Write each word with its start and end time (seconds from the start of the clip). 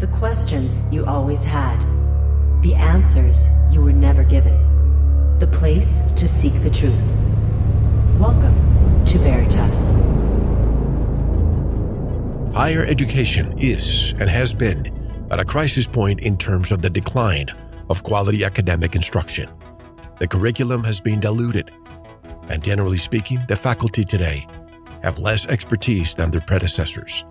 The 0.00 0.06
questions 0.06 0.80
you 0.90 1.04
always 1.04 1.44
had. 1.44 1.78
The 2.62 2.74
answers 2.74 3.48
you 3.70 3.82
were 3.82 3.92
never 3.92 4.24
given. 4.24 4.56
The 5.38 5.46
place 5.46 6.00
to 6.12 6.26
seek 6.26 6.54
the 6.62 6.70
truth. 6.70 6.94
Welcome 8.18 9.04
to 9.04 9.18
Veritas. 9.18 9.92
Higher 12.54 12.82
education 12.86 13.52
is 13.58 14.14
and 14.18 14.30
has 14.30 14.54
been 14.54 14.86
at 15.30 15.38
a 15.38 15.44
crisis 15.44 15.86
point 15.86 16.20
in 16.22 16.38
terms 16.38 16.72
of 16.72 16.80
the 16.80 16.88
decline 16.88 17.50
of 17.90 18.02
quality 18.02 18.42
academic 18.42 18.96
instruction. 18.96 19.50
The 20.18 20.28
curriculum 20.28 20.82
has 20.84 21.02
been 21.02 21.20
diluted, 21.20 21.72
and 22.48 22.64
generally 22.64 22.96
speaking, 22.96 23.40
the 23.48 23.56
faculty 23.56 24.04
today 24.04 24.46
have 25.02 25.18
less 25.18 25.44
expertise 25.44 26.14
than 26.14 26.30
their 26.30 26.40
predecessors. 26.40 27.22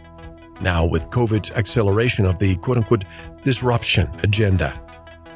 Now, 0.61 0.85
with 0.85 1.09
COVID's 1.09 1.51
acceleration 1.51 2.25
of 2.25 2.37
the 2.37 2.57
quote 2.57 2.77
unquote 2.77 3.05
disruption 3.43 4.09
agenda, 4.23 4.79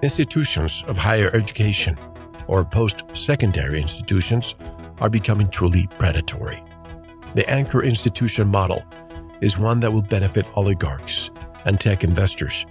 institutions 0.02 0.84
of 0.88 0.98
higher 0.98 1.30
education 1.34 1.98
or 2.48 2.66
post 2.66 3.04
secondary 3.14 3.82
institutions 3.82 4.56
are 5.00 5.10
becoming 5.10 5.50
truly 5.50 5.88
predatory. 5.98 6.62
The 7.36 7.50
anchor 7.50 7.84
institution 7.84 8.50
model 8.50 8.84
is 9.40 9.58
one 9.58 9.80
that 9.80 9.92
will 9.92 10.02
benefit 10.02 10.46
oligarchs 10.56 11.32
and 11.66 11.80
tech 11.80 12.04
investors 12.04 12.66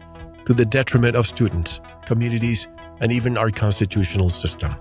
to 0.44 0.52
the 0.52 0.64
detriment 0.64 1.16
of 1.16 1.26
students, 1.26 1.80
communities, 2.04 2.68
and 3.00 3.10
even 3.10 3.38
our 3.38 3.50
constitutional 3.50 4.28
system. 4.28 4.74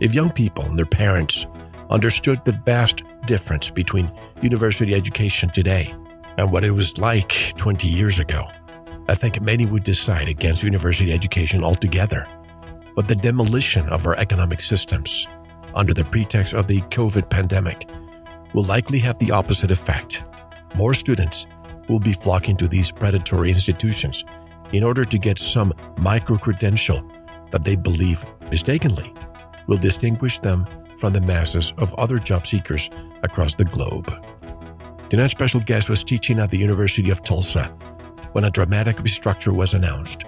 If 0.00 0.14
young 0.14 0.30
people 0.30 0.64
and 0.64 0.78
their 0.78 0.86
parents 0.86 1.46
understood 1.90 2.44
the 2.44 2.58
vast 2.64 3.02
difference 3.26 3.68
between 3.68 4.10
university 4.42 4.94
education 4.94 5.50
today 5.50 5.94
and 6.38 6.50
what 6.52 6.64
it 6.64 6.70
was 6.70 6.98
like 6.98 7.54
20 7.56 7.88
years 7.88 8.18
ago, 8.18 8.46
I 9.08 9.14
think 9.14 9.40
many 9.40 9.66
would 9.66 9.84
decide 9.84 10.28
against 10.28 10.62
university 10.62 11.12
education 11.12 11.64
altogether. 11.64 12.26
But 12.94 13.08
the 13.08 13.14
demolition 13.14 13.88
of 13.88 14.06
our 14.06 14.16
economic 14.18 14.60
systems 14.60 15.26
under 15.74 15.94
the 15.94 16.04
pretext 16.04 16.54
of 16.54 16.66
the 16.66 16.80
COVID 16.82 17.28
pandemic 17.28 17.88
will 18.54 18.64
likely 18.64 18.98
have 19.00 19.18
the 19.18 19.30
opposite 19.30 19.70
effect. 19.70 20.24
More 20.76 20.94
students 20.94 21.46
will 21.88 22.00
be 22.00 22.12
flocking 22.12 22.56
to 22.56 22.66
these 22.66 22.90
predatory 22.90 23.50
institutions 23.50 24.24
in 24.72 24.82
order 24.82 25.04
to 25.04 25.18
get 25.18 25.38
some 25.38 25.72
micro 25.98 26.36
credential 26.36 27.02
that 27.50 27.64
they 27.64 27.76
believe 27.76 28.24
mistakenly 28.50 29.12
will 29.66 29.76
distinguish 29.76 30.38
them 30.38 30.66
from 30.98 31.12
the 31.12 31.20
masses 31.20 31.72
of 31.78 31.94
other 31.94 32.18
job 32.18 32.46
seekers 32.46 32.90
across 33.22 33.54
the 33.54 33.64
globe. 33.64 34.12
Tonight's 35.08 35.30
special 35.30 35.60
guest 35.60 35.88
was 35.88 36.02
teaching 36.02 36.40
at 36.40 36.50
the 36.50 36.58
University 36.58 37.10
of 37.10 37.22
Tulsa 37.22 37.66
when 38.32 38.42
a 38.44 38.50
dramatic 38.50 38.96
restructure 38.96 39.54
was 39.54 39.72
announced. 39.72 40.24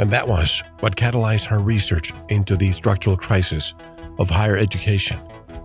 And 0.00 0.10
that 0.10 0.26
was 0.26 0.64
what 0.80 0.96
catalyzed 0.96 1.46
her 1.46 1.60
research 1.60 2.12
into 2.28 2.56
the 2.56 2.72
structural 2.72 3.16
crisis 3.16 3.72
of 4.18 4.28
higher 4.28 4.56
education, 4.56 5.16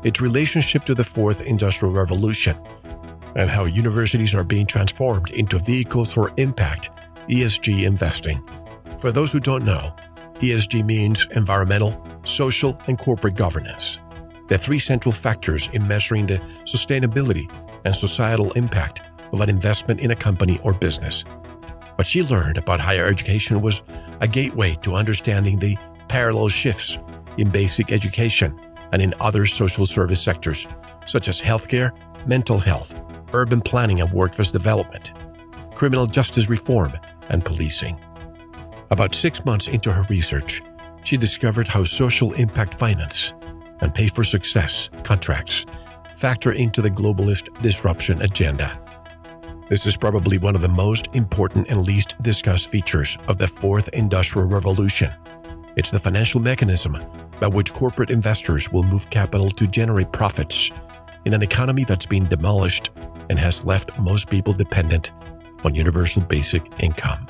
its 0.04 0.22
relationship 0.22 0.86
to 0.86 0.94
the 0.94 1.04
fourth 1.04 1.42
industrial 1.42 1.92
revolution, 1.92 2.56
and 3.36 3.50
how 3.50 3.66
universities 3.66 4.36
are 4.36 4.44
being 4.44 4.68
transformed 4.68 5.32
into 5.32 5.58
vehicles 5.58 6.14
for 6.14 6.32
impact 6.38 6.92
ESG 7.28 7.84
investing. 7.84 8.48
For 9.00 9.12
those 9.12 9.32
who 9.32 9.40
don't 9.40 9.66
know, 9.66 9.96
ESG 10.36 10.86
means 10.86 11.28
environmental, 11.36 12.00
social, 12.26 12.80
and 12.86 13.00
corporate 13.00 13.36
governance. 13.36 14.00
The 14.50 14.58
three 14.60 14.80
central 14.80 15.12
factors 15.12 15.68
in 15.74 15.88
measuring 15.88 16.28
the 16.28 16.38
sustainability 16.66 17.50
and 17.86 17.96
societal 17.96 18.52
impact 18.54 19.02
of 19.32 19.42
an 19.42 19.50
investment 19.50 20.02
in 20.02 20.12
a 20.12 20.16
company 20.16 20.60
or 20.64 20.74
business. 20.74 21.24
What 21.96 22.08
she 22.08 22.24
learned 22.24 22.58
about 22.58 22.80
higher 22.80 23.06
education 23.06 23.62
was 23.62 23.84
a 24.20 24.28
gateway 24.28 24.76
to 24.82 24.96
understanding 24.96 25.58
the 25.58 25.78
parallel 26.10 26.50
shifts 26.50 26.98
in 27.38 27.50
basic 27.50 27.92
education 27.92 28.60
and 28.92 29.02
in 29.02 29.14
other 29.20 29.46
social 29.46 29.86
service 29.86 30.22
sectors, 30.22 30.68
such 31.06 31.28
as 31.28 31.42
healthcare, 31.42 31.92
mental 32.28 32.58
health, 32.58 33.00
urban 33.34 33.62
planning 33.62 34.02
and 34.02 34.12
workforce 34.12 34.52
development, 34.52 35.14
criminal 35.76 36.08
justice 36.08 36.50
reform, 36.50 36.92
and 37.30 37.46
policing. 37.46 37.98
About 38.92 39.16
six 39.16 39.46
months 39.46 39.68
into 39.68 39.92
her 39.92 40.04
research, 40.10 40.62
she 41.04 41.18
discovered 41.18 41.68
how 41.68 41.84
social 41.84 42.34
impact 42.34 42.76
finance 42.76 43.34
and 43.82 43.94
pay 43.94 44.08
for 44.08 44.24
success 44.24 44.90
contracts 45.04 45.66
factor 46.16 46.54
into 46.54 46.82
the 46.82 46.90
globalist 46.90 47.62
disruption 47.62 48.22
agenda. 48.22 48.80
This 49.68 49.86
is 49.86 49.98
probably 49.98 50.38
one 50.38 50.56
of 50.56 50.62
the 50.62 50.68
most 50.68 51.10
important 51.14 51.70
and 51.70 51.86
least 51.86 52.18
discussed 52.22 52.70
features 52.70 53.18
of 53.28 53.38
the 53.38 53.48
fourth 53.48 53.90
industrial 53.90 54.48
revolution. 54.48 55.12
It's 55.76 55.92
the 55.92 56.00
financial 56.00 56.40
mechanism 56.40 56.98
by 57.40 57.48
which 57.48 57.74
corporate 57.74 58.12
investors 58.12 58.72
will 58.72 58.84
move 58.84 59.10
capital 59.10 59.50
to 59.50 59.68
generate 59.68 60.12
profits 60.12 60.72
in 61.26 61.34
an 61.34 61.42
economy 61.42 61.84
that's 61.84 62.06
been 62.06 62.28
demolished 62.28 62.92
and 63.30 63.40
has 63.40 63.66
left 63.66 63.98
most 64.00 64.30
people 64.30 64.54
dependent 64.54 65.12
on 65.64 65.74
universal 65.76 66.22
basic 66.22 66.64
income. 66.82 67.28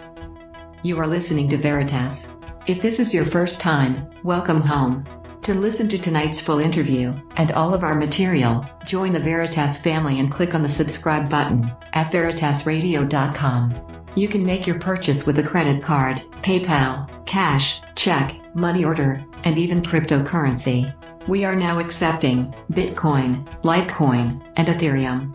You 0.83 0.99
are 0.99 1.07
listening 1.07 1.47
to 1.49 1.57
Veritas. 1.57 2.27
If 2.67 2.81
this 2.81 2.99
is 2.99 3.13
your 3.13 3.25
first 3.25 3.61
time, 3.61 4.09
welcome 4.23 4.61
home. 4.61 5.05
To 5.45 5.53
listen 5.53 5.87
to 5.89 5.99
tonight's 5.99 6.41
full 6.41 6.57
interview 6.57 7.13
and 7.37 7.51
all 7.51 7.75
of 7.75 7.83
our 7.83 7.93
material, 7.93 8.65
join 8.83 9.13
the 9.13 9.19
Veritas 9.19 9.79
family 9.79 10.19
and 10.19 10.31
click 10.31 10.55
on 10.55 10.63
the 10.63 10.67
subscribe 10.67 11.29
button 11.29 11.71
at 11.93 12.11
veritasradio.com. 12.11 14.07
You 14.15 14.27
can 14.27 14.43
make 14.43 14.65
your 14.65 14.79
purchase 14.79 15.27
with 15.27 15.37
a 15.37 15.43
credit 15.43 15.83
card, 15.83 16.17
PayPal, 16.41 17.07
cash, 17.27 17.79
check, 17.93 18.35
money 18.55 18.83
order, 18.83 19.23
and 19.43 19.55
even 19.59 19.83
cryptocurrency. 19.83 20.91
We 21.27 21.45
are 21.45 21.55
now 21.55 21.77
accepting 21.77 22.51
Bitcoin, 22.71 23.45
Litecoin, 23.61 24.41
and 24.55 24.67
Ethereum. 24.67 25.31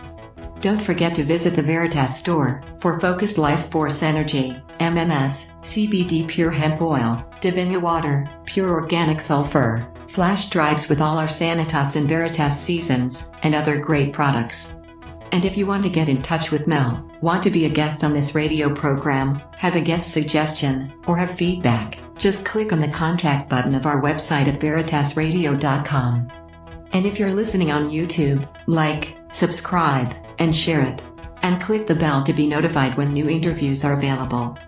Don't 0.60 0.82
forget 0.82 1.14
to 1.14 1.22
visit 1.22 1.54
the 1.54 1.62
Veritas 1.62 2.18
store 2.18 2.62
for 2.80 2.98
focused 2.98 3.38
life 3.38 3.70
force 3.70 4.02
energy, 4.02 4.60
MMS, 4.80 5.52
CBD 5.60 6.26
pure 6.26 6.50
hemp 6.50 6.82
oil, 6.82 7.24
Divinia 7.40 7.80
water, 7.80 8.28
pure 8.44 8.70
organic 8.70 9.20
sulfur, 9.20 9.86
flash 10.10 10.46
drives 10.46 10.88
with 10.88 11.00
all 11.00 11.18
our 11.18 11.28
Sanitas 11.28 11.94
and 11.94 12.08
Veritas 12.08 12.60
seasons, 12.60 13.30
and 13.44 13.54
other 13.54 13.78
great 13.78 14.12
products. 14.12 14.74
And 15.30 15.44
if 15.44 15.56
you 15.56 15.66
want 15.66 15.84
to 15.84 15.88
get 15.88 16.08
in 16.08 16.20
touch 16.20 16.50
with 16.50 16.66
Mel, 16.66 17.08
want 17.20 17.44
to 17.44 17.50
be 17.50 17.64
a 17.64 17.70
guest 17.70 18.02
on 18.02 18.12
this 18.12 18.34
radio 18.34 18.74
program, 18.74 19.40
have 19.56 19.76
a 19.76 19.80
guest 19.80 20.10
suggestion, 20.12 20.92
or 21.06 21.16
have 21.16 21.30
feedback, 21.30 21.98
just 22.18 22.44
click 22.44 22.72
on 22.72 22.80
the 22.80 22.88
contact 22.88 23.48
button 23.48 23.72
of 23.72 23.86
our 23.86 24.02
website 24.02 24.48
at 24.48 24.58
veritasradio.com. 24.58 26.28
And 26.92 27.06
if 27.06 27.20
you're 27.20 27.32
listening 27.32 27.70
on 27.70 27.90
YouTube, 27.90 28.48
like, 28.66 29.16
subscribe, 29.30 30.12
and 30.40 30.54
share 30.54 30.82
it. 30.82 31.00
And 31.42 31.62
click 31.62 31.86
the 31.86 31.94
bell 31.94 32.24
to 32.24 32.32
be 32.32 32.48
notified 32.48 32.96
when 32.96 33.12
new 33.12 33.28
interviews 33.28 33.84
are 33.84 33.92
available. 33.92 34.58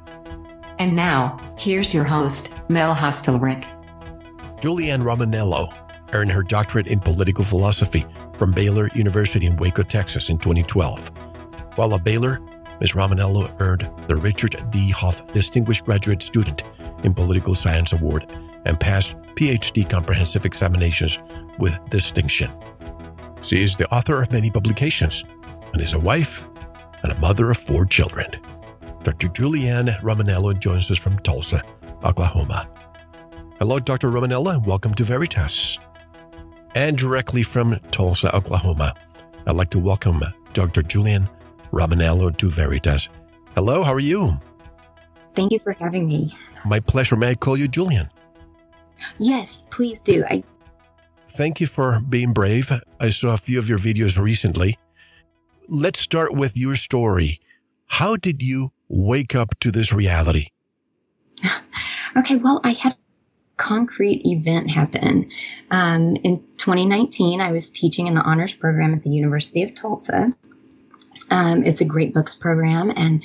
And 0.78 0.94
now, 0.94 1.38
here's 1.58 1.92
your 1.92 2.04
host, 2.04 2.54
Mel 2.69 2.94
Hostelrick. 2.94 3.81
Julianne 4.62 5.02
Romanello 5.02 5.74
earned 6.12 6.30
her 6.30 6.44
doctorate 6.44 6.86
in 6.86 7.00
political 7.00 7.42
philosophy 7.42 8.06
from 8.34 8.52
Baylor 8.52 8.88
University 8.94 9.46
in 9.46 9.56
Waco, 9.56 9.82
Texas 9.82 10.30
in 10.30 10.38
2012. 10.38 11.10
While 11.74 11.92
at 11.94 12.04
Baylor, 12.04 12.38
Ms. 12.80 12.92
Romanello 12.92 13.52
earned 13.60 13.90
the 14.06 14.14
Richard 14.14 14.54
D. 14.70 14.90
Hoff 14.90 15.26
Distinguished 15.32 15.84
Graduate 15.84 16.22
Student 16.22 16.62
in 17.02 17.12
Political 17.12 17.56
Science 17.56 17.92
Award 17.92 18.30
and 18.64 18.78
passed 18.78 19.16
PhD 19.34 19.90
comprehensive 19.90 20.46
examinations 20.46 21.18
with 21.58 21.76
distinction. 21.90 22.48
She 23.42 23.64
is 23.64 23.74
the 23.74 23.92
author 23.92 24.22
of 24.22 24.30
many 24.30 24.48
publications 24.48 25.24
and 25.72 25.82
is 25.82 25.94
a 25.94 25.98
wife 25.98 26.46
and 27.02 27.10
a 27.10 27.18
mother 27.18 27.50
of 27.50 27.56
four 27.56 27.84
children. 27.84 28.30
Dr. 29.02 29.26
Julianne 29.26 29.98
Romanello 30.02 30.56
joins 30.56 30.88
us 30.88 30.98
from 30.98 31.19
Tulsa, 31.19 31.64
Oklahoma. 32.04 32.69
Hello, 33.62 33.79
Dr. 33.79 34.09
Romanello. 34.09 34.55
and 34.55 34.67
welcome 34.67 34.93
to 34.94 35.05
Veritas. 35.05 35.79
And 36.75 36.99
directly 36.99 37.44
from 37.44 37.79
Tulsa, 37.93 38.35
Oklahoma, 38.35 38.93
I'd 39.47 39.55
like 39.55 39.70
to 39.70 39.79
welcome 39.79 40.20
Dr. 40.53 40.82
Julian 40.82 41.29
Romanello 41.70 42.37
to 42.38 42.50
Veritas. 42.50 43.09
Hello, 43.55 43.85
how 43.85 43.94
are 43.94 44.00
you? 44.00 44.32
Thank 45.37 45.53
you 45.53 45.61
for 45.61 45.75
having 45.75 46.09
me. 46.09 46.35
My 46.64 46.81
pleasure. 46.88 47.14
May 47.14 47.31
I 47.31 47.35
call 47.37 47.56
you 47.56 47.69
Julian? 47.69 48.09
Yes, 49.20 49.62
please 49.70 50.03
do. 50.03 50.25
I 50.29 50.43
Thank 51.29 51.61
you 51.61 51.69
for 51.69 52.00
being 52.09 52.32
brave. 52.32 52.73
I 52.99 53.11
saw 53.11 53.32
a 53.32 53.37
few 53.37 53.61
of 53.61 53.69
your 53.69 53.79
videos 53.79 54.20
recently. 54.20 54.76
Let's 55.69 56.00
start 56.00 56.35
with 56.35 56.56
your 56.56 56.75
story. 56.75 57.41
How 57.87 58.17
did 58.17 58.43
you 58.43 58.73
wake 58.88 59.37
up 59.37 59.56
to 59.61 59.70
this 59.70 59.93
reality? 59.93 60.49
Okay, 62.14 62.37
well, 62.37 62.61
I 62.62 62.73
had 62.73 62.94
concrete 63.56 64.22
event 64.25 64.70
happen. 64.70 65.31
Um, 65.70 66.16
in 66.16 66.38
2019, 66.56 67.40
I 67.40 67.52
was 67.52 67.70
teaching 67.70 68.06
in 68.06 68.14
the 68.14 68.22
honors 68.22 68.54
program 68.54 68.94
at 68.94 69.02
the 69.02 69.10
University 69.10 69.62
of 69.62 69.75
Tulsa. 69.75 70.34
Um, 71.31 71.64
it's 71.64 71.81
a 71.81 71.84
great 71.84 72.12
books 72.12 72.34
program, 72.34 72.93
and 72.94 73.22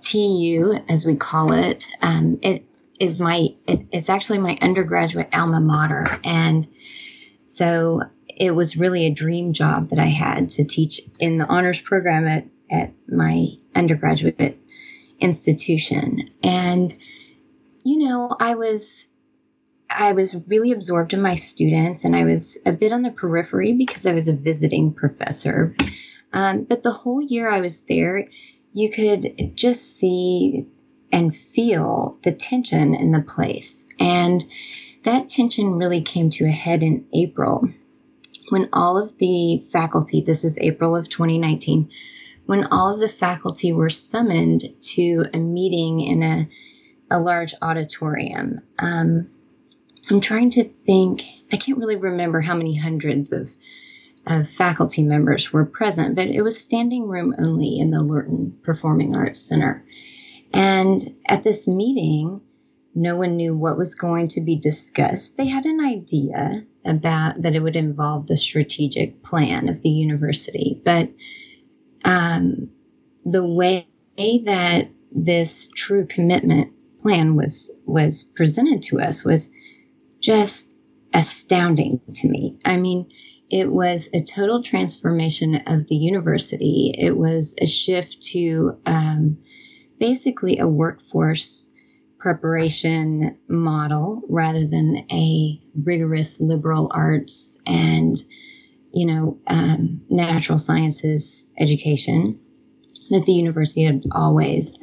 TU, 0.00 0.74
as 0.88 1.06
we 1.06 1.16
call 1.16 1.52
it, 1.52 1.86
um, 2.02 2.38
it 2.42 2.64
is 2.98 3.20
my 3.20 3.54
it, 3.66 3.86
it's 3.92 4.08
actually 4.08 4.38
my 4.38 4.58
undergraduate 4.60 5.28
alma 5.32 5.60
mater, 5.60 6.20
and 6.24 6.66
so 7.46 8.02
it 8.26 8.52
was 8.52 8.76
really 8.76 9.06
a 9.06 9.10
dream 9.10 9.52
job 9.52 9.90
that 9.90 9.98
I 9.98 10.06
had 10.06 10.50
to 10.50 10.64
teach 10.64 11.00
in 11.20 11.38
the 11.38 11.46
honors 11.48 11.80
program 11.80 12.26
at 12.26 12.46
at 12.70 12.92
my 13.08 13.48
undergraduate 13.74 14.58
institution, 15.20 16.30
and 16.42 16.92
you 17.84 17.98
know 17.98 18.34
I 18.40 18.54
was 18.56 19.08
I 19.90 20.12
was 20.12 20.36
really 20.46 20.72
absorbed 20.72 21.14
in 21.14 21.22
my 21.22 21.34
students, 21.34 22.04
and 22.04 22.14
I 22.14 22.24
was 22.24 22.58
a 22.66 22.72
bit 22.72 22.92
on 22.92 23.02
the 23.02 23.10
periphery 23.10 23.72
because 23.72 24.06
I 24.06 24.12
was 24.12 24.28
a 24.28 24.34
visiting 24.34 24.92
professor. 24.92 25.74
Um, 26.32 26.64
but 26.64 26.82
the 26.82 26.92
whole 26.92 27.22
year 27.22 27.48
I 27.48 27.60
was 27.60 27.82
there, 27.82 28.28
you 28.74 28.90
could 28.90 29.52
just 29.56 29.96
see 29.96 30.66
and 31.10 31.34
feel 31.34 32.18
the 32.22 32.32
tension 32.32 32.94
in 32.94 33.12
the 33.12 33.22
place. 33.22 33.88
And 33.98 34.44
that 35.04 35.28
tension 35.28 35.72
really 35.74 36.02
came 36.02 36.28
to 36.30 36.44
a 36.44 36.50
head 36.50 36.82
in 36.82 37.06
April 37.14 37.66
when 38.50 38.66
all 38.72 38.98
of 38.98 39.16
the 39.18 39.64
faculty, 39.70 40.20
this 40.20 40.44
is 40.44 40.58
April 40.58 40.96
of 40.96 41.08
2019, 41.08 41.90
when 42.46 42.66
all 42.70 42.94
of 42.94 43.00
the 43.00 43.08
faculty 43.08 43.72
were 43.72 43.90
summoned 43.90 44.64
to 44.80 45.24
a 45.34 45.38
meeting 45.38 46.00
in 46.00 46.22
a, 46.22 46.48
a 47.10 47.20
large 47.20 47.54
auditorium. 47.60 48.60
Um, 48.78 49.28
I'm 50.10 50.20
trying 50.20 50.50
to 50.50 50.64
think, 50.64 51.24
I 51.52 51.56
can't 51.56 51.78
really 51.78 51.96
remember 51.96 52.40
how 52.40 52.54
many 52.54 52.76
hundreds 52.76 53.32
of 53.32 53.54
of 54.26 54.48
faculty 54.48 55.02
members 55.02 55.52
were 55.52 55.64
present, 55.64 56.14
but 56.14 56.26
it 56.26 56.42
was 56.42 56.60
standing 56.60 57.08
room 57.08 57.34
only 57.38 57.78
in 57.78 57.90
the 57.90 58.02
Lorton 58.02 58.58
Performing 58.62 59.16
Arts 59.16 59.40
Center. 59.40 59.86
And 60.52 61.00
at 61.26 61.44
this 61.44 61.66
meeting, 61.66 62.42
no 62.94 63.16
one 63.16 63.36
knew 63.36 63.56
what 63.56 63.78
was 63.78 63.94
going 63.94 64.28
to 64.28 64.42
be 64.42 64.56
discussed. 64.56 65.36
They 65.36 65.46
had 65.46 65.64
an 65.64 65.80
idea 65.80 66.64
about 66.84 67.40
that 67.40 67.54
it 67.54 67.60
would 67.60 67.76
involve 67.76 68.26
the 68.26 68.36
strategic 68.36 69.22
plan 69.22 69.68
of 69.68 69.80
the 69.80 69.90
university, 69.90 70.80
but 70.84 71.10
um, 72.04 72.70
the 73.24 73.46
way 73.46 73.86
that 74.16 74.88
this 75.12 75.68
true 75.74 76.06
commitment 76.06 76.72
plan 76.98 77.36
was 77.36 77.70
was 77.86 78.24
presented 78.24 78.82
to 78.82 79.00
us 79.00 79.24
was 79.24 79.50
just 80.20 80.78
astounding 81.14 82.00
to 82.14 82.28
me. 82.28 82.58
I 82.64 82.76
mean, 82.76 83.10
it 83.50 83.72
was 83.72 84.10
a 84.12 84.22
total 84.22 84.62
transformation 84.62 85.62
of 85.66 85.86
the 85.86 85.96
university. 85.96 86.92
It 86.96 87.16
was 87.16 87.54
a 87.60 87.66
shift 87.66 88.22
to 88.32 88.78
um, 88.84 89.38
basically 89.98 90.58
a 90.58 90.68
workforce 90.68 91.70
preparation 92.18 93.38
model 93.48 94.22
rather 94.28 94.66
than 94.66 95.06
a 95.10 95.60
rigorous 95.84 96.40
liberal 96.40 96.90
arts 96.92 97.60
and 97.64 98.20
you 98.92 99.06
know 99.06 99.38
um, 99.46 100.02
natural 100.10 100.58
sciences 100.58 101.50
education 101.58 102.40
that 103.10 103.24
the 103.24 103.32
university 103.32 103.84
had 103.84 104.02
always 104.12 104.78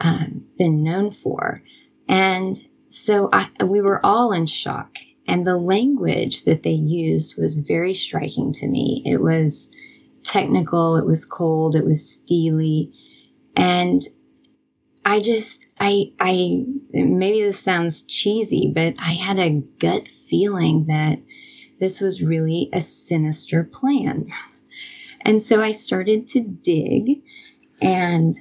um, 0.00 0.44
been 0.58 0.82
known 0.82 1.12
for 1.12 1.62
and 2.08 2.58
so 2.88 3.28
I, 3.32 3.48
we 3.64 3.80
were 3.80 4.04
all 4.04 4.32
in 4.32 4.46
shock 4.46 4.98
and 5.26 5.46
the 5.46 5.56
language 5.58 6.44
that 6.44 6.62
they 6.62 6.72
used 6.72 7.36
was 7.38 7.58
very 7.58 7.92
striking 7.92 8.52
to 8.54 8.66
me. 8.66 9.02
It 9.04 9.20
was 9.20 9.70
technical, 10.22 10.96
it 10.96 11.06
was 11.06 11.26
cold, 11.26 11.76
it 11.76 11.84
was 11.84 12.08
steely. 12.08 12.92
And 13.54 14.02
I 15.04 15.20
just, 15.20 15.66
I, 15.78 16.12
I, 16.18 16.64
maybe 16.92 17.42
this 17.42 17.58
sounds 17.58 18.02
cheesy, 18.02 18.72
but 18.74 18.94
I 19.00 19.12
had 19.12 19.38
a 19.38 19.62
gut 19.78 20.08
feeling 20.08 20.86
that 20.88 21.20
this 21.78 22.00
was 22.00 22.22
really 22.22 22.70
a 22.72 22.80
sinister 22.80 23.64
plan. 23.64 24.28
And 25.22 25.42
so 25.42 25.60
I 25.60 25.72
started 25.72 26.26
to 26.28 26.40
dig 26.40 27.22
and, 27.82 28.34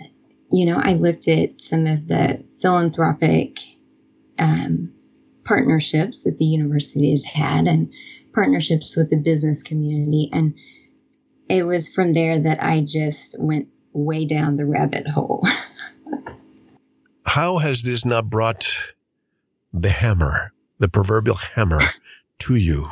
you 0.52 0.66
know, 0.66 0.80
I 0.82 0.94
looked 0.94 1.28
at 1.28 1.60
some 1.60 1.86
of 1.86 2.08
the 2.08 2.44
philanthropic 2.62 3.60
um, 4.40 4.94
partnerships 5.46 6.24
that 6.24 6.38
the 6.38 6.46
university 6.46 7.12
had 7.12 7.24
had 7.24 7.68
and 7.68 7.92
partnerships 8.34 8.96
with 8.96 9.10
the 9.10 9.18
business 9.18 9.64
community. 9.64 10.30
And 10.32 10.56
it 11.50 11.64
was 11.64 11.90
from 11.90 12.14
there 12.14 12.38
that 12.40 12.62
I 12.62 12.82
just 12.82 13.36
went 13.40 13.70
way 13.94 14.26
down 14.26 14.56
the 14.56 14.66
rabbit 14.66 15.08
hole. 15.08 15.44
How 17.26 17.58
has 17.58 17.84
this 17.84 18.06
not 18.06 18.30
brought 18.30 18.68
the 19.74 19.90
hammer, 19.90 20.54
the 20.80 20.88
proverbial 20.88 21.36
hammer, 21.36 21.82
to 22.40 22.56
you? 22.56 22.90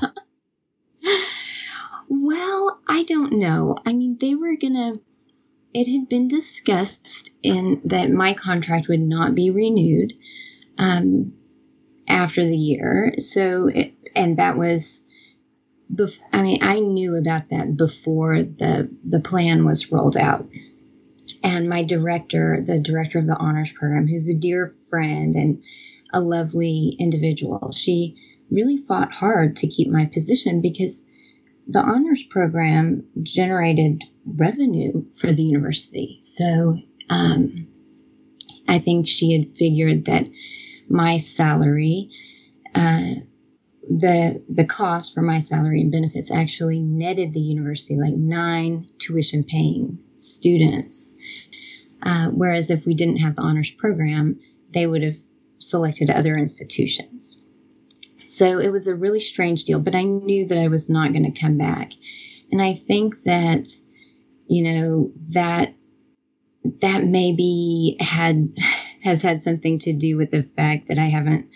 well, 2.10 2.80
I 2.88 3.04
don't 3.04 3.34
know. 3.34 3.78
I 3.86 3.94
mean, 3.94 4.18
they 4.20 4.36
were 4.36 4.56
going 4.56 4.74
to, 4.74 5.00
it 5.74 5.88
had 5.88 6.10
been 6.10 6.28
discussed 6.28 7.32
in 7.44 7.82
that 7.86 8.12
my 8.12 8.34
contract 8.34 8.88
would 8.88 9.02
not 9.02 9.36
be 9.36 9.52
renewed. 9.52 10.14
Um, 10.78 11.34
after 12.08 12.46
the 12.46 12.58
year. 12.58 13.14
So, 13.18 13.68
it, 13.68 13.94
and 14.16 14.38
that 14.38 14.58
was, 14.58 15.04
bef- 15.94 16.20
I 16.32 16.42
mean, 16.42 16.60
I 16.62 16.80
knew 16.80 17.16
about 17.16 17.50
that 17.50 17.76
before 17.76 18.44
the 18.44 18.90
the 19.04 19.20
plan 19.20 19.66
was 19.66 19.92
rolled 19.92 20.18
out. 20.18 20.48
And 21.44 21.70
my 21.70 21.84
director, 21.84 22.64
the 22.66 22.80
director 22.80 23.20
of 23.20 23.28
the 23.28 23.38
honors 23.38 23.72
program, 23.72 24.08
who's 24.08 24.30
a 24.30 24.38
dear 24.38 24.74
friend 24.90 25.36
and 25.36 25.64
a 26.14 26.22
lovely 26.22 26.96
individual, 27.00 27.72
she 27.72 28.16
really 28.50 28.78
fought 28.78 29.14
hard 29.14 29.56
to 29.58 29.68
keep 29.68 29.90
my 29.90 30.06
position 30.06 30.62
because 30.62 31.04
the 31.68 31.80
honors 31.80 32.24
program 32.24 33.06
generated 33.24 34.04
revenue 34.26 35.04
for 35.12 35.34
the 35.34 35.44
university. 35.44 36.20
So 36.22 36.78
um, 37.10 37.68
I 38.68 38.80
think 38.80 39.08
she 39.08 39.34
had 39.34 39.52
figured 39.56 40.06
that 40.06 40.28
my 40.90 41.18
salary, 41.18 42.10
uh, 42.74 43.16
the 43.88 44.44
the 44.50 44.66
cost 44.66 45.14
for 45.14 45.22
my 45.22 45.40
salary 45.40 45.82
and 45.82 45.92
benefits 45.92 46.32
actually 46.32 46.80
netted 46.80 47.34
the 47.34 47.40
university 47.40 47.98
like 47.98 48.16
nine 48.16 48.88
tuition 49.00 49.44
paying 49.44 50.00
students. 50.18 51.14
Uh, 52.02 52.30
whereas 52.30 52.70
if 52.70 52.86
we 52.86 52.94
didn't 52.94 53.18
have 53.18 53.36
the 53.36 53.42
honors 53.42 53.72
program, 53.72 54.40
they 54.74 54.86
would 54.88 55.04
have 55.04 55.18
selected 55.60 56.10
other 56.10 56.36
institutions. 56.36 57.42
So 58.26 58.60
it 58.60 58.72
was 58.72 58.88
a 58.88 58.96
really 58.96 59.20
strange 59.20 59.64
deal, 59.66 59.80
but 59.80 59.96
I 59.96 60.04
knew 60.04 60.48
that 60.48 60.58
I 60.58 60.68
was 60.68 60.90
not 60.90 61.14
going 61.14 61.32
to 61.32 61.40
come 61.40 61.58
back. 61.58 61.94
And 62.52 62.62
I 62.62 62.74
think 62.74 63.24
that, 63.24 63.70
you 64.48 64.64
know, 64.64 65.12
that 65.30 65.74
that 66.82 67.04
maybe 67.04 67.98
had 68.00 68.50
has 69.06 69.22
had 69.22 69.40
something 69.40 69.78
to 69.78 69.94
do 69.94 70.18
with 70.18 70.32
the 70.32 70.44
fact 70.58 70.88
that 70.88 70.98
I 70.98 71.06
haven't 71.06 71.48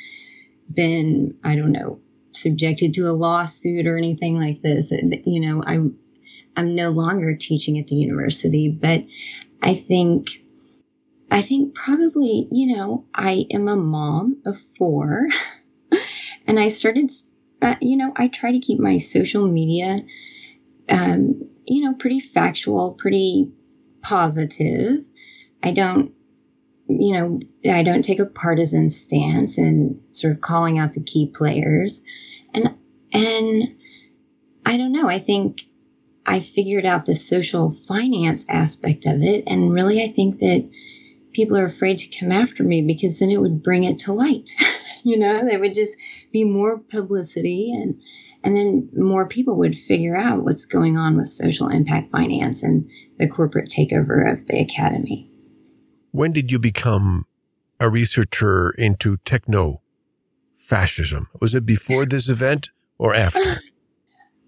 been, 0.72 1.36
I 1.44 1.56
don't 1.56 1.72
know, 1.72 2.00
subjected 2.32 2.94
to 2.94 3.08
a 3.08 3.12
lawsuit 3.12 3.88
or 3.88 3.98
anything 3.98 4.36
like 4.36 4.62
this. 4.62 4.91
You 5.25 5.41
know, 5.41 5.63
I'm 5.65 5.98
I'm 6.56 6.75
no 6.75 6.91
longer 6.91 7.36
teaching 7.36 7.79
at 7.79 7.88
the 7.88 7.96
university, 7.96 8.70
but 8.70 9.03
I 9.63 9.74
think 9.74 10.29
I 11.32 11.41
think 11.41 11.74
probably, 11.74 12.48
you 12.51 12.77
know, 12.77 13.06
I 13.15 13.48
am 13.50 13.68
a 13.68 13.75
mom 13.75 14.41
of 14.46 14.62
four 14.77 15.27
and 16.48 16.60
I 16.60 16.70
started 16.70 17.12
uh, 17.63 17.75
you 17.82 17.98
know, 17.98 18.13
I 18.15 18.27
try 18.27 18.51
to 18.51 18.60
keep 18.60 18.79
my 18.79 18.98
social 18.98 19.48
media 19.48 20.06
um, 20.88 21.50
you 21.65 21.84
know, 21.84 21.94
pretty 21.96 22.20
factual, 22.20 22.94
pretty 22.94 23.51
positive. 24.01 25.03
I 25.63 25.72
don't 25.72 26.13
you 26.89 27.13
know, 27.13 27.39
I 27.72 27.84
don't 27.84 28.01
take 28.01 28.19
a 28.19 28.25
partisan 28.25 28.89
stance 28.89 29.58
and 29.58 30.01
sort 30.12 30.34
of 30.34 30.41
calling 30.41 30.79
out 30.79 30.93
the 30.93 31.03
key 31.03 31.27
players. 31.27 32.01
And 32.53 32.75
and 33.13 33.75
I 34.65 34.77
don't 34.77 34.91
know, 34.91 35.08
I 35.08 35.19
think 35.19 35.65
I 36.25 36.39
figured 36.39 36.86
out 36.86 37.05
the 37.05 37.15
social 37.15 37.72
finance 37.72 38.46
aspect 38.50 39.05
of 39.05 39.22
it 39.22 39.43
and 39.48 39.72
really 39.72 40.03
I 40.03 40.12
think 40.12 40.39
that 40.39 40.69
people 41.31 41.58
are 41.58 41.65
afraid 41.65 42.00
to 42.00 42.19
come 42.19 42.31
after 42.31 42.63
me 42.63 42.81
because 42.81 43.19
then 43.19 43.29
it 43.29 43.39
would 43.39 43.63
bring 43.63 43.84
it 43.84 44.00
to 44.00 44.13
light. 44.13 44.50
you 45.03 45.17
know, 45.17 45.46
there 45.46 45.60
would 45.60 45.75
just 45.75 45.96
be 46.31 46.43
more 46.43 46.79
publicity 46.79 47.72
and 47.72 48.01
and 48.43 48.55
then 48.55 48.89
more 48.96 49.27
people 49.27 49.58
would 49.60 49.75
figure 49.77 50.15
out 50.15 50.43
what's 50.43 50.65
going 50.65 50.98
on 50.98 51.17
with 51.17 51.27
social 51.27 51.67
impact 51.67 52.12
finance 52.12 52.63
and 52.63 52.89
the 53.17 53.27
corporate 53.27 53.69
takeover 53.69 54.31
of 54.31 54.48
the 54.48 54.60
academy. 54.60 55.29
When 56.12 56.32
did 56.32 56.51
you 56.51 56.60
become 56.60 57.25
a 57.80 57.89
researcher 57.89 58.72
into 58.72 59.18
techno 59.18 59.82
fascism? 60.56 61.28
Was 61.39 61.56
it 61.56 61.66
before 61.66 62.06
this 62.06 62.30
event 62.30 62.70
or 62.98 63.13
after? 63.13 63.62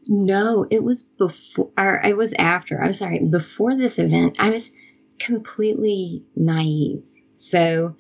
No, 0.07 0.65
it 0.69 0.83
was 0.83 1.03
before, 1.03 1.69
or 1.77 2.01
it 2.03 2.17
was 2.17 2.33
after. 2.33 2.81
I'm 2.81 2.91
sorry, 2.91 3.19
before 3.19 3.75
this 3.75 3.99
event, 3.99 4.37
I 4.39 4.49
was 4.49 4.71
completely 5.19 6.23
naive. 6.35 7.05
So, 7.35 7.95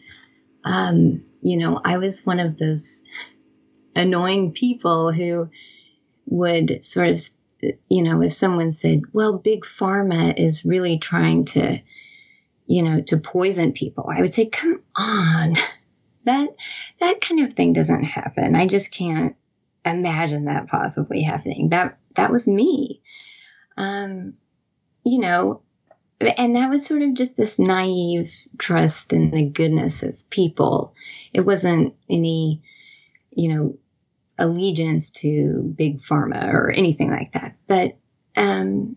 um, 0.63 1.23
you 1.41 1.57
know, 1.57 1.79
I 1.83 1.99
was 1.99 2.25
one 2.25 2.39
of 2.39 2.57
those 2.57 3.03
annoying 3.95 4.51
people 4.51 5.11
who 5.11 5.49
would 6.25 6.83
sort 6.83 7.09
of, 7.09 7.19
you 7.87 8.03
know, 8.03 8.21
if 8.21 8.33
someone 8.33 8.71
said, 8.71 9.01
well, 9.13 9.37
big 9.37 9.61
pharma 9.63 10.37
is 10.37 10.65
really 10.65 10.97
trying 10.97 11.45
to, 11.45 11.81
you 12.71 12.83
know, 12.83 13.01
to 13.01 13.17
poison 13.17 13.73
people, 13.73 14.09
I 14.09 14.21
would 14.21 14.33
say, 14.33 14.47
come 14.47 14.81
on. 14.95 15.55
That 16.23 16.49
that 16.99 17.19
kind 17.19 17.39
of 17.39 17.53
thing 17.53 17.73
doesn't 17.73 18.03
happen. 18.03 18.55
I 18.55 18.67
just 18.67 18.91
can't 18.91 19.35
imagine 19.83 20.45
that 20.45 20.67
possibly 20.67 21.23
happening. 21.23 21.69
That 21.69 21.97
that 22.13 22.29
was 22.29 22.47
me. 22.47 23.01
Um, 23.75 24.35
you 25.03 25.19
know, 25.19 25.63
and 26.37 26.55
that 26.55 26.69
was 26.69 26.85
sort 26.85 27.01
of 27.01 27.15
just 27.15 27.35
this 27.35 27.57
naive 27.57 28.31
trust 28.59 29.13
in 29.13 29.31
the 29.31 29.45
goodness 29.45 30.03
of 30.03 30.29
people. 30.29 30.93
It 31.33 31.41
wasn't 31.41 31.95
any, 32.07 32.61
you 33.31 33.47
know, 33.47 33.77
allegiance 34.37 35.09
to 35.21 35.73
big 35.75 36.03
pharma 36.03 36.53
or 36.53 36.69
anything 36.69 37.09
like 37.09 37.31
that. 37.31 37.55
But 37.65 37.97
um, 38.35 38.95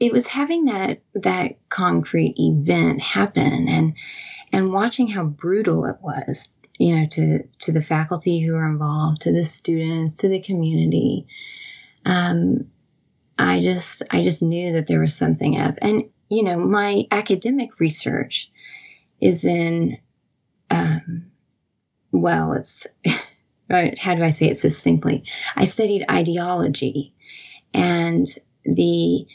it 0.00 0.12
was 0.12 0.26
having 0.26 0.66
that 0.66 1.00
that 1.14 1.56
concrete 1.68 2.34
event 2.38 3.02
happen 3.02 3.68
and 3.68 3.94
and 4.52 4.72
watching 4.72 5.08
how 5.08 5.24
brutal 5.24 5.84
it 5.84 5.96
was, 6.00 6.48
you 6.78 6.96
know, 6.96 7.06
to 7.06 7.42
to 7.60 7.72
the 7.72 7.82
faculty 7.82 8.40
who 8.40 8.54
were 8.54 8.68
involved, 8.68 9.22
to 9.22 9.32
the 9.32 9.44
students, 9.44 10.18
to 10.18 10.28
the 10.28 10.40
community. 10.40 11.26
Um, 12.04 12.70
I 13.38 13.60
just 13.60 14.02
I 14.10 14.22
just 14.22 14.42
knew 14.42 14.72
that 14.72 14.86
there 14.86 15.00
was 15.00 15.14
something 15.14 15.58
up, 15.58 15.76
and 15.82 16.04
you 16.28 16.42
know, 16.42 16.58
my 16.58 17.04
academic 17.10 17.80
research 17.80 18.50
is 19.20 19.44
in, 19.44 19.98
um, 20.70 21.30
well, 22.12 22.52
it's 22.52 22.86
how 23.70 24.14
do 24.14 24.22
I 24.22 24.30
say 24.30 24.48
it 24.48 24.56
succinctly? 24.56 25.24
I 25.56 25.64
studied 25.64 26.04
ideology 26.10 27.14
and 27.74 28.26
the 28.64 29.26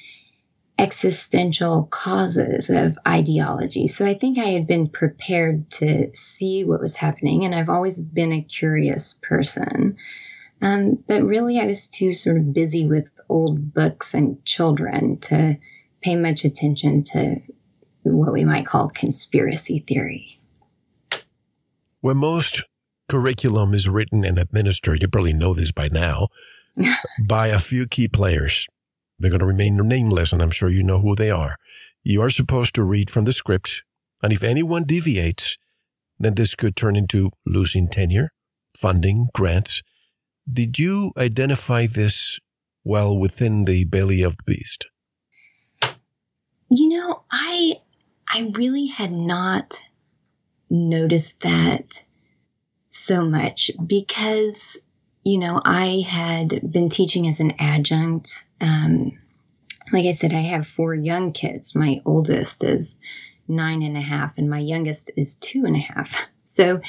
existential 0.83 1.87
causes 1.91 2.69
of 2.69 2.99
ideology. 3.07 3.87
So 3.87 4.05
I 4.05 4.15
think 4.15 4.37
I 4.37 4.49
had 4.49 4.67
been 4.67 4.89
prepared 4.89 5.69
to 5.71 6.13
see 6.13 6.65
what 6.65 6.81
was 6.81 6.93
happening, 6.93 7.45
and 7.45 7.55
I've 7.55 7.69
always 7.69 8.01
been 8.01 8.33
a 8.33 8.41
curious 8.41 9.17
person. 9.21 9.95
Um, 10.61 11.01
but 11.07 11.23
really, 11.23 11.61
I 11.61 11.65
was 11.67 11.87
too 11.87 12.11
sort 12.11 12.35
of 12.35 12.53
busy 12.53 12.85
with 12.85 13.09
old 13.29 13.73
books 13.73 14.13
and 14.13 14.43
children 14.43 15.17
to 15.19 15.57
pay 16.01 16.17
much 16.17 16.43
attention 16.43 17.05
to 17.05 17.37
what 18.03 18.33
we 18.33 18.43
might 18.43 18.67
call 18.67 18.89
conspiracy 18.89 19.79
theory. 19.79 20.37
When 22.01 22.17
most 22.17 22.61
curriculum 23.07 23.73
is 23.73 23.87
written 23.87 24.25
and 24.25 24.37
administered, 24.37 25.01
you 25.01 25.07
probably 25.07 25.31
know 25.31 25.53
this 25.53 25.71
by 25.71 25.87
now, 25.87 26.27
by 27.25 27.47
a 27.47 27.59
few 27.59 27.87
key 27.87 28.09
players 28.09 28.67
they're 29.19 29.31
going 29.31 29.39
to 29.39 29.45
remain 29.45 29.77
nameless, 29.77 30.33
and 30.33 30.41
I'm 30.41 30.51
sure 30.51 30.69
you 30.69 30.83
know 30.83 30.99
who 30.99 31.15
they 31.15 31.29
are. 31.29 31.57
You 32.03 32.21
are 32.21 32.29
supposed 32.29 32.75
to 32.75 32.83
read 32.83 33.09
from 33.09 33.25
the 33.25 33.33
script, 33.33 33.83
and 34.21 34.33
if 34.33 34.43
anyone 34.43 34.83
deviates, 34.83 35.57
then 36.19 36.35
this 36.35 36.55
could 36.55 36.75
turn 36.75 36.95
into 36.95 37.31
losing 37.45 37.87
tenure, 37.87 38.31
funding, 38.77 39.27
grants. 39.33 39.81
Did 40.51 40.77
you 40.77 41.11
identify 41.17 41.85
this 41.85 42.39
well 42.83 43.17
within 43.17 43.65
the 43.65 43.85
belly 43.85 44.21
of 44.21 44.37
the 44.37 44.43
beast? 44.43 44.87
You 46.69 46.89
know, 46.89 47.23
I 47.31 47.75
I 48.27 48.51
really 48.55 48.87
had 48.87 49.11
not 49.11 49.79
noticed 50.69 51.41
that 51.41 52.03
so 52.89 53.25
much 53.25 53.69
because 53.85 54.77
you 55.23 55.37
know, 55.37 55.59
I 55.63 56.03
had 56.05 56.71
been 56.71 56.89
teaching 56.89 57.27
as 57.27 57.39
an 57.39 57.53
adjunct. 57.59 58.45
Um, 58.59 59.19
like 59.91 60.05
I 60.05 60.11
said, 60.11 60.33
I 60.33 60.41
have 60.41 60.67
four 60.67 60.93
young 60.93 61.31
kids. 61.31 61.75
My 61.75 62.01
oldest 62.05 62.63
is 62.63 62.99
nine 63.47 63.83
and 63.83 63.97
a 63.97 64.01
half, 64.01 64.37
and 64.37 64.49
my 64.49 64.59
youngest 64.59 65.11
is 65.15 65.35
two 65.35 65.65
and 65.65 65.75
a 65.75 65.79
half. 65.79 66.17
So 66.45 66.81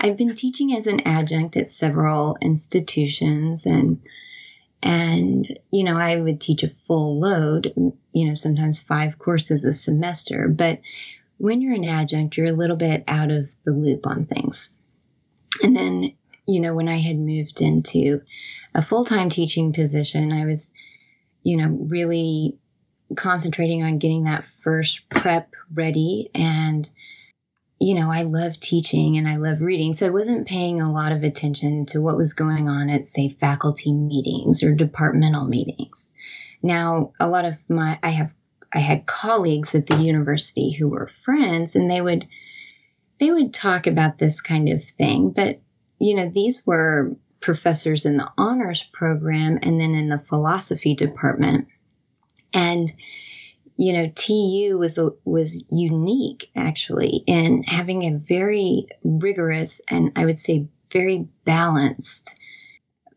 I've 0.00 0.16
been 0.16 0.34
teaching 0.34 0.72
as 0.74 0.86
an 0.86 1.00
adjunct 1.00 1.58
at 1.58 1.68
several 1.68 2.38
institutions 2.40 3.66
and 3.66 4.00
and 4.82 5.60
you 5.70 5.84
know 5.84 5.96
i 5.96 6.16
would 6.16 6.40
teach 6.40 6.62
a 6.62 6.68
full 6.68 7.20
load 7.20 7.72
you 8.12 8.26
know 8.26 8.34
sometimes 8.34 8.80
five 8.80 9.18
courses 9.18 9.64
a 9.64 9.72
semester 9.72 10.48
but 10.48 10.80
when 11.36 11.60
you're 11.60 11.74
an 11.74 11.84
adjunct 11.84 12.36
you're 12.36 12.46
a 12.46 12.52
little 12.52 12.76
bit 12.76 13.04
out 13.06 13.30
of 13.30 13.54
the 13.64 13.72
loop 13.72 14.06
on 14.06 14.24
things 14.24 14.70
and 15.62 15.76
then 15.76 16.12
you 16.50 16.58
know, 16.60 16.74
when 16.74 16.88
I 16.88 16.98
had 16.98 17.16
moved 17.16 17.60
into 17.60 18.22
a 18.74 18.82
full 18.82 19.04
time 19.04 19.30
teaching 19.30 19.72
position, 19.72 20.32
I 20.32 20.46
was, 20.46 20.72
you 21.44 21.56
know, 21.56 21.68
really 21.68 22.58
concentrating 23.14 23.84
on 23.84 23.98
getting 23.98 24.24
that 24.24 24.46
first 24.46 25.08
prep 25.10 25.54
ready. 25.72 26.28
And, 26.34 26.90
you 27.78 27.94
know, 27.94 28.10
I 28.10 28.22
love 28.22 28.58
teaching 28.58 29.16
and 29.16 29.28
I 29.28 29.36
love 29.36 29.60
reading. 29.60 29.94
So 29.94 30.08
I 30.08 30.10
wasn't 30.10 30.48
paying 30.48 30.80
a 30.80 30.92
lot 30.92 31.12
of 31.12 31.22
attention 31.22 31.86
to 31.86 32.00
what 32.00 32.16
was 32.16 32.34
going 32.34 32.68
on 32.68 32.90
at, 32.90 33.06
say, 33.06 33.28
faculty 33.28 33.92
meetings 33.92 34.64
or 34.64 34.74
departmental 34.74 35.44
meetings. 35.44 36.12
Now, 36.62 37.12
a 37.20 37.28
lot 37.28 37.44
of 37.44 37.58
my, 37.68 37.96
I 38.02 38.10
have, 38.10 38.32
I 38.72 38.80
had 38.80 39.06
colleagues 39.06 39.74
at 39.76 39.86
the 39.86 40.02
university 40.02 40.72
who 40.72 40.88
were 40.88 41.06
friends 41.06 41.76
and 41.76 41.88
they 41.88 42.00
would, 42.00 42.26
they 43.18 43.30
would 43.30 43.54
talk 43.54 43.86
about 43.86 44.18
this 44.18 44.40
kind 44.40 44.68
of 44.68 44.82
thing, 44.82 45.30
but 45.30 45.60
you 46.00 46.14
know, 46.14 46.28
these 46.28 46.66
were 46.66 47.14
professors 47.40 48.04
in 48.04 48.16
the 48.16 48.30
honors 48.36 48.82
program 48.92 49.58
and 49.62 49.80
then 49.80 49.94
in 49.94 50.08
the 50.08 50.18
philosophy 50.18 50.94
department. 50.94 51.68
And 52.52 52.92
you 53.76 53.94
know, 53.94 54.12
TU 54.14 54.76
was 54.78 54.98
was 55.24 55.64
unique 55.70 56.50
actually 56.54 57.22
in 57.26 57.62
having 57.62 58.02
a 58.02 58.18
very 58.18 58.86
rigorous 59.04 59.80
and 59.90 60.12
I 60.16 60.26
would 60.26 60.38
say 60.38 60.68
very 60.92 61.28
balanced 61.44 62.34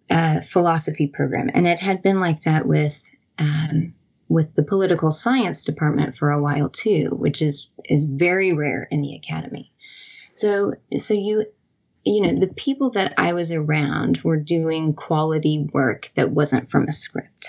uh, 0.10 0.42
philosophy 0.42 1.08
program, 1.08 1.50
and 1.54 1.68
it 1.68 1.80
had 1.80 2.02
been 2.02 2.20
like 2.20 2.44
that 2.44 2.66
with 2.66 3.02
um, 3.40 3.94
with 4.30 4.56
the 4.56 4.64
political 4.64 5.12
science 5.12 5.64
department 5.64 6.16
for 6.16 6.32
a 6.32 6.42
while 6.42 6.70
too, 6.70 7.10
which 7.12 7.42
is 7.42 7.70
is 7.86 8.06
very 8.06 8.54
rare 8.54 8.88
in 8.90 9.02
the 9.02 9.16
academy. 9.16 9.72
So 10.32 10.76
so 10.98 11.14
you 11.14 11.46
you 12.04 12.22
know, 12.22 12.40
the 12.40 12.54
people 12.54 12.92
that 12.92 13.14
I 13.18 13.34
was 13.34 13.52
around 13.52 14.20
were 14.24 14.38
doing 14.38 14.94
quality 14.94 15.68
work 15.72 16.12
that 16.16 16.32
wasn't 16.32 16.70
from 16.70 16.88
a 16.88 16.94
script. 16.94 17.48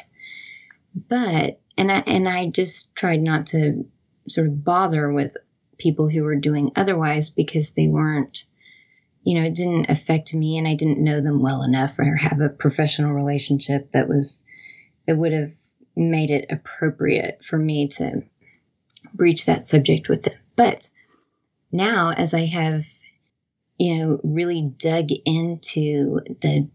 But 0.95 1.61
and 1.77 1.91
I 1.91 1.99
and 2.07 2.29
I 2.29 2.51
just 2.51 2.95
tried 2.95 3.21
not 3.21 3.49
to 3.49 3.85
sort 4.29 4.47
of 4.47 4.65
bother 4.65 5.13
with 5.13 5.37
people 5.77 6.09
who 6.09 6.23
were 6.23 6.37
doing 6.37 6.71
otherwise 6.77 7.31
because 7.31 7.73
they 7.73 7.89
weren't 7.89 8.45
you 9.25 9.41
know, 9.41 9.47
it 9.47 9.55
didn't 9.55 9.89
affect 9.89 10.35
me 10.35 10.59
and 10.59 10.69
I 10.69 10.75
didn't 10.75 11.03
know 11.03 11.21
them 11.21 11.41
well 11.41 11.63
enough 11.63 11.99
or 11.99 12.15
have 12.15 12.41
a 12.41 12.51
professional 12.51 13.13
relationship 13.13 13.91
that 13.93 14.07
was 14.07 14.45
that 15.07 15.17
would 15.17 15.33
have 15.33 15.53
made 15.97 16.31
it 16.31 16.47
appropriate 16.51 17.43
for 17.43 17.59
me 17.59 17.89
to 17.89 18.23
breach 19.15 19.47
that 19.47 19.63
subject 19.63 20.09
with 20.09 20.23
them. 20.23 20.35
But 20.57 20.89
now 21.73 22.13
as 22.17 22.35
I 22.35 22.45
have 22.45 22.87
you 23.79 23.99
know, 23.99 24.21
really 24.23 24.69
dug 24.79 25.09
into 25.25 26.21
the 26.41 26.69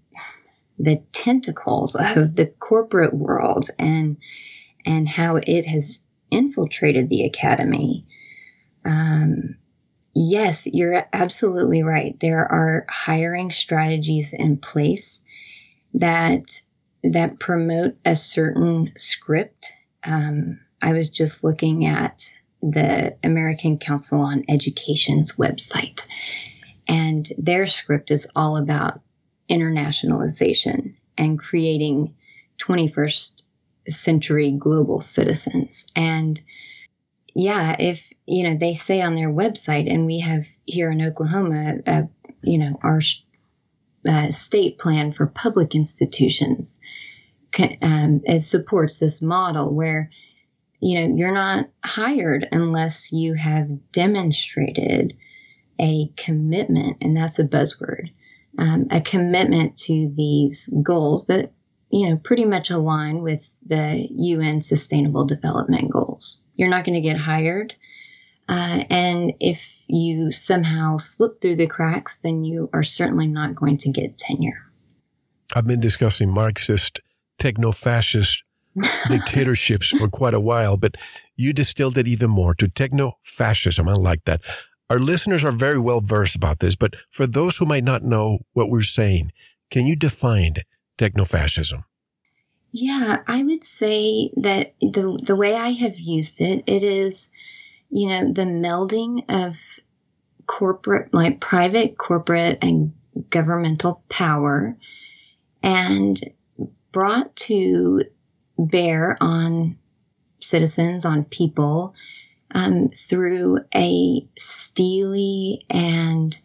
the 0.77 1.03
tentacles 1.11 1.95
of 2.15 2.35
the 2.35 2.47
corporate 2.59 3.13
world 3.13 3.69
and 3.77 4.17
and 4.85 5.07
how 5.07 5.35
it 5.35 5.65
has 5.65 6.01
infiltrated 6.31 7.09
the 7.09 7.25
academy. 7.25 8.05
Um, 8.85 9.55
yes, 10.15 10.67
you're 10.67 11.05
absolutely 11.11 11.83
right. 11.83 12.17
There 12.19 12.49
are 12.51 12.85
hiring 12.89 13.51
strategies 13.51 14.33
in 14.33 14.57
place 14.57 15.21
that 15.93 16.61
that 17.03 17.39
promote 17.39 17.95
a 18.05 18.15
certain 18.15 18.91
script. 18.95 19.71
Um, 20.03 20.59
I 20.81 20.93
was 20.93 21.09
just 21.09 21.43
looking 21.43 21.85
at 21.85 22.33
the 22.61 23.15
American 23.23 23.77
Council 23.77 24.21
on 24.21 24.43
Education's 24.49 25.33
website, 25.33 26.05
and 26.89 27.29
their 27.37 27.67
script 27.67 28.11
is 28.11 28.27
all 28.35 28.57
about 28.57 28.99
internationalization 29.49 30.95
and 31.17 31.39
creating 31.39 32.15
21st 32.57 33.43
century 33.87 34.51
global 34.51 34.99
citizens. 34.99 35.87
And 35.95 36.41
yeah, 37.33 37.77
if, 37.79 38.11
you 38.25 38.43
know, 38.43 38.55
they 38.55 38.73
say 38.73 39.01
on 39.01 39.15
their 39.15 39.29
website, 39.29 39.89
and 39.89 40.05
we 40.05 40.19
have 40.19 40.45
here 40.65 40.91
in 40.91 41.01
Oklahoma, 41.01 41.75
uh, 41.87 42.01
you 42.43 42.57
know, 42.57 42.77
our 42.81 42.99
uh, 44.07 44.31
state 44.31 44.77
plan 44.77 45.13
for 45.13 45.27
public 45.27 45.75
institutions 45.75 46.81
um, 47.81 48.21
it 48.25 48.39
supports 48.41 48.97
this 48.97 49.21
model 49.21 49.73
where 49.73 50.09
you 50.81 50.99
know, 50.99 51.15
you're 51.15 51.33
not 51.33 51.69
hired 51.83 52.47
unless 52.51 53.11
you 53.11 53.33
have 53.33 53.91
demonstrated 53.91 55.15
a 55.79 56.11
commitment, 56.17 56.97
and 57.01 57.15
that's 57.15 57.39
a 57.39 57.43
buzzword, 57.43 58.11
um, 58.57 58.87
a 58.91 59.01
commitment 59.01 59.77
to 59.77 60.11
these 60.15 60.67
goals 60.83 61.27
that, 61.27 61.51
you 61.89 62.09
know, 62.09 62.17
pretty 62.17 62.45
much 62.45 62.69
align 62.69 63.21
with 63.21 63.53
the 63.65 64.07
UN 64.09 64.61
Sustainable 64.61 65.25
Development 65.25 65.89
Goals. 65.91 66.43
You're 66.55 66.69
not 66.69 66.85
going 66.85 67.01
to 67.01 67.07
get 67.07 67.17
hired. 67.17 67.73
Uh, 68.47 68.83
and 68.89 69.33
if 69.39 69.77
you 69.87 70.31
somehow 70.31 70.97
slip 70.97 71.39
through 71.39 71.55
the 71.55 71.67
cracks, 71.67 72.17
then 72.17 72.43
you 72.43 72.69
are 72.73 72.83
certainly 72.83 73.27
not 73.27 73.55
going 73.55 73.77
to 73.77 73.91
get 73.91 74.17
tenure. 74.17 74.65
I've 75.55 75.67
been 75.67 75.79
discussing 75.79 76.31
Marxist, 76.31 76.99
techno 77.37 77.71
fascist 77.71 78.43
dictatorships 79.09 79.89
for 79.89 80.07
quite 80.07 80.33
a 80.33 80.39
while, 80.39 80.77
but 80.77 80.95
you 81.35 81.53
distilled 81.53 81.97
it 81.97 82.07
even 82.07 82.29
more 82.29 82.53
to 82.55 82.67
techno 82.67 83.13
fascism. 83.21 83.87
I 83.87 83.93
like 83.93 84.25
that. 84.25 84.41
Our 84.89 84.99
listeners 84.99 85.45
are 85.45 85.51
very 85.51 85.77
well 85.77 86.01
versed 86.01 86.35
about 86.35 86.59
this, 86.59 86.75
but 86.75 86.95
for 87.09 87.27
those 87.27 87.57
who 87.57 87.65
might 87.65 87.83
not 87.83 88.03
know 88.03 88.39
what 88.53 88.69
we're 88.69 88.81
saying, 88.81 89.31
can 89.69 89.85
you 89.85 89.95
define 89.95 90.55
techno 90.97 91.25
fascism? 91.25 91.85
Yeah, 92.71 93.23
I 93.27 93.43
would 93.43 93.63
say 93.63 94.31
that 94.37 94.75
the 94.81 95.19
the 95.23 95.35
way 95.35 95.55
I 95.55 95.69
have 95.69 95.99
used 95.99 96.41
it, 96.41 96.63
it 96.67 96.83
is, 96.83 97.29
you 97.89 98.09
know, 98.09 98.31
the 98.31 98.43
melding 98.43 99.25
of 99.29 99.57
corporate, 100.45 101.13
like 101.13 101.39
private, 101.39 101.97
corporate, 101.97 102.59
and 102.63 102.93
governmental 103.29 104.03
power, 104.09 104.75
and 105.63 106.19
brought 106.91 107.35
to 107.35 108.03
bear 108.57 109.17
on 109.21 109.77
citizens, 110.41 111.05
on 111.05 111.25
people, 111.25 111.93
um, 112.51 112.89
through 112.89 113.59
a 113.75 114.27
steely 114.37 115.65
and 115.69 116.37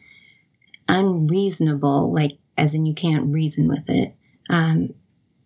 unreasonable, 0.88 2.12
like 2.12 2.38
as 2.56 2.74
in 2.74 2.86
you 2.86 2.94
can't 2.94 3.32
reason 3.32 3.68
with 3.68 3.88
it, 3.88 4.14
um, 4.50 4.94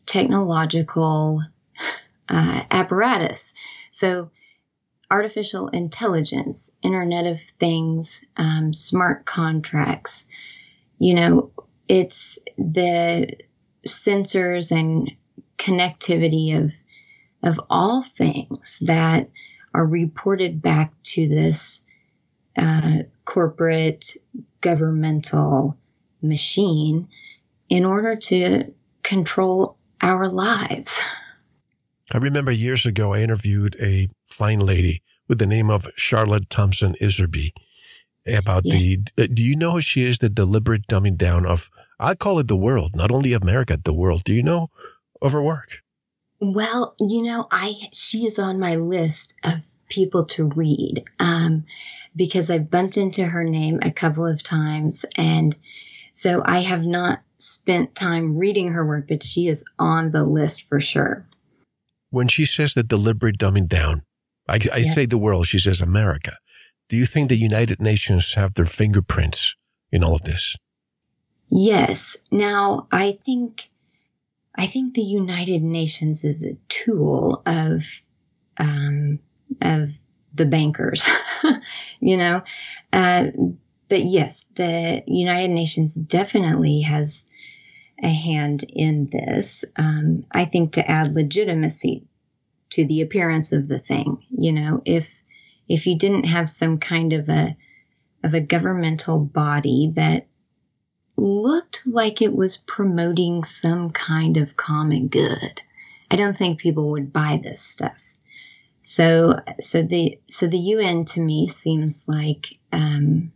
technological 0.06 1.42
uh, 2.28 2.62
apparatus. 2.70 3.54
So, 3.90 4.30
artificial 5.10 5.68
intelligence, 5.68 6.70
Internet 6.82 7.26
of 7.26 7.40
Things, 7.40 8.22
um, 8.36 8.74
smart 8.74 9.24
contracts, 9.24 10.26
you 10.98 11.14
know, 11.14 11.50
it's 11.88 12.38
the 12.58 13.34
sensors 13.86 14.70
and 14.70 15.10
connectivity 15.56 16.56
of 16.56 16.72
of 17.42 17.60
all 17.70 18.02
things 18.02 18.80
that 18.80 19.30
are 19.75 19.87
reported 19.87 20.62
back 20.62 20.92
to 21.02 21.28
this 21.28 21.82
uh, 22.56 23.02
corporate 23.25 24.16
governmental 24.60 25.76
machine 26.22 27.08
in 27.68 27.84
order 27.84 28.16
to 28.16 28.72
control 29.02 29.76
our 30.00 30.28
lives. 30.28 31.00
I 32.12 32.18
remember 32.18 32.50
years 32.50 32.87
ago 32.87 33.12
I 33.12 33.20
interviewed 33.20 33.76
a 33.80 34.08
fine 34.25 34.60
lady 34.60 35.02
with 35.28 35.38
the 35.38 35.46
name 35.46 35.70
of 35.70 35.88
Charlotte 35.96 36.48
Thompson 36.48 36.94
Iserbyt 37.00 37.52
about 38.26 38.62
yeah. 38.64 38.96
the. 39.16 39.28
Do 39.28 39.42
you 39.42 39.56
know 39.56 39.72
who 39.72 39.80
she 39.80 40.04
is? 40.04 40.18
The 40.18 40.28
deliberate 40.28 40.87
dumbing 40.87 41.16
down 41.16 41.46
of 41.46 41.70
I 42.00 42.14
call 42.14 42.38
it 42.38 42.48
the 42.48 42.56
world, 42.56 42.92
not 42.94 43.10
only 43.10 43.32
America, 43.32 43.78
the 43.82 43.92
world. 43.92 44.25
Do 44.25 44.32
you 44.32 44.42
know 44.42 44.68
of 45.20 45.32
her 45.32 45.42
work? 45.42 45.82
Well, 46.40 46.95
you 47.00 47.23
know, 47.23 47.47
I 47.50 47.75
she 47.92 48.26
is 48.26 48.38
on 48.38 48.61
my 48.61 48.76
list 48.76 49.35
of 49.45 49.64
people 49.88 50.26
to 50.26 50.45
read 50.45 51.04
um, 51.18 51.64
because 52.14 52.50
I've 52.50 52.71
bumped 52.71 52.97
into 52.97 53.25
her 53.25 53.45
name 53.45 53.80
a 53.83 53.90
couple 53.90 54.26
of 54.26 54.42
times, 54.42 55.04
and 55.16 55.57
so 56.12 56.43
I 56.45 56.60
have 56.60 56.84
not 56.84 57.21
spent 57.39 57.95
time 57.95 58.36
reading 58.36 58.69
her 58.69 58.84
work, 58.86 59.08
but 59.08 59.23
she 59.23 59.49
is 59.49 59.65
on 59.78 60.10
the 60.10 60.25
list 60.25 60.69
for 60.69 60.80
sure. 60.80 61.26
When 62.10 62.28
she 62.28 62.45
says 62.45 62.75
the 62.75 62.82
deliberate 62.82 63.39
dumbing 63.39 63.69
down, 63.69 64.02
I, 64.49 64.54
I 64.54 64.78
yes. 64.78 64.95
say 64.95 65.06
the 65.06 65.19
world, 65.19 65.47
she 65.47 65.58
says 65.58 65.80
America. 65.80 66.36
Do 66.89 66.97
you 66.97 67.04
think 67.04 67.28
the 67.28 67.36
United 67.36 67.80
Nations 67.82 68.34
have 68.34 68.54
their 68.54 68.65
fingerprints 68.65 69.54
in 69.93 70.02
all 70.02 70.15
of 70.15 70.23
this? 70.23 70.56
Yes. 71.50 72.17
Now, 72.30 72.89
I 72.91 73.12
think 73.12 73.69
I 74.58 74.66
think 74.66 74.94
the 74.94 75.02
United 75.02 75.62
Nations 75.62 76.25
is 76.25 76.44
a 76.44 76.56
tool 76.68 77.42
of 77.47 77.84
um, 78.56 79.21
of 79.62 79.90
the 80.34 80.47
bankers, 80.47 81.08
you 82.00 82.16
know. 82.16 82.42
Uh, 82.92 83.28
but 83.88 84.02
yes, 84.02 84.47
the 84.56 85.04
United 85.06 85.52
Nations 85.52 85.94
definitely 85.94 86.80
has 86.80 87.30
a 88.02 88.08
hand 88.08 88.64
in 88.68 89.08
this. 89.12 89.64
Um, 89.76 90.25
I 90.32 90.44
think 90.44 90.73
to 90.73 90.90
add 90.90 91.14
legitimacy 91.14 92.04
to 92.71 92.84
the 92.84 93.00
appearance 93.00 93.52
of 93.52 93.68
the 93.68 93.78
thing, 93.78 94.25
you 94.28 94.52
know, 94.52 94.82
if 94.84 95.23
if 95.68 95.86
you 95.86 95.97
didn't 95.97 96.25
have 96.25 96.49
some 96.49 96.78
kind 96.78 97.12
of 97.12 97.28
a 97.28 97.56
of 98.25 98.34
a 98.34 98.40
governmental 98.40 99.21
body 99.21 99.92
that 99.94 100.26
looked 101.19 101.83
like 101.87 102.23
it 102.23 102.35
was 102.35 102.57
promoting 102.57 103.45
some 103.45 103.91
kind 103.91 104.37
of 104.37 104.57
common 104.57 105.09
good. 105.09 105.61
I 106.11 106.17
don't 106.17 106.37
think 106.37 106.61
people 106.61 106.91
would 106.93 107.13
buy 107.13 107.41
this 107.43 107.61
stuff. 107.61 107.99
So, 108.83 109.41
so 109.61 109.83
the 109.83 110.19
so 110.26 110.47
the 110.47 110.59
UN 110.59 111.04
to 111.07 111.21
me 111.21 111.49
seems 111.49 112.09
like 112.09 112.47
um, 112.73 113.33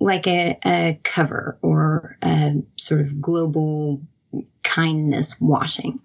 like 0.00 0.26
a, 0.26 0.58
a 0.64 1.00
cover 1.02 1.58
or 1.62 2.18
a 2.22 2.62
sort 2.76 3.00
of 3.00 3.20
global 3.20 4.02
kindness 4.62 5.40
washing. 5.40 6.00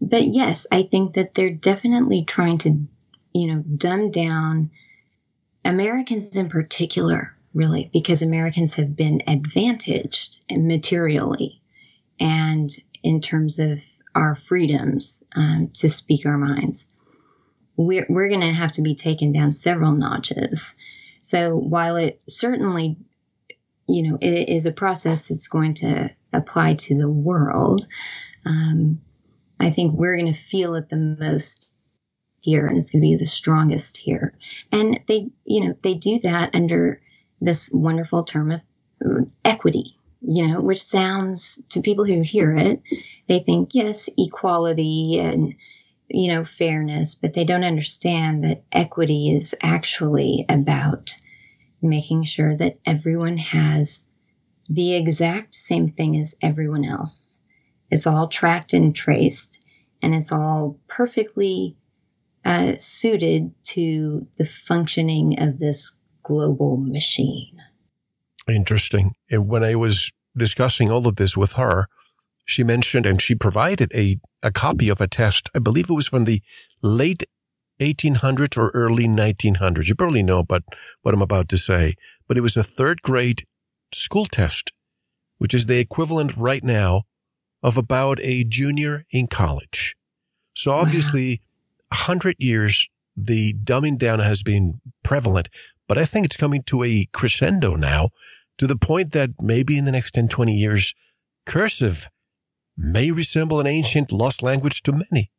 But 0.00 0.24
yes, 0.24 0.66
I 0.72 0.82
think 0.82 1.14
that 1.14 1.34
they're 1.34 1.50
definitely 1.50 2.24
trying 2.24 2.58
to, 2.58 2.80
you 3.32 3.46
know, 3.46 3.62
dumb 3.62 4.10
down 4.10 4.70
Americans 5.64 6.34
in 6.34 6.48
particular 6.48 7.35
really, 7.56 7.88
because 7.90 8.20
Americans 8.20 8.74
have 8.74 8.94
been 8.94 9.22
advantaged 9.26 10.44
materially 10.50 11.62
and 12.20 12.70
in 13.02 13.22
terms 13.22 13.58
of 13.58 13.82
our 14.14 14.34
freedoms 14.34 15.24
um, 15.34 15.70
to 15.74 15.88
speak 15.88 16.26
our 16.26 16.36
minds. 16.36 16.86
We're, 17.76 18.06
we're 18.08 18.28
going 18.28 18.42
to 18.42 18.52
have 18.52 18.72
to 18.72 18.82
be 18.82 18.94
taken 18.94 19.32
down 19.32 19.52
several 19.52 19.92
notches. 19.92 20.74
So 21.22 21.56
while 21.56 21.96
it 21.96 22.20
certainly, 22.28 22.96
you 23.88 24.02
know, 24.02 24.18
it 24.20 24.50
is 24.50 24.66
a 24.66 24.72
process 24.72 25.28
that's 25.28 25.48
going 25.48 25.74
to 25.74 26.10
apply 26.32 26.74
to 26.74 26.96
the 26.96 27.10
world, 27.10 27.86
um, 28.44 29.00
I 29.58 29.70
think 29.70 29.94
we're 29.94 30.16
going 30.16 30.32
to 30.32 30.38
feel 30.38 30.74
it 30.74 30.90
the 30.90 31.16
most 31.18 31.74
here 32.40 32.66
and 32.66 32.76
it's 32.76 32.90
going 32.90 33.02
to 33.02 33.08
be 33.08 33.16
the 33.16 33.26
strongest 33.26 33.96
here. 33.96 34.34
And 34.70 35.00
they, 35.08 35.30
you 35.44 35.64
know, 35.64 35.76
they 35.82 35.94
do 35.94 36.20
that 36.20 36.54
under 36.54 37.00
this 37.40 37.70
wonderful 37.72 38.24
term 38.24 38.50
of 38.50 38.60
equity, 39.44 39.98
you 40.22 40.46
know, 40.46 40.60
which 40.60 40.82
sounds 40.82 41.60
to 41.68 41.80
people 41.80 42.04
who 42.04 42.22
hear 42.22 42.54
it, 42.54 42.82
they 43.28 43.40
think, 43.40 43.70
yes, 43.72 44.08
equality 44.16 45.18
and, 45.18 45.54
you 46.08 46.28
know, 46.28 46.44
fairness, 46.44 47.14
but 47.14 47.34
they 47.34 47.44
don't 47.44 47.64
understand 47.64 48.44
that 48.44 48.62
equity 48.72 49.34
is 49.34 49.54
actually 49.62 50.46
about 50.48 51.14
making 51.82 52.24
sure 52.24 52.56
that 52.56 52.78
everyone 52.86 53.36
has 53.36 54.02
the 54.68 54.94
exact 54.94 55.54
same 55.54 55.90
thing 55.90 56.18
as 56.18 56.36
everyone 56.42 56.84
else. 56.84 57.38
It's 57.90 58.06
all 58.06 58.28
tracked 58.28 58.72
and 58.72 58.94
traced, 58.94 59.64
and 60.02 60.14
it's 60.14 60.32
all 60.32 60.78
perfectly 60.88 61.76
uh, 62.44 62.74
suited 62.78 63.52
to 63.64 64.26
the 64.36 64.46
functioning 64.46 65.40
of 65.40 65.58
this 65.58 65.92
global 66.26 66.76
machine. 66.76 67.62
Interesting. 68.48 69.12
And 69.30 69.48
when 69.48 69.62
I 69.62 69.76
was 69.76 70.12
discussing 70.36 70.90
all 70.90 71.06
of 71.06 71.16
this 71.16 71.36
with 71.36 71.52
her, 71.52 71.86
she 72.46 72.64
mentioned 72.64 73.06
and 73.06 73.22
she 73.22 73.34
provided 73.34 73.92
a, 73.94 74.18
a 74.42 74.50
copy 74.50 74.88
of 74.88 75.00
a 75.00 75.06
test. 75.06 75.48
I 75.54 75.60
believe 75.60 75.88
it 75.88 75.94
was 75.94 76.08
from 76.08 76.24
the 76.24 76.42
late 76.82 77.22
1800s 77.80 78.56
or 78.56 78.70
early 78.70 79.06
1900s. 79.06 79.88
You 79.88 79.94
probably 79.94 80.22
know 80.22 80.40
about 80.40 80.64
what 81.02 81.14
I'm 81.14 81.22
about 81.22 81.48
to 81.50 81.58
say, 81.58 81.94
but 82.26 82.36
it 82.36 82.42
was 82.42 82.56
a 82.56 82.64
third 82.64 83.02
grade 83.02 83.44
school 83.94 84.24
test, 84.24 84.72
which 85.38 85.54
is 85.54 85.66
the 85.66 85.78
equivalent 85.78 86.36
right 86.36 86.64
now 86.64 87.02
of 87.62 87.76
about 87.76 88.18
a 88.20 88.44
junior 88.44 89.04
in 89.10 89.26
college. 89.28 89.94
So 90.54 90.72
obviously, 90.72 91.32
a 91.32 91.38
wow. 91.92 91.98
hundred 92.06 92.36
years, 92.38 92.88
the 93.16 93.54
dumbing 93.54 93.98
down 93.98 94.20
has 94.20 94.42
been 94.42 94.80
prevalent, 95.02 95.48
but 95.88 95.98
I 95.98 96.04
think 96.04 96.26
it's 96.26 96.36
coming 96.36 96.62
to 96.64 96.82
a 96.82 97.08
crescendo 97.12 97.74
now 97.74 98.10
to 98.58 98.66
the 98.66 98.76
point 98.76 99.12
that 99.12 99.30
maybe 99.40 99.78
in 99.78 99.84
the 99.84 99.92
next 99.92 100.12
10, 100.12 100.28
20 100.28 100.52
years, 100.52 100.94
cursive 101.44 102.08
may 102.76 103.10
resemble 103.10 103.60
an 103.60 103.66
ancient 103.66 104.12
lost 104.12 104.42
language 104.42 104.82
to 104.82 104.92
many. 104.92 105.30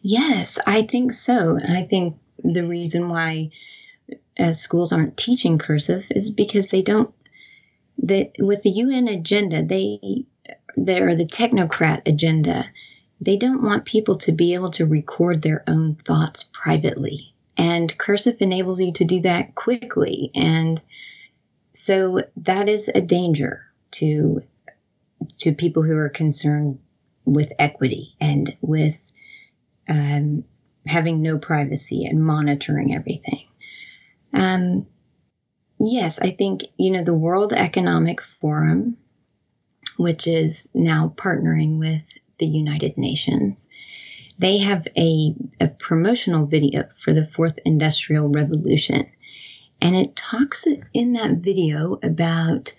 Yes, 0.00 0.58
I 0.66 0.82
think 0.82 1.12
so. 1.12 1.58
I 1.68 1.82
think 1.82 2.16
the 2.42 2.66
reason 2.66 3.08
why 3.08 3.50
uh, 4.38 4.52
schools 4.52 4.92
aren't 4.92 5.16
teaching 5.16 5.58
cursive 5.58 6.04
is 6.10 6.30
because 6.30 6.68
they 6.68 6.82
don't. 6.82 7.12
That 8.00 8.32
with 8.38 8.62
the 8.62 8.70
UN 8.70 9.08
agenda, 9.08 9.64
they 9.64 10.24
they're 10.76 11.16
the 11.16 11.26
technocrat 11.26 12.02
agenda. 12.06 12.70
They 13.20 13.36
don't 13.36 13.64
want 13.64 13.84
people 13.84 14.18
to 14.18 14.32
be 14.32 14.54
able 14.54 14.70
to 14.72 14.86
record 14.86 15.42
their 15.42 15.64
own 15.66 15.96
thoughts 15.96 16.44
privately, 16.52 17.34
and 17.58 17.98
cursive 17.98 18.40
enables 18.40 18.80
you 18.80 18.92
to 18.92 19.04
do 19.04 19.20
that 19.22 19.54
quickly. 19.54 20.30
And 20.34 20.80
so 21.72 22.22
that 22.38 22.68
is 22.68 22.88
a 22.88 23.00
danger 23.00 23.64
to 23.92 24.42
to 25.38 25.52
people 25.52 25.82
who 25.82 25.96
are 25.96 26.08
concerned 26.08 26.78
with 27.24 27.52
equity 27.58 28.14
and 28.20 28.56
with 28.60 29.02
um, 29.88 30.44
having 30.86 31.20
no 31.20 31.38
privacy 31.38 32.04
and 32.04 32.24
monitoring 32.24 32.94
everything. 32.94 33.44
Um, 34.32 34.86
yes, 35.80 36.20
I 36.20 36.30
think, 36.30 36.64
you 36.76 36.92
know, 36.92 37.02
the 37.02 37.14
World 37.14 37.52
Economic 37.52 38.22
Forum, 38.22 38.96
which 39.96 40.26
is 40.26 40.68
now 40.72 41.12
partnering 41.16 41.78
with 41.78 42.06
the 42.38 42.46
United 42.46 42.96
Nations, 42.96 43.68
they 44.38 44.58
have 44.58 44.86
a, 44.96 45.34
a 45.60 45.68
promotional 45.68 46.46
video 46.46 46.82
for 46.96 47.12
the 47.12 47.26
fourth 47.26 47.58
industrial 47.64 48.28
revolution. 48.28 49.06
And 49.80 49.96
it 49.96 50.16
talks 50.16 50.66
in 50.94 51.12
that 51.12 51.38
video 51.38 51.98
about, 52.02 52.74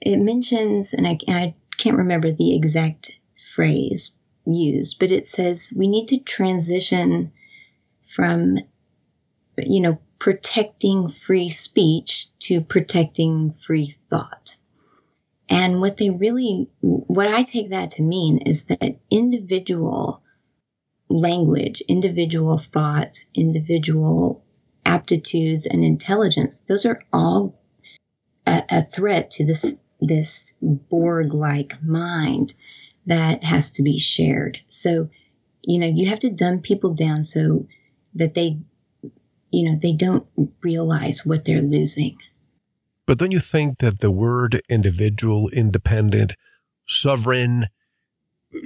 it 0.00 0.18
mentions, 0.18 0.92
and 0.92 1.06
I, 1.06 1.18
I 1.28 1.54
can't 1.78 1.96
remember 1.96 2.32
the 2.32 2.54
exact 2.54 3.18
phrase, 3.54 4.12
used, 4.46 4.98
but 4.98 5.10
it 5.10 5.26
says 5.26 5.72
we 5.76 5.86
need 5.88 6.08
to 6.08 6.18
transition 6.18 7.32
from, 8.02 8.58
you 9.58 9.80
know, 9.80 9.98
protecting 10.18 11.08
free 11.08 11.48
speech 11.48 12.28
to 12.38 12.60
protecting 12.60 13.52
free 13.52 13.94
thought. 14.08 14.56
And 15.48 15.80
what 15.80 15.96
they 15.96 16.10
really, 16.10 16.68
what 16.80 17.28
I 17.28 17.42
take 17.42 17.70
that 17.70 17.90
to 17.92 18.02
mean 18.02 18.38
is 18.38 18.66
that 18.66 18.98
individual 19.10 20.21
language, 21.12 21.82
individual 21.88 22.58
thought, 22.58 23.24
individual 23.34 24.44
aptitudes 24.84 25.66
and 25.66 25.84
intelligence, 25.84 26.62
those 26.62 26.86
are 26.86 27.00
all 27.12 27.60
a, 28.46 28.62
a 28.68 28.82
threat 28.82 29.30
to 29.32 29.44
this, 29.44 29.74
this 30.00 30.56
Borg 30.60 31.34
like 31.34 31.82
mind 31.82 32.54
that 33.06 33.44
has 33.44 33.72
to 33.72 33.82
be 33.82 33.98
shared. 33.98 34.58
So, 34.66 35.10
you 35.62 35.78
know, 35.78 35.86
you 35.86 36.08
have 36.08 36.20
to 36.20 36.30
dumb 36.30 36.60
people 36.60 36.94
down 36.94 37.24
so 37.24 37.66
that 38.14 38.34
they, 38.34 38.58
you 39.50 39.70
know, 39.70 39.78
they 39.80 39.92
don't 39.92 40.26
realize 40.62 41.26
what 41.26 41.44
they're 41.44 41.62
losing. 41.62 42.16
But 43.06 43.18
don't 43.18 43.32
you 43.32 43.40
think 43.40 43.78
that 43.78 44.00
the 44.00 44.10
word 44.10 44.62
individual, 44.68 45.48
independent, 45.50 46.34
sovereign, 46.86 47.66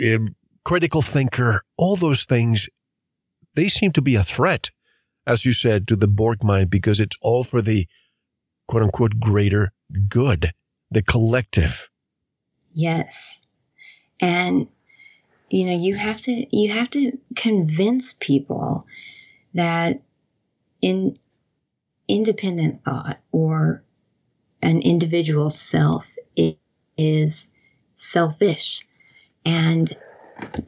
eh, 0.01 0.19
critical 0.67 1.01
thinker, 1.01 1.63
all 1.79 1.97
those 1.97 2.25
things, 2.25 2.69
they 3.55 3.69
seem 3.69 3.93
to 3.93 4.03
be 4.03 4.17
a 4.17 4.23
threat, 4.23 4.71
as 5.27 5.45
you 5.47 5.53
said, 5.53 5.89
to 5.89 5.97
the 5.97 6.09
Borg 6.09 6.45
mind 6.45 6.71
because 6.71 7.01
it's 7.01 7.17
all 7.23 7.45
for 7.45 7.63
the 7.63 7.87
quote 8.69 8.83
unquote 8.83 9.21
greater 9.21 9.73
good, 10.09 10.51
the 10.91 11.03
collective. 11.03 11.89
Yes 12.73 13.41
and 14.21 14.67
you 15.51 15.65
know 15.67 15.79
you 15.79 15.95
have 15.95 16.21
to 16.21 16.57
you 16.57 16.73
have 16.73 16.91
to 16.91 17.19
convince 17.35 18.15
people 18.15 18.87
that 19.55 20.01
in 20.81 21.17
independent 22.09 22.85
thought 22.85 23.19
or 23.33 23.83
an 24.63 24.81
individual 24.81 25.51
self 25.51 26.17
is 26.97 27.49
selfish 27.95 28.87
and 29.45 29.97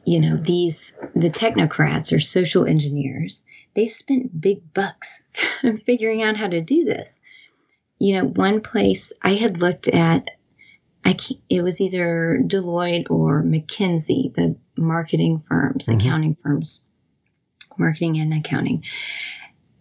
you 0.05 0.19
know 0.19 0.35
these 0.35 0.93
the 1.15 1.29
technocrats 1.29 2.15
or 2.15 2.19
social 2.19 2.65
engineers 2.65 3.41
they've 3.75 3.91
spent 3.91 4.39
big 4.39 4.73
bucks 4.73 5.21
figuring 5.85 6.21
out 6.21 6.37
how 6.37 6.47
to 6.47 6.61
do 6.61 6.85
this 6.85 7.19
you 7.99 8.13
know 8.15 8.25
one 8.25 8.61
place 8.61 9.13
i 9.21 9.33
had 9.33 9.59
looked 9.59 9.87
at 9.87 10.31
I 11.05 11.15
it 11.49 11.61
was 11.61 11.81
either 11.81 12.39
Deloitte 12.45 13.09
or 13.09 13.43
McKinsey, 13.43 14.33
the 14.33 14.55
marketing 14.77 15.39
firms, 15.39 15.87
mm-hmm. 15.87 15.97
accounting 15.97 16.37
firms, 16.43 16.81
marketing 17.77 18.19
and 18.19 18.33
accounting. 18.33 18.83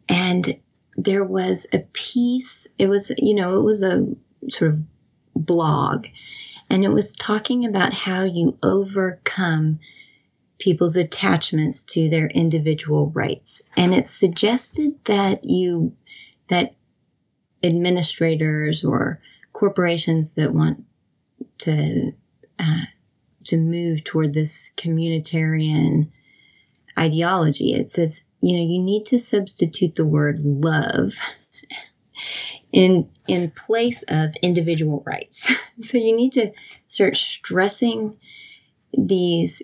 And 0.08 0.58
there 0.96 1.24
was 1.24 1.66
a 1.72 1.80
piece, 1.80 2.66
it 2.78 2.88
was, 2.88 3.12
you 3.18 3.34
know, 3.34 3.58
it 3.58 3.62
was 3.62 3.82
a 3.82 4.06
sort 4.48 4.72
of 4.72 4.82
blog, 5.34 6.06
and 6.70 6.84
it 6.84 6.88
was 6.88 7.14
talking 7.14 7.64
about 7.64 7.94
how 7.94 8.24
you 8.24 8.58
overcome 8.62 9.78
people's 10.58 10.96
attachments 10.96 11.84
to 11.84 12.08
their 12.08 12.26
individual 12.26 13.10
rights. 13.10 13.62
And 13.76 13.94
it 13.94 14.06
suggested 14.06 14.94
that 15.04 15.44
you, 15.44 15.94
that 16.48 16.74
administrators 17.62 18.84
or 18.84 19.20
corporations 19.52 20.34
that 20.34 20.52
want 20.52 20.84
to 21.58 22.12
uh, 22.58 22.82
to 23.44 23.56
move 23.56 24.04
toward 24.04 24.34
this 24.34 24.72
communitarian 24.76 26.10
ideology. 26.98 27.72
It 27.72 27.88
says, 27.90 28.22
you 28.40 28.56
know, 28.56 28.62
you 28.62 28.82
need 28.82 29.06
to 29.06 29.18
substitute 29.18 29.94
the 29.94 30.06
word 30.06 30.40
love 30.40 31.14
in 32.72 33.08
in 33.26 33.50
place 33.50 34.04
of 34.08 34.34
individual 34.42 35.02
rights. 35.06 35.52
so 35.80 35.98
you 35.98 36.14
need 36.14 36.32
to 36.32 36.52
start 36.86 37.16
stressing 37.16 38.16
these 38.92 39.62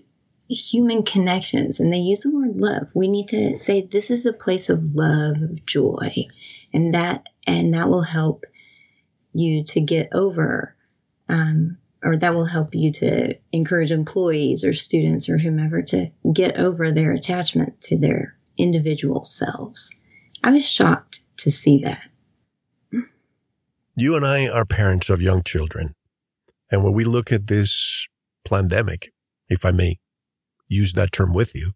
human 0.48 1.02
connections 1.02 1.80
and 1.80 1.92
they 1.92 1.98
use 1.98 2.20
the 2.20 2.30
word 2.30 2.58
love. 2.58 2.90
We 2.94 3.08
need 3.08 3.28
to 3.28 3.54
say 3.54 3.82
this 3.82 4.10
is 4.10 4.26
a 4.26 4.32
place 4.32 4.68
of 4.68 4.84
love, 4.94 5.40
of 5.42 5.66
joy, 5.66 6.26
and 6.72 6.94
that 6.94 7.28
and 7.46 7.74
that 7.74 7.88
will 7.88 8.02
help 8.02 8.44
you 9.32 9.64
to 9.64 9.80
get 9.80 10.08
over 10.12 10.74
um, 11.28 11.78
or 12.02 12.16
that 12.16 12.34
will 12.34 12.44
help 12.44 12.74
you 12.74 12.92
to 12.92 13.36
encourage 13.52 13.90
employees 13.90 14.64
or 14.64 14.72
students 14.72 15.28
or 15.28 15.38
whomever 15.38 15.82
to 15.82 16.10
get 16.32 16.58
over 16.58 16.92
their 16.92 17.12
attachment 17.12 17.80
to 17.80 17.98
their 17.98 18.36
individual 18.56 19.24
selves. 19.24 19.94
I 20.42 20.52
was 20.52 20.68
shocked 20.68 21.20
to 21.38 21.50
see 21.50 21.78
that. 21.78 22.06
You 23.96 24.16
and 24.16 24.26
I 24.26 24.48
are 24.48 24.64
parents 24.64 25.08
of 25.08 25.22
young 25.22 25.42
children. 25.42 25.90
And 26.70 26.82
when 26.82 26.92
we 26.92 27.04
look 27.04 27.30
at 27.30 27.46
this 27.46 28.08
pandemic, 28.44 29.12
if 29.48 29.64
I 29.64 29.70
may 29.70 29.98
use 30.68 30.94
that 30.94 31.12
term 31.12 31.32
with 31.32 31.54
you, 31.54 31.72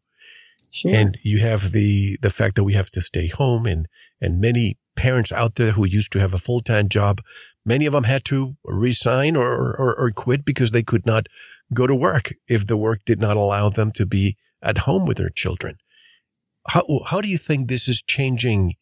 sure. 0.71 0.95
and 0.95 1.19
you 1.23 1.39
have 1.39 1.73
the, 1.73 2.19
the 2.21 2.31
fact 2.31 2.57
that 2.57 2.65
we 2.65 2.73
have 2.75 2.91
to 2.91 3.01
stay 3.01 3.29
home 3.29 3.67
and, 3.67 3.87
and 4.21 4.41
many 4.41 4.77
parents 4.97 5.31
out 5.31 5.55
there 5.55 5.73
who 5.73 5.87
used 5.87 6.11
to 6.13 6.19
have 6.19 6.35
a 6.35 6.39
full-time 6.39 6.89
job 6.89 7.21
Many 7.69 7.85
of 7.85 7.93
them 7.93 8.05
had 8.05 8.25
to 8.27 8.57
resign 8.65 9.37
or, 9.37 9.77
or, 9.77 9.95
or 9.95 10.11
quit 10.11 10.43
because 10.43 10.71
they 10.71 10.83
could 10.83 11.05
not 11.05 11.27
go 11.75 11.87
to 11.87 11.95
work 11.95 12.33
if 12.49 12.67
the 12.67 12.79
work 12.79 13.01
did 13.05 13.21
not 13.21 13.37
allow 13.37 13.69
them 13.69 13.93
to 13.93 14.07
be 14.07 14.39
at 14.63 14.79
home 14.79 15.05
with 15.05 15.19
their 15.19 15.29
children. 15.29 15.75
How, 16.69 16.83
how 17.05 17.21
do 17.21 17.29
you 17.29 17.37
think 17.37 17.69
this 17.69 17.87
is 17.87 18.01
changing 18.01 18.77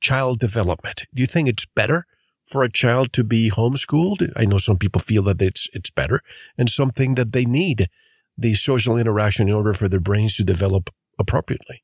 child 0.00 0.40
development? 0.40 1.04
Do 1.14 1.22
you 1.22 1.28
think 1.28 1.48
it's 1.48 1.64
better 1.64 2.06
for 2.46 2.62
a 2.62 2.70
child 2.70 3.12
to 3.14 3.24
be 3.24 3.50
homeschooled? 3.50 4.30
I 4.36 4.44
know 4.44 4.58
some 4.58 4.76
people 4.76 5.00
feel 5.00 5.22
that 5.24 5.40
it's, 5.42 5.68
it's 5.72 5.90
better 5.90 6.20
and 6.58 6.68
something 6.68 7.14
that 7.16 7.32
they 7.32 7.44
need 7.44 7.88
the 8.36 8.54
social 8.54 8.96
interaction 8.96 9.48
in 9.48 9.54
order 9.54 9.72
for 9.72 9.88
their 9.88 10.00
brains 10.00 10.36
to 10.36 10.44
develop 10.44 10.90
appropriately. 11.18 11.82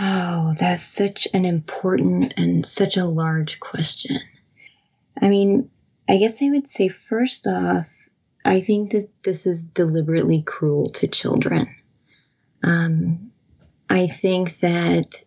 Oh, 0.00 0.54
that's 0.58 0.82
such 0.82 1.28
an 1.34 1.44
important 1.44 2.34
and 2.36 2.64
such 2.64 2.96
a 2.96 3.04
large 3.04 3.60
question. 3.60 4.18
I 5.20 5.28
mean, 5.28 5.70
I 6.08 6.16
guess 6.16 6.42
I 6.42 6.50
would 6.50 6.66
say 6.66 6.88
first 6.88 7.46
off, 7.46 7.88
I 8.44 8.60
think 8.60 8.92
that 8.92 9.06
this 9.22 9.46
is 9.46 9.64
deliberately 9.64 10.42
cruel 10.42 10.90
to 10.92 11.06
children. 11.06 11.74
Um, 12.62 13.30
I 13.88 14.06
think 14.06 14.58
that, 14.60 15.22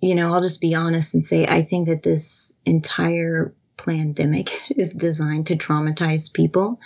you 0.00 0.14
know, 0.14 0.32
I'll 0.32 0.42
just 0.42 0.60
be 0.60 0.74
honest 0.74 1.14
and 1.14 1.24
say 1.24 1.46
I 1.46 1.62
think 1.62 1.88
that 1.88 2.02
this 2.02 2.52
entire 2.64 3.54
pandemic 3.84 4.50
is 4.70 4.92
designed 4.92 5.46
to 5.48 5.56
traumatize 5.56 6.32
people. 6.32 6.80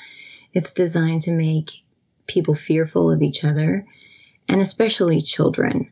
It's 0.52 0.72
designed 0.72 1.22
to 1.22 1.32
make 1.32 1.70
people 2.26 2.54
fearful 2.54 3.10
of 3.10 3.22
each 3.22 3.44
other, 3.44 3.86
and 4.48 4.60
especially 4.60 5.20
children. 5.20 5.90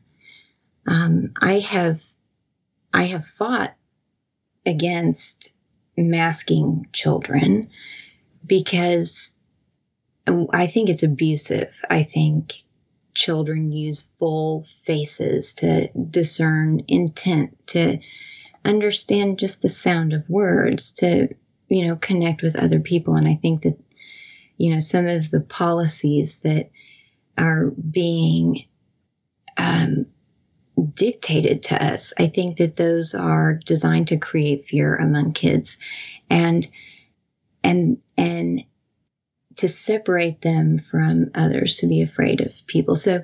Um, 0.87 1.33
I 1.41 1.61
have, 1.61 2.03
I 2.93 3.05
have 3.05 3.27
fought 3.27 3.75
against 4.67 5.53
masking 5.97 6.87
children 6.93 7.69
because 8.47 9.35
I 10.53 10.67
think 10.67 10.89
it's 10.89 11.03
abusive. 11.03 11.81
I 11.89 12.03
think 12.03 12.65
children 13.15 13.71
use 13.71 14.03
full 14.03 14.67
faces 14.83 15.53
to 15.55 15.89
discern 16.11 16.81
intent, 16.89 17.67
to 17.69 17.99
understand 18.65 19.39
just 19.39 19.63
the 19.63 19.69
sound 19.69 20.13
of 20.13 20.29
words, 20.29 20.93
to, 20.93 21.29
you 21.69 21.87
know, 21.87 21.97
connect 21.97 22.43
with 22.43 22.57
other 22.57 22.81
people. 22.81 23.15
And 23.15 23.29
I 23.29 23.39
think 23.41 23.63
that, 23.63 23.79
you 24.57 24.73
know, 24.73 24.79
some 24.79 25.07
of 25.07 25.31
the 25.31 25.41
policies 25.41 26.39
that 26.39 26.71
are 27.37 27.73
being 27.91 28.65
um, 29.57 30.07
dictated 30.95 31.63
to 31.65 31.85
us, 31.85 32.15
I 32.19 32.27
think 32.27 32.57
that 32.59 32.77
those 32.77 33.15
are 33.15 33.55
designed 33.55 34.09
to 34.09 34.17
create 34.17 34.65
fear 34.65 34.97
among 34.97 35.33
kids. 35.33 35.77
And, 36.31 36.67
and, 37.63 37.99
and, 38.17 38.65
to 39.57 39.69
separate 39.69 40.43
them 40.43 40.79
from 40.79 41.31
others 41.35 41.77
to 41.79 41.87
be 41.87 42.03
afraid 42.03 42.41
of 42.41 42.55
people 42.67 42.97
so 42.97 43.23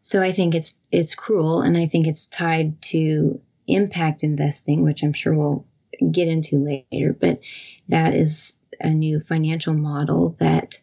so 0.00 0.22
i 0.22 0.32
think 0.32 0.54
it's 0.54 0.78
it's 0.90 1.14
cruel 1.14 1.60
and 1.60 1.76
i 1.76 1.86
think 1.86 2.06
it's 2.06 2.26
tied 2.26 2.80
to 2.80 3.40
impact 3.68 4.22
investing 4.22 4.82
which 4.82 5.02
i'm 5.02 5.12
sure 5.12 5.34
we'll 5.34 5.66
get 6.10 6.28
into 6.28 6.58
later 6.58 7.16
but 7.18 7.40
that 7.88 8.14
is 8.14 8.56
a 8.80 8.90
new 8.90 9.18
financial 9.18 9.74
model 9.74 10.36
that 10.38 10.78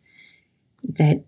that 0.83 1.23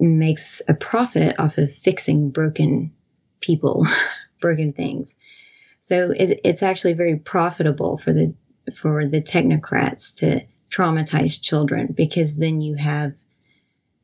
makes 0.00 0.62
a 0.68 0.74
profit 0.74 1.38
off 1.38 1.58
of 1.58 1.72
fixing 1.72 2.30
broken 2.30 2.92
people 3.40 3.86
broken 4.40 4.72
things. 4.72 5.16
So 5.80 6.12
it's 6.14 6.62
actually 6.62 6.94
very 6.94 7.16
profitable 7.16 7.96
for 7.96 8.12
the 8.12 8.34
for 8.74 9.06
the 9.06 9.22
technocrats 9.22 10.14
to 10.16 10.42
traumatize 10.70 11.40
children 11.40 11.94
because 11.96 12.36
then 12.36 12.60
you 12.60 12.74
have 12.74 13.14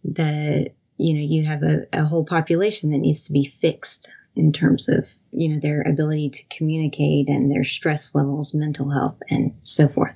the 0.02 0.70
you 0.96 1.14
know 1.14 1.20
you 1.20 1.44
have 1.44 1.62
a, 1.62 1.86
a 1.92 2.04
whole 2.04 2.24
population 2.24 2.90
that 2.90 2.98
needs 2.98 3.26
to 3.26 3.32
be 3.32 3.44
fixed 3.44 4.10
in 4.36 4.52
terms 4.52 4.88
of 4.88 5.14
you 5.32 5.48
know 5.48 5.58
their 5.58 5.82
ability 5.82 6.30
to 6.30 6.42
communicate 6.48 7.28
and 7.28 7.50
their 7.50 7.64
stress 7.64 8.14
levels 8.14 8.54
mental 8.54 8.90
health 8.90 9.16
and 9.30 9.54
so 9.62 9.88
forth 9.88 10.14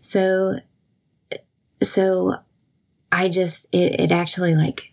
so 0.00 0.54
so 1.82 2.34
i 3.10 3.28
just 3.28 3.66
it, 3.72 4.00
it 4.00 4.12
actually 4.12 4.54
like 4.54 4.92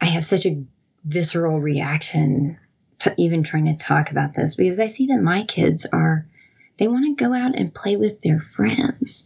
i 0.00 0.06
have 0.06 0.24
such 0.24 0.46
a 0.46 0.62
visceral 1.04 1.60
reaction 1.60 2.58
to 2.98 3.14
even 3.16 3.42
trying 3.42 3.64
to 3.64 3.76
talk 3.76 4.10
about 4.10 4.34
this 4.34 4.54
because 4.54 4.80
i 4.80 4.86
see 4.86 5.06
that 5.06 5.20
my 5.20 5.44
kids 5.44 5.86
are 5.92 6.26
they 6.80 6.88
want 6.88 7.04
to 7.04 7.24
go 7.24 7.34
out 7.34 7.56
and 7.56 7.72
play 7.72 7.96
with 7.96 8.22
their 8.22 8.40
friends. 8.40 9.24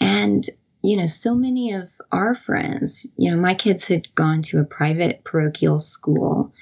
And, 0.00 0.48
you 0.82 0.96
know, 0.96 1.08
so 1.08 1.34
many 1.34 1.72
of 1.72 1.90
our 2.12 2.36
friends, 2.36 3.04
you 3.16 3.30
know, 3.30 3.36
my 3.36 3.54
kids 3.54 3.88
had 3.88 4.14
gone 4.14 4.40
to 4.42 4.60
a 4.60 4.64
private 4.64 5.24
parochial 5.24 5.80
school. 5.80 6.54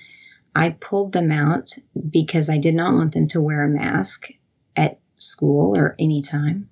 I 0.54 0.70
pulled 0.70 1.12
them 1.12 1.32
out 1.32 1.70
because 2.10 2.48
I 2.48 2.58
did 2.58 2.74
not 2.74 2.94
want 2.94 3.12
them 3.12 3.28
to 3.28 3.40
wear 3.40 3.64
a 3.64 3.68
mask 3.68 4.28
at 4.76 5.00
school 5.16 5.76
or 5.76 5.96
anytime. 5.98 6.68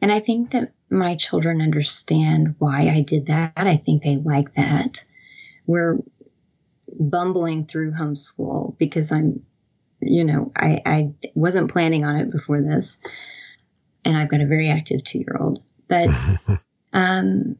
And 0.00 0.12
I 0.12 0.20
think 0.20 0.50
that 0.52 0.72
my 0.88 1.16
children 1.16 1.60
understand 1.60 2.54
why 2.58 2.88
I 2.88 3.02
did 3.02 3.26
that. 3.26 3.52
I 3.56 3.76
think 3.76 4.02
they 4.02 4.16
like 4.16 4.54
that. 4.54 5.04
We're 5.66 5.98
bumbling 6.98 7.66
through 7.66 7.92
homeschool 7.92 8.76
because 8.78 9.12
I'm 9.12 9.44
you 10.00 10.24
know, 10.24 10.50
I, 10.56 10.82
I 10.84 11.10
wasn't 11.34 11.70
planning 11.70 12.04
on 12.04 12.16
it 12.16 12.30
before 12.30 12.60
this. 12.60 12.98
And 14.04 14.16
I've 14.16 14.30
got 14.30 14.40
a 14.40 14.46
very 14.46 14.70
active 14.70 15.04
two 15.04 15.18
year 15.18 15.36
old. 15.38 15.62
But, 15.88 16.08
um, 16.92 17.56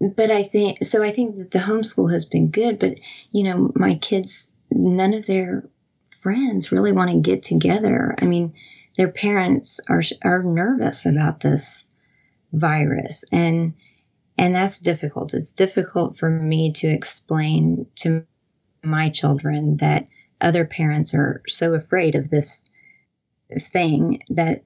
but 0.00 0.30
I 0.30 0.42
think, 0.42 0.84
so 0.84 1.02
I 1.02 1.10
think 1.10 1.36
that 1.36 1.50
the 1.50 1.58
homeschool 1.58 2.12
has 2.12 2.24
been 2.24 2.50
good. 2.50 2.78
But, 2.78 3.00
you 3.32 3.44
know, 3.44 3.70
my 3.74 3.96
kids, 3.96 4.50
none 4.70 5.14
of 5.14 5.26
their 5.26 5.68
friends 6.10 6.72
really 6.72 6.92
want 6.92 7.10
to 7.10 7.18
get 7.18 7.42
together. 7.42 8.14
I 8.18 8.26
mean, 8.26 8.54
their 8.96 9.10
parents 9.10 9.80
are, 9.88 10.02
are 10.22 10.42
nervous 10.42 11.06
about 11.06 11.40
this 11.40 11.84
virus. 12.52 13.24
And, 13.30 13.74
and 14.38 14.54
that's 14.54 14.78
difficult. 14.78 15.34
It's 15.34 15.52
difficult 15.52 16.16
for 16.16 16.30
me 16.30 16.72
to 16.72 16.88
explain 16.88 17.86
to 17.96 18.24
my 18.82 19.10
children 19.10 19.76
that 19.78 20.08
other 20.40 20.64
parents 20.64 21.14
are 21.14 21.42
so 21.46 21.74
afraid 21.74 22.14
of 22.14 22.30
this 22.30 22.70
thing 23.58 24.22
that 24.30 24.62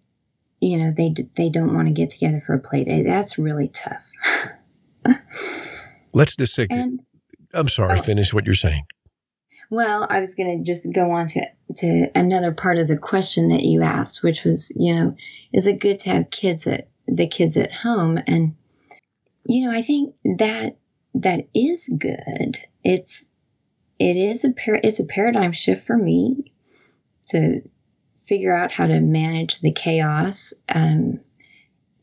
you 0.60 0.76
know 0.76 0.92
they 0.92 1.14
they 1.34 1.48
don't 1.48 1.74
want 1.74 1.88
to 1.88 1.94
get 1.94 2.10
together 2.10 2.40
for 2.40 2.54
a 2.54 2.60
play 2.60 2.84
day. 2.84 3.02
That's 3.02 3.38
really 3.38 3.68
tough. 3.68 4.10
Let's 6.12 6.36
dissect. 6.36 6.72
And, 6.72 7.00
I'm 7.52 7.68
sorry. 7.68 7.98
Oh, 7.98 8.02
finish 8.02 8.32
what 8.32 8.46
you're 8.46 8.54
saying. 8.54 8.84
Well, 9.70 10.06
I 10.08 10.20
was 10.20 10.34
going 10.34 10.58
to 10.58 10.64
just 10.64 10.92
go 10.92 11.10
on 11.10 11.26
to 11.28 11.46
to 11.76 12.10
another 12.14 12.52
part 12.52 12.78
of 12.78 12.88
the 12.88 12.98
question 12.98 13.48
that 13.48 13.62
you 13.62 13.82
asked, 13.82 14.22
which 14.22 14.44
was, 14.44 14.72
you 14.76 14.94
know, 14.94 15.16
is 15.52 15.66
it 15.66 15.80
good 15.80 15.98
to 16.00 16.10
have 16.10 16.30
kids 16.30 16.66
at 16.66 16.88
the 17.08 17.26
kids 17.26 17.56
at 17.56 17.72
home? 17.72 18.18
And 18.26 18.54
you 19.44 19.66
know, 19.66 19.76
I 19.76 19.82
think 19.82 20.14
that 20.38 20.76
that 21.14 21.48
is 21.54 21.88
good. 21.98 22.58
It's 22.82 23.28
it 23.98 24.16
is 24.16 24.44
a 24.44 24.52
par- 24.52 24.80
it's 24.82 25.00
a 25.00 25.04
paradigm 25.04 25.52
shift 25.52 25.86
for 25.86 25.96
me 25.96 26.52
to 27.28 27.62
figure 28.16 28.54
out 28.54 28.72
how 28.72 28.86
to 28.86 29.00
manage 29.00 29.60
the 29.60 29.72
chaos 29.72 30.54
um, 30.68 31.20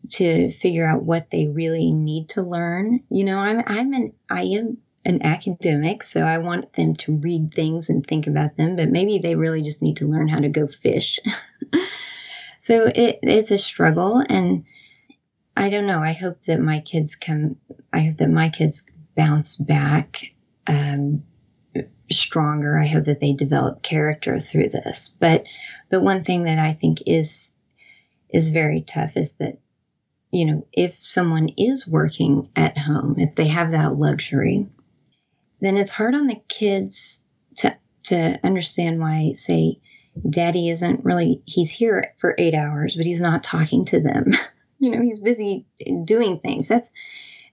to 0.10 0.52
figure 0.52 0.86
out 0.86 1.04
what 1.04 1.30
they 1.30 1.48
really 1.48 1.92
need 1.92 2.30
to 2.30 2.42
learn 2.42 3.00
you 3.10 3.24
know 3.24 3.38
i'm 3.38 3.64
i'm 3.68 3.94
an 3.94 4.14
i 4.30 4.44
am 4.44 4.78
an 5.06 5.24
academic 5.24 6.04
so 6.04 6.22
i 6.22 6.38
want 6.38 6.74
them 6.74 6.96
to 6.96 7.16
read 7.18 7.54
things 7.54 7.90
and 7.90 8.06
think 8.06 8.28
about 8.28 8.56
them 8.58 8.76
but 8.76 8.90
maybe 8.90 9.20
they 9.20 9.36
really 9.36 9.62
just 9.62 9.82
need 9.82 9.98
to 9.98 10.08
learn 10.08 10.28
how 10.28 10.38
to 10.38 10.50
go 10.50 10.68
fish 10.68 11.20
so 12.60 12.86
it, 12.86 13.20
it's 13.22 13.52
a 13.52 13.58
struggle 13.58 14.24
and 14.30 14.66
i 15.56 15.70
don't 15.70 15.88
know 15.88 16.00
i 16.00 16.14
hope 16.14 16.42
that 16.44 16.60
my 16.60 16.80
kids 16.80 17.16
come 17.16 17.56
i 17.94 18.02
hope 18.02 18.18
that 18.18 18.30
my 18.30 18.50
kids 18.50 18.86
bounce 19.16 19.56
back 19.56 20.32
um, 20.68 21.24
stronger. 22.12 22.78
I 22.78 22.88
hope 22.88 23.06
that 23.06 23.20
they 23.20 23.34
develop 23.34 23.82
character 23.82 24.40
through 24.40 24.70
this. 24.70 25.10
But 25.10 25.46
but 25.90 26.02
one 26.02 26.24
thing 26.24 26.44
that 26.44 26.60
I 26.60 26.74
think 26.74 27.04
is 27.06 27.52
is 28.30 28.50
very 28.50 28.82
tough 28.82 29.18
is 29.18 29.34
that 29.36 29.58
you 30.32 30.46
know, 30.46 30.68
if 30.72 30.96
someone 30.96 31.50
is 31.58 31.86
working 31.86 32.50
at 32.56 32.78
home, 32.78 33.16
if 33.18 33.36
they 33.36 33.48
have 33.48 33.72
that 33.72 33.98
luxury, 33.98 34.68
then 35.60 35.78
it's 35.78 35.92
hard 35.92 36.16
on 36.16 36.28
the 36.28 36.42
kids 36.48 37.22
to 37.58 37.78
to 38.04 38.40
understand 38.44 39.00
why 39.00 39.34
say 39.34 39.80
daddy 40.30 40.70
isn't 40.70 41.06
really 41.06 41.42
he's 41.46 41.70
here 41.70 42.14
for 42.18 42.36
8 42.38 42.54
hours, 42.54 42.96
but 42.96 43.06
he's 43.06 43.22
not 43.22 43.44
talking 43.44 43.86
to 43.86 44.00
them. 44.00 44.32
you 44.80 44.90
know, 44.90 45.02
he's 45.02 45.20
busy 45.20 45.66
doing 46.06 46.40
things. 46.40 46.68
That's 46.68 46.92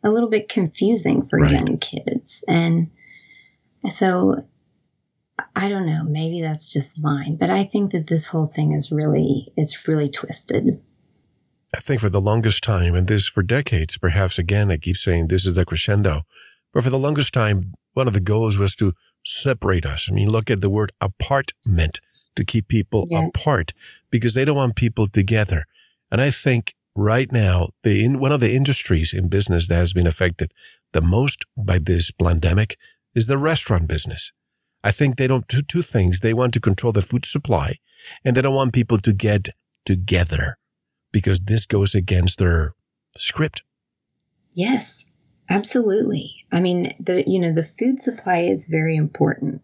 a 0.03 0.11
little 0.11 0.31
bit 0.31 0.49
confusing 0.49 1.27
for 1.27 1.39
right. 1.41 1.53
young 1.53 1.79
kids. 1.79 2.45
And 2.47 2.91
so 3.91 4.45
I 5.55 5.69
don't 5.69 5.87
know, 5.87 6.05
maybe 6.05 6.43
that's 6.43 6.69
just 6.69 7.03
mine, 7.03 7.37
but 7.37 7.51
I 7.51 7.65
think 7.65 7.93
that 7.93 8.07
this 8.07 8.27
whole 8.27 8.47
thing 8.47 8.73
is 8.73 8.93
really 8.93 9.53
it's 9.57 9.89
really 9.89 10.09
twisted. 10.09 10.81
I 11.75 11.81
think 11.81 12.01
for 12.01 12.09
the 12.09 12.21
longest 12.21 12.63
time, 12.65 12.95
and 12.95 13.07
this 13.07 13.29
for 13.29 13.43
decades, 13.43 13.99
perhaps 13.99 14.39
again, 14.39 14.71
I 14.71 14.79
keep 14.79 14.97
saying 14.97 15.29
this 15.29 15.45
is 15.45 15.55
the 15.55 15.67
crescendo, 15.67 16.23
but 16.73 16.83
for 16.83 16.91
the 16.91 16.99
longest 16.99 17.35
time, 17.35 17.75
one 17.93 18.07
of 18.07 18.15
the 18.15 18.21
goals 18.21 18.57
was 18.57 18.75
to 18.77 18.95
separate 19.25 19.85
us. 19.85 20.09
I 20.11 20.15
mean, 20.15 20.29
look 20.29 20.51
at 20.51 20.61
the 20.61 20.71
word 20.71 20.93
apartment 21.01 22.01
to 22.37 22.45
keep 22.45 22.69
people 22.69 23.07
yes. 23.11 23.29
apart 23.29 23.73
because 24.11 24.35
they 24.35 24.45
don't 24.45 24.57
want 24.57 24.77
people 24.77 25.09
together. 25.09 25.65
And 26.11 26.21
I 26.21 26.31
think 26.31 26.75
right 26.95 27.31
now, 27.31 27.69
the 27.83 28.05
in, 28.05 28.19
one 28.19 28.33
of 28.33 28.41
the 28.41 28.55
industries 28.55 29.13
in 29.13 29.29
business 29.29 29.69
that 29.69 29.75
has 29.75 29.93
been 29.93 30.07
affected 30.07 30.53
the 30.93 31.03
most 31.03 31.45
by 31.57 31.79
this 31.79 32.11
pandemic 32.11 32.79
is 33.15 33.27
the 33.27 33.39
restaurant 33.39 33.89
business. 33.89 34.33
I 34.83 34.91
think 34.91 35.17
they 35.17 35.27
don't 35.27 35.49
do 35.49 35.61
two 35.61 35.83
things. 35.83 36.21
They 36.21 36.33
want 36.33 36.55
to 36.55 36.61
control 36.61 36.93
the 36.93 37.03
food 37.03 37.27
supply 37.27 37.77
and 38.25 38.37
they 38.37 38.43
don't 38.43 38.55
want 38.55 38.73
people 38.73 38.99
to 38.99 39.13
get 39.13 39.49
together 39.85 40.58
because 41.13 41.41
this 41.41 41.67
goes 41.67 41.95
against 41.95 42.39
their 42.39 42.75
script. 43.17 43.63
Yes, 44.55 45.07
absolutely. 45.49 46.33
I 46.51 46.61
mean, 46.61 46.95
the, 47.01 47.25
you 47.29 47.39
know, 47.39 47.53
the 47.53 47.63
food 47.63 48.01
supply 48.01 48.39
is 48.39 48.67
very 48.67 48.97
important. 48.97 49.63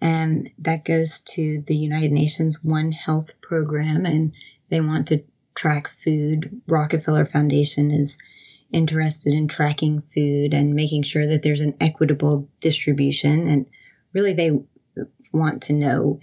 And 0.00 0.50
that 0.58 0.84
goes 0.84 1.22
to 1.22 1.62
the 1.66 1.76
United 1.76 2.12
Nations 2.12 2.62
One 2.62 2.92
Health 2.92 3.30
program 3.40 4.04
and 4.04 4.34
they 4.68 4.80
want 4.80 5.08
to 5.08 5.24
track 5.54 5.88
food. 5.88 6.60
Rockefeller 6.66 7.24
Foundation 7.24 7.90
is 7.90 8.18
interested 8.72 9.32
in 9.32 9.48
tracking 9.48 10.02
food 10.12 10.52
and 10.52 10.74
making 10.74 11.04
sure 11.04 11.26
that 11.26 11.42
there's 11.42 11.60
an 11.60 11.74
equitable 11.80 12.48
distribution. 12.60 13.46
And 13.46 13.66
really, 14.12 14.32
they 14.32 14.50
want 15.32 15.62
to 15.64 15.72
know 15.72 16.20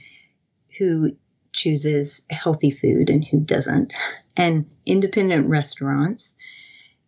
who 0.78 1.16
chooses 1.52 2.22
healthy 2.30 2.72
food 2.72 3.10
and 3.10 3.26
who 3.26 3.40
doesn't. 3.40 3.94
And 4.38 4.66
independent 4.86 5.50
restaurants 5.50 6.34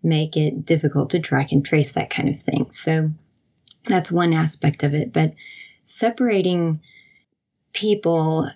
make 0.01 0.35
it 0.35 0.65
difficult 0.65 1.11
to 1.11 1.19
track 1.19 1.51
and 1.51 1.65
trace 1.65 1.93
that 1.93 2.09
kind 2.09 2.29
of 2.29 2.41
thing. 2.41 2.71
So, 2.71 3.11
that's 3.87 4.11
one 4.11 4.33
aspect 4.33 4.83
of 4.83 4.93
it. 4.93 5.11
But 5.11 5.33
separating 5.83 6.81
people 7.73 8.49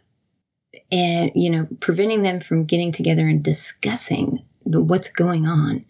and, 0.91 1.31
you 1.35 1.49
know, 1.49 1.67
preventing 1.79 2.21
them 2.21 2.39
from 2.39 2.65
getting 2.65 2.91
together 2.91 3.27
and 3.27 3.43
discussing 3.43 4.43
the, 4.65 4.81
what's 4.81 5.09
going 5.09 5.47
on 5.47 5.85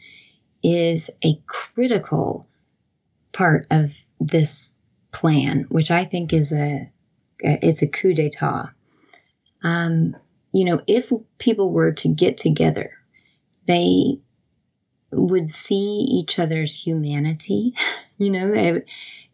is 0.64 1.10
a 1.24 1.40
critical 1.46 2.48
part 3.32 3.68
of 3.70 3.94
this 4.20 4.76
plan, 5.12 5.66
which 5.70 5.92
I 5.92 6.06
think 6.06 6.34
is 6.34 6.52
a 6.52 6.90
it's 7.40 7.84
a 7.84 7.88
coup 7.88 8.16
d'état. 8.16 8.72
Um, 9.64 10.16
you 10.52 10.66
know, 10.66 10.82
if 10.88 11.12
people 11.38 11.72
were 11.72 11.94
to 11.94 12.08
get 12.08 12.38
together, 12.38 12.92
they 13.68 14.20
would 15.12 15.50
see 15.50 16.08
each 16.10 16.40
other's 16.40 16.76
humanity. 16.76 17.74
You 18.20 18.32
know, 18.32 18.52
they, 18.52 18.82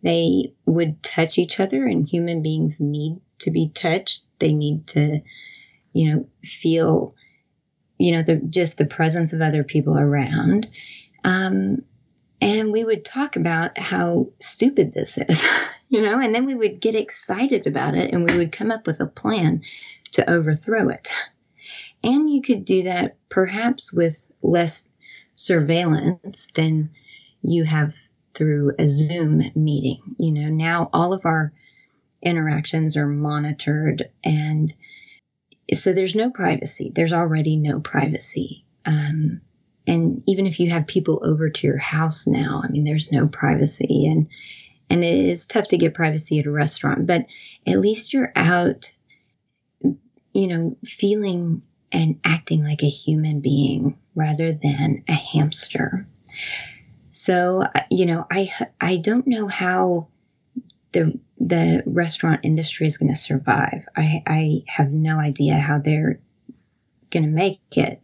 they 0.01 0.53
would 0.65 1.01
touch 1.01 1.37
each 1.37 1.61
other, 1.61 1.85
and 1.85 2.05
human 2.05 2.41
beings 2.41 2.81
need 2.81 3.21
to 3.39 3.49
be 3.49 3.69
touched. 3.69 4.25
They 4.39 4.51
need 4.51 4.87
to, 4.87 5.21
you 5.93 6.11
know, 6.13 6.27
feel, 6.43 7.15
you 7.97 8.11
know, 8.11 8.21
the 8.21 8.35
just 8.35 8.77
the 8.77 8.85
presence 8.85 9.31
of 9.31 9.39
other 9.39 9.63
people 9.63 9.97
around. 9.97 10.67
Um, 11.23 11.83
and 12.41 12.73
we 12.73 12.83
would 12.83 13.05
talk 13.05 13.37
about 13.37 13.77
how 13.77 14.27
stupid 14.39 14.91
this 14.91 15.17
is, 15.17 15.47
you 15.89 16.01
know, 16.01 16.19
and 16.19 16.35
then 16.35 16.45
we 16.45 16.55
would 16.55 16.81
get 16.81 16.93
excited 16.93 17.65
about 17.65 17.95
it 17.95 18.11
and 18.11 18.29
we 18.29 18.35
would 18.37 18.51
come 18.51 18.69
up 18.69 18.85
with 18.85 18.99
a 18.99 19.07
plan 19.07 19.61
to 20.13 20.29
overthrow 20.29 20.89
it. 20.89 21.09
And 22.03 22.29
you 22.29 22.41
could 22.41 22.65
do 22.65 22.83
that 22.83 23.17
perhaps 23.29 23.93
with 23.93 24.29
less 24.41 24.87
surveillance 25.35 26.47
than 26.53 26.89
you 27.41 27.63
have 27.63 27.93
through 28.33 28.73
a 28.79 28.87
Zoom 28.87 29.43
meeting. 29.55 30.01
You 30.17 30.31
know, 30.31 30.49
now 30.49 30.89
all 30.93 31.13
of 31.13 31.25
our 31.25 31.53
interactions 32.21 32.97
are 32.97 33.07
monitored 33.07 34.09
and 34.23 34.73
so 35.71 35.93
there's 35.93 36.15
no 36.15 36.29
privacy. 36.29 36.91
There's 36.93 37.13
already 37.13 37.55
no 37.55 37.79
privacy. 37.79 38.65
Um, 38.85 39.41
and 39.87 40.23
even 40.27 40.45
if 40.45 40.59
you 40.59 40.69
have 40.69 40.87
people 40.87 41.21
over 41.23 41.49
to 41.49 41.67
your 41.67 41.77
house 41.77 42.27
now, 42.27 42.61
I 42.63 42.69
mean, 42.69 42.83
there's 42.83 43.11
no 43.11 43.27
privacy, 43.27 44.05
and 44.05 44.27
and 44.89 45.03
it 45.03 45.25
is 45.25 45.47
tough 45.47 45.67
to 45.69 45.77
get 45.77 45.93
privacy 45.93 46.39
at 46.39 46.45
a 46.45 46.51
restaurant, 46.51 47.05
but 47.05 47.25
at 47.65 47.79
least 47.79 48.13
you're 48.13 48.31
out, 48.35 48.93
you 50.33 50.47
know, 50.47 50.77
feeling 50.85 51.61
and 51.91 52.19
acting 52.23 52.63
like 52.63 52.83
a 52.83 52.89
human 52.89 53.39
being 53.39 53.97
rather 54.15 54.51
than 54.51 55.03
a 55.07 55.13
hamster. 55.13 56.07
So, 57.11 57.61
uh, 57.61 57.83
you 57.91 58.05
know, 58.07 58.25
I 58.31 58.51
I 58.81 58.97
don't 58.97 59.27
know 59.27 59.47
how 59.47 60.07
the 60.91 61.19
the 61.39 61.83
restaurant 61.85 62.41
industry 62.43 62.87
is 62.87 62.97
going 62.97 63.11
to 63.11 63.19
survive. 63.19 63.85
I 63.95 64.23
I 64.25 64.63
have 64.67 64.91
no 64.91 65.19
idea 65.19 65.59
how 65.59 65.79
they're 65.79 66.19
going 67.11 67.23
to 67.23 67.29
make 67.29 67.59
it. 67.77 68.01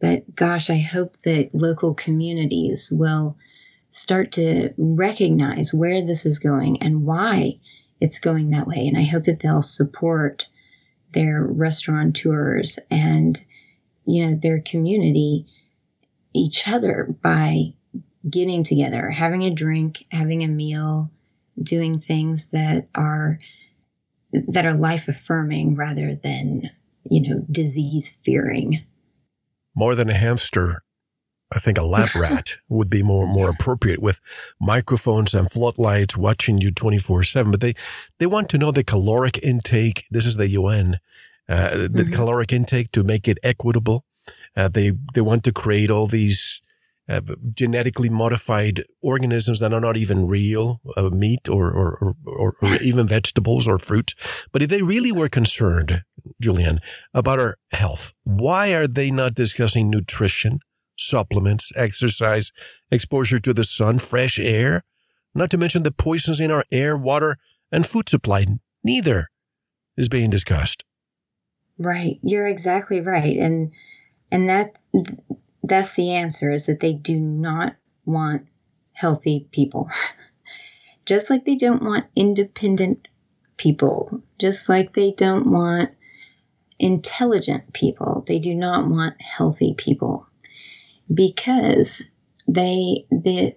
But 0.00 0.34
gosh, 0.34 0.70
I 0.70 0.78
hope 0.78 1.16
that 1.22 1.54
local 1.54 1.94
communities 1.94 2.92
will 2.92 3.36
start 3.90 4.32
to 4.32 4.74
recognize 4.76 5.72
where 5.72 6.04
this 6.04 6.26
is 6.26 6.38
going 6.38 6.82
and 6.82 7.04
why 7.04 7.58
it's 8.00 8.18
going 8.18 8.50
that 8.50 8.66
way. 8.66 8.84
And 8.86 8.96
I 8.96 9.04
hope 9.04 9.24
that 9.24 9.40
they'll 9.40 9.62
support 9.62 10.48
their 11.12 11.42
restaurateurs 11.42 12.78
and, 12.90 13.40
you 14.04 14.26
know, 14.26 14.34
their 14.34 14.60
community, 14.60 15.46
each 16.34 16.68
other 16.68 17.14
by 17.22 17.74
getting 18.28 18.64
together, 18.64 19.10
having 19.10 19.42
a 19.42 19.54
drink, 19.54 20.04
having 20.10 20.44
a 20.44 20.48
meal, 20.48 21.10
doing 21.62 21.98
things 21.98 22.48
that 22.48 22.88
are 22.94 23.38
that 24.32 24.66
are 24.66 24.74
life 24.74 25.08
affirming 25.08 25.74
rather 25.74 26.14
than, 26.14 26.70
you 27.04 27.28
know, 27.28 27.44
disease 27.50 28.14
fearing 28.22 28.84
more 29.78 29.94
than 29.94 30.10
a 30.10 30.14
hamster. 30.14 30.82
I 31.52 31.58
think 31.58 31.78
a 31.78 31.82
lab 31.82 32.14
rat 32.14 32.56
would 32.68 32.90
be 32.90 33.02
more 33.02 33.26
more 33.26 33.50
appropriate 33.50 34.00
with 34.00 34.20
microphones 34.60 35.34
and 35.34 35.50
floodlights 35.50 36.16
watching 36.16 36.58
you 36.58 36.70
24 36.70 37.22
7. 37.22 37.50
But 37.50 37.60
they, 37.60 37.74
they 38.18 38.26
want 38.26 38.48
to 38.50 38.58
know 38.58 38.70
the 38.70 38.84
caloric 38.84 39.38
intake. 39.42 40.06
This 40.10 40.26
is 40.26 40.36
the 40.36 40.48
UN, 40.48 40.98
uh, 41.48 41.70
the 41.70 41.88
mm-hmm. 41.88 42.12
caloric 42.12 42.52
intake 42.52 42.92
to 42.92 43.02
make 43.02 43.28
it 43.28 43.38
equitable. 43.42 44.04
Uh, 44.56 44.68
they, 44.68 44.92
they 45.14 45.22
want 45.22 45.42
to 45.44 45.52
create 45.52 45.90
all 45.90 46.06
these 46.06 46.60
uh, 47.08 47.22
genetically 47.54 48.10
modified 48.10 48.84
organisms 49.00 49.60
that 49.60 49.72
are 49.72 49.80
not 49.80 49.96
even 49.96 50.26
real 50.26 50.80
uh, 50.96 51.08
meat 51.08 51.48
or, 51.48 51.70
or, 51.70 52.14
or, 52.26 52.54
or, 52.60 52.74
even 52.82 53.06
vegetables 53.06 53.66
or 53.66 53.78
fruit. 53.78 54.14
But 54.52 54.62
if 54.62 54.68
they 54.68 54.82
really 54.82 55.10
were 55.10 55.28
concerned, 55.28 56.04
Julianne 56.42 56.78
about 57.14 57.38
our 57.38 57.56
health, 57.72 58.12
why 58.24 58.74
are 58.74 58.86
they 58.86 59.10
not 59.10 59.34
discussing 59.34 59.88
nutrition, 59.88 60.60
supplements, 60.98 61.72
exercise, 61.76 62.52
exposure 62.90 63.38
to 63.40 63.54
the 63.54 63.64
sun, 63.64 63.98
fresh 63.98 64.38
air? 64.38 64.84
Not 65.34 65.50
to 65.50 65.58
mention 65.58 65.82
the 65.82 65.92
poisons 65.92 66.40
in 66.40 66.50
our 66.50 66.64
air, 66.72 66.96
water, 66.96 67.36
and 67.70 67.86
food 67.86 68.08
supply. 68.08 68.46
Neither 68.84 69.28
is 69.96 70.08
being 70.08 70.30
discussed. 70.30 70.84
Right. 71.78 72.18
You're 72.22 72.46
exactly 72.46 73.00
right. 73.00 73.36
And, 73.36 73.72
and 74.32 74.48
that, 74.48 74.76
that's 75.62 75.92
the 75.92 76.12
answer 76.12 76.52
is 76.52 76.66
that 76.66 76.80
they 76.80 76.94
do 76.94 77.16
not 77.16 77.76
want 78.04 78.46
healthy 78.92 79.46
people. 79.52 79.90
just 81.06 81.30
like 81.30 81.44
they 81.44 81.56
don't 81.56 81.82
want 81.82 82.06
independent 82.16 83.08
people, 83.56 84.22
just 84.38 84.68
like 84.68 84.92
they 84.92 85.12
don't 85.12 85.50
want 85.50 85.90
intelligent 86.78 87.72
people. 87.72 88.24
They 88.26 88.38
do 88.38 88.54
not 88.54 88.88
want 88.88 89.20
healthy 89.20 89.74
people 89.74 90.27
because 91.12 92.02
they 92.46 93.06
the 93.10 93.56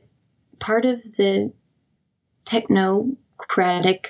part 0.60 0.86
of 0.86 1.04
the 1.04 1.52
technocratic 2.46 4.08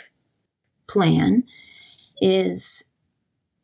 plan 0.87 1.43
is 2.21 2.83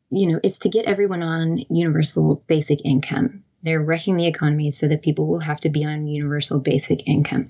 you 0.09 0.27
know 0.27 0.39
it's 0.43 0.59
to 0.59 0.69
get 0.69 0.85
everyone 0.85 1.23
on 1.23 1.59
universal 1.69 2.43
basic 2.47 2.85
income 2.85 3.43
they're 3.63 3.81
wrecking 3.81 4.15
the 4.15 4.27
economy 4.27 4.71
so 4.71 4.87
that 4.87 5.01
people 5.01 5.27
will 5.27 5.39
have 5.39 5.59
to 5.61 5.69
be 5.69 5.83
on 5.83 6.07
universal 6.07 6.59
basic 6.59 7.07
income. 7.07 7.49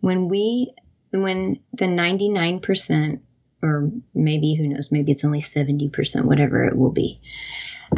When 0.00 0.28
we, 0.28 0.72
when 1.12 1.60
the 1.72 1.84
99%, 1.84 3.20
or 3.62 3.90
maybe 4.14 4.54
who 4.54 4.68
knows, 4.68 4.90
maybe 4.90 5.12
it's 5.12 5.24
only 5.24 5.40
70%, 5.42 6.24
whatever 6.24 6.64
it 6.64 6.76
will 6.76 6.90
be, 6.90 7.20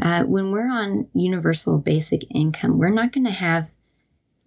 uh, 0.00 0.24
when 0.24 0.50
we're 0.50 0.70
on 0.70 1.08
universal 1.14 1.78
basic 1.78 2.22
income, 2.34 2.78
we're 2.78 2.90
not 2.90 3.12
going 3.12 3.26
to 3.26 3.30
have 3.30 3.70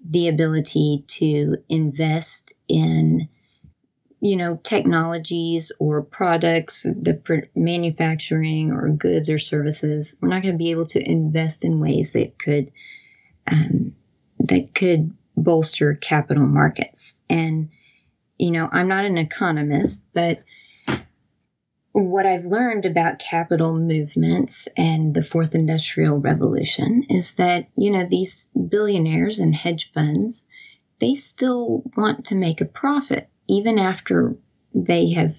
the 0.08 0.28
ability 0.28 1.04
to 1.08 1.58
invest 1.70 2.54
in 2.68 3.28
you 4.22 4.38
know 4.38 4.60
technologies 4.64 5.72
or 5.80 6.02
products 6.02 6.84
the 6.84 7.44
manufacturing 7.56 8.72
or 8.72 8.90
goods 8.90 9.30
or 9.30 9.40
services. 9.40 10.16
We're 10.22 10.30
not 10.30 10.42
going 10.42 10.54
to 10.54 10.58
be 10.58 10.72
able 10.72 10.88
to 10.88 11.02
invest 11.02 11.64
in 11.64 11.80
ways 11.80 12.14
that 12.14 12.40
could 12.40 12.72
um, 13.48 13.96
that 14.40 14.74
could 14.74 15.12
bolster 15.38 15.96
capital 15.96 16.48
markets. 16.48 17.18
And 17.30 17.70
you 18.38 18.52
know 18.52 18.70
i'm 18.72 18.88
not 18.88 19.06
an 19.06 19.18
economist 19.18 20.06
but 20.14 20.40
what 22.02 22.26
i've 22.26 22.46
learned 22.46 22.86
about 22.86 23.20
capital 23.20 23.74
movements 23.78 24.68
and 24.76 25.14
the 25.14 25.24
fourth 25.24 25.56
industrial 25.56 26.18
revolution 26.18 27.04
is 27.10 27.36
that 27.36 27.68
you 27.76 27.90
know 27.90 28.06
these 28.06 28.50
billionaires 28.70 29.40
and 29.40 29.56
hedge 29.56 29.92
funds 29.94 30.48
they 31.00 31.14
still 31.14 31.84
want 31.96 32.26
to 32.26 32.36
make 32.36 32.62
a 32.62 32.66
profit 32.66 33.30
even 33.48 33.78
after 33.78 34.36
they 34.74 35.12
have 35.12 35.38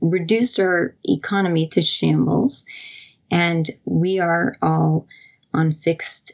reduced 0.00 0.58
our 0.58 0.96
economy 1.04 1.68
to 1.68 1.82
shambles. 1.82 2.64
And 3.30 3.70
we 3.84 4.18
are 4.18 4.56
all 4.60 5.06
on 5.52 5.72
fixed 5.72 6.32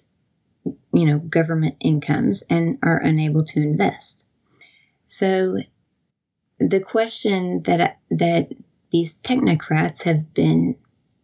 you 0.93 1.07
know 1.07 1.19
government 1.19 1.77
incomes 1.81 2.43
and 2.51 2.79
are 2.83 2.99
unable 2.99 3.45
to 3.45 3.61
invest. 3.61 4.27
So 5.07 5.59
the 6.59 6.81
question 6.81 7.63
that 7.63 7.99
that 8.11 8.51
these 8.91 9.19
technocrats 9.19 10.03
have 10.03 10.33
been 10.35 10.77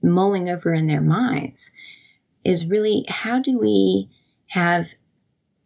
mulling 0.03 0.51
over 0.51 0.73
in 0.75 0.87
their 0.87 1.01
minds 1.01 1.71
is 2.45 2.67
really 2.67 3.05
how 3.09 3.39
do 3.39 3.59
we 3.59 4.09
have 4.47 4.93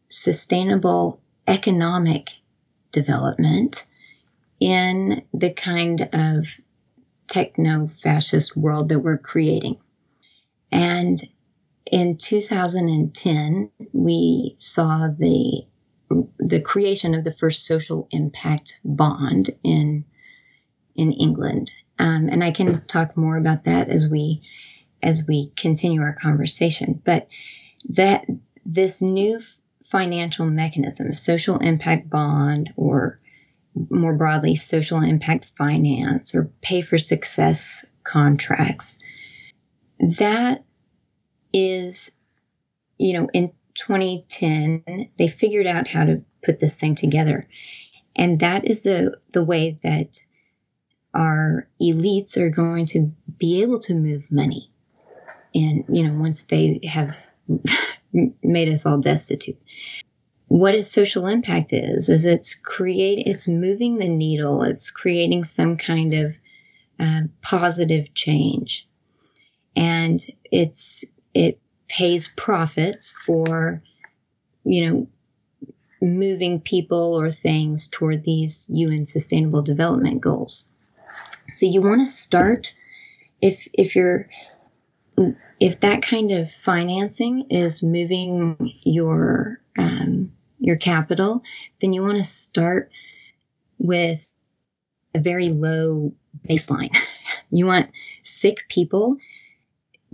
sustainable 0.09 1.21
economic 1.47 2.31
development 2.93 3.87
in 4.61 5.23
the 5.35 5.53
kind 5.53 6.09
of 6.13 6.47
techno 7.29 7.87
fascist 7.89 8.57
world 8.57 8.89
that 8.89 9.01
we're 9.01 9.19
creating. 9.19 9.77
And 10.71 11.21
in 11.91 12.17
2010, 12.17 13.71
we 13.93 14.57
saw 14.59 15.09
the 15.09 15.67
the 16.39 16.61
creation 16.61 17.15
of 17.15 17.25
the 17.25 17.33
first 17.33 17.67
social 17.67 18.07
impact 18.13 18.79
bond 18.85 19.51
in 19.65 20.05
in 20.95 21.13
England. 21.13 21.73
Um, 21.99 22.29
and 22.29 22.45
I 22.45 22.51
can 22.51 22.85
talk 22.87 23.17
more 23.17 23.37
about 23.37 23.65
that 23.65 23.89
as 23.89 24.09
we 24.09 24.43
as 25.03 25.25
we 25.27 25.53
continue 25.57 26.01
our 26.01 26.15
conversation. 26.15 27.01
But 27.05 27.31
that 27.91 28.27
this 28.65 29.01
new 29.01 29.41
financial 29.83 30.47
mechanism, 30.47 31.15
social 31.15 31.59
impact 31.59 32.11
bond, 32.11 32.73
or 32.77 33.21
more 33.91 34.15
broadly, 34.15 34.55
social 34.55 35.01
impact 35.01 35.47
finance 35.57 36.35
or 36.35 36.51
pay 36.63 36.83
for 36.83 36.99
success 36.99 37.85
contracts, 38.05 38.99
that 40.19 40.65
is, 41.53 42.11
you 42.99 43.13
know, 43.15 43.29
in 43.33 43.53
2010, 43.75 45.11
they 45.19 45.29
figured 45.29 45.67
out 45.67 45.87
how 45.87 46.05
to 46.05 46.23
put 46.43 46.59
this 46.59 46.77
thing 46.77 46.95
together. 46.95 47.43
And 48.17 48.41
that 48.41 48.65
is 48.65 48.83
the, 48.83 49.19
the 49.33 49.45
way 49.45 49.77
that 49.83 50.21
our 51.17 51.67
elites 51.81 52.37
are 52.37 52.51
going 52.51 52.85
to 52.85 53.11
be 53.39 53.63
able 53.63 53.79
to 53.79 53.95
move 53.95 54.31
money. 54.31 54.71
And, 55.55 55.85
you 55.89 56.07
know, 56.07 56.13
once 56.21 56.43
they 56.43 56.81
have 56.85 57.17
made 58.43 58.69
us 58.69 58.85
all 58.85 58.99
destitute. 58.99 59.59
What 60.49 60.75
is 60.75 60.91
social 60.91 61.27
impact 61.27 61.73
is, 61.73 62.11
is 62.11 62.27
it's 62.27 62.55
create, 62.55 63.27
it's 63.27 63.49
moving 63.49 63.97
the 63.97 64.09
needle. 64.09 64.63
It's 64.63 64.91
creating 64.91 65.45
some 65.45 65.79
kind 65.79 66.13
of 66.13 66.37
uh, 67.01 67.23
positive 67.41 68.13
change. 68.13 68.87
And 69.75 70.25
it's, 70.45 71.05
it 71.33 71.59
pays 71.89 72.29
profits 72.29 73.13
for, 73.13 73.81
you 74.65 74.87
know, 74.87 75.09
moving 76.03 76.61
people 76.61 77.19
or 77.19 77.31
things 77.31 77.89
toward 77.89 78.23
these 78.23 78.69
UN 78.71 79.07
sustainable 79.07 79.63
development 79.63 80.21
goals. 80.21 80.69
So 81.53 81.67
you 81.67 81.83
want 81.83 82.01
to 82.01 82.07
start 82.07 82.75
if 83.41 83.69
if 83.73 83.97
you're 83.97 84.29
if 85.61 85.81
that 85.81 86.03
kind 86.03 86.33
of 86.33 86.51
financing 86.51 87.47
is 87.51 87.83
moving 87.83 88.73
your 88.83 89.61
um, 89.79 90.33
your 90.59 90.77
capital, 90.77 91.43
then 91.81 91.93
you 91.93 92.03
want 92.03 92.17
to 92.17 92.25
start 92.25 92.91
with 93.79 94.33
a 95.15 95.21
very 95.21 95.49
low 95.49 96.13
baseline. 96.49 96.95
You 97.51 97.67
want 97.67 97.91
sick 98.25 98.65
people 98.69 99.19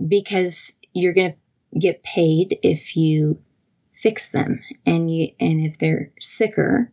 because 0.07 0.71
you're 0.93 1.13
going 1.13 1.33
to 1.33 1.79
get 1.79 2.03
paid 2.03 2.59
if 2.61 2.95
you 2.95 3.39
fix 3.91 4.31
them, 4.31 4.61
and 4.85 5.09
you 5.09 5.29
and 5.39 5.65
if 5.65 5.79
they're 5.79 6.11
sicker, 6.19 6.91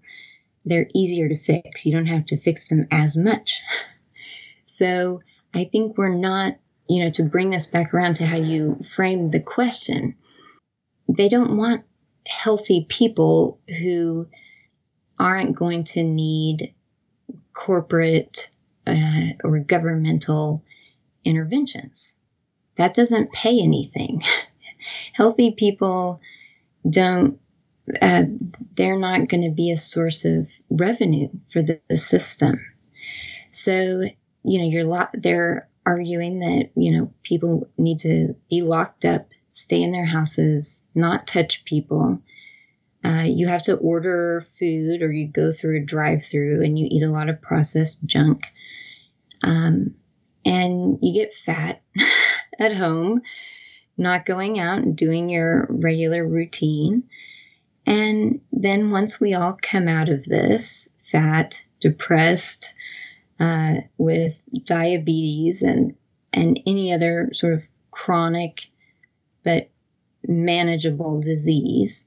they're 0.64 0.88
easier 0.94 1.28
to 1.28 1.36
fix. 1.36 1.84
You 1.84 1.92
don't 1.92 2.06
have 2.06 2.24
to 2.26 2.38
fix 2.38 2.68
them 2.68 2.86
as 2.90 3.16
much. 3.16 3.60
So 4.80 5.20
I 5.54 5.68
think 5.70 5.96
we're 5.96 6.14
not 6.14 6.56
you 6.90 7.04
know, 7.04 7.10
to 7.10 7.22
bring 7.22 7.50
this 7.50 7.68
back 7.68 7.94
around 7.94 8.16
to 8.16 8.26
how 8.26 8.36
you 8.36 8.76
framed 8.96 9.30
the 9.30 9.38
question, 9.38 10.16
they 11.08 11.28
don't 11.28 11.56
want 11.56 11.84
healthy 12.26 12.84
people 12.88 13.60
who 13.78 14.26
aren't 15.16 15.54
going 15.54 15.84
to 15.84 16.02
need 16.02 16.74
corporate 17.52 18.50
uh, 18.88 19.28
or 19.44 19.60
governmental 19.60 20.64
interventions. 21.24 22.16
That 22.74 22.94
doesn't 22.94 23.32
pay 23.32 23.60
anything. 23.60 24.24
healthy 25.12 25.52
people 25.52 26.20
don't 26.88 27.38
uh, 28.02 28.24
they're 28.74 28.98
not 28.98 29.28
going 29.28 29.44
to 29.44 29.50
be 29.50 29.70
a 29.70 29.76
source 29.76 30.24
of 30.24 30.48
revenue 30.70 31.28
for 31.52 31.62
the, 31.62 31.80
the 31.88 31.98
system. 31.98 32.58
So, 33.52 34.02
you 34.42 34.58
know, 34.58 34.66
you're 34.66 34.84
lo- 34.84 35.08
there 35.14 35.68
arguing 35.86 36.40
that, 36.40 36.70
you 36.76 36.92
know, 36.92 37.12
people 37.22 37.68
need 37.76 37.98
to 38.00 38.34
be 38.48 38.62
locked 38.62 39.04
up, 39.04 39.28
stay 39.48 39.82
in 39.82 39.92
their 39.92 40.04
houses, 40.04 40.84
not 40.94 41.26
touch 41.26 41.64
people. 41.64 42.20
Uh, 43.02 43.24
you 43.26 43.46
have 43.46 43.62
to 43.62 43.76
order 43.76 44.40
food 44.40 45.02
or 45.02 45.10
you 45.10 45.26
go 45.26 45.52
through 45.52 45.78
a 45.78 45.84
drive 45.84 46.24
through 46.24 46.62
and 46.62 46.78
you 46.78 46.86
eat 46.90 47.02
a 47.02 47.10
lot 47.10 47.28
of 47.28 47.40
processed 47.40 48.04
junk. 48.04 48.44
Um, 49.42 49.94
and 50.44 50.98
you 51.02 51.14
get 51.14 51.34
fat 51.34 51.82
at 52.58 52.74
home, 52.74 53.22
not 53.96 54.26
going 54.26 54.58
out 54.58 54.78
and 54.78 54.96
doing 54.96 55.30
your 55.30 55.66
regular 55.70 56.26
routine. 56.26 57.04
And 57.86 58.40
then 58.52 58.90
once 58.90 59.18
we 59.18 59.34
all 59.34 59.58
come 59.60 59.88
out 59.88 60.08
of 60.08 60.24
this, 60.24 60.88
fat, 61.00 61.62
depressed, 61.80 62.74
uh, 63.40 63.80
with 63.98 64.40
diabetes 64.64 65.62
and 65.62 65.96
and 66.32 66.60
any 66.66 66.92
other 66.92 67.30
sort 67.32 67.54
of 67.54 67.66
chronic 67.90 68.70
but 69.42 69.70
manageable 70.28 71.20
disease, 71.20 72.06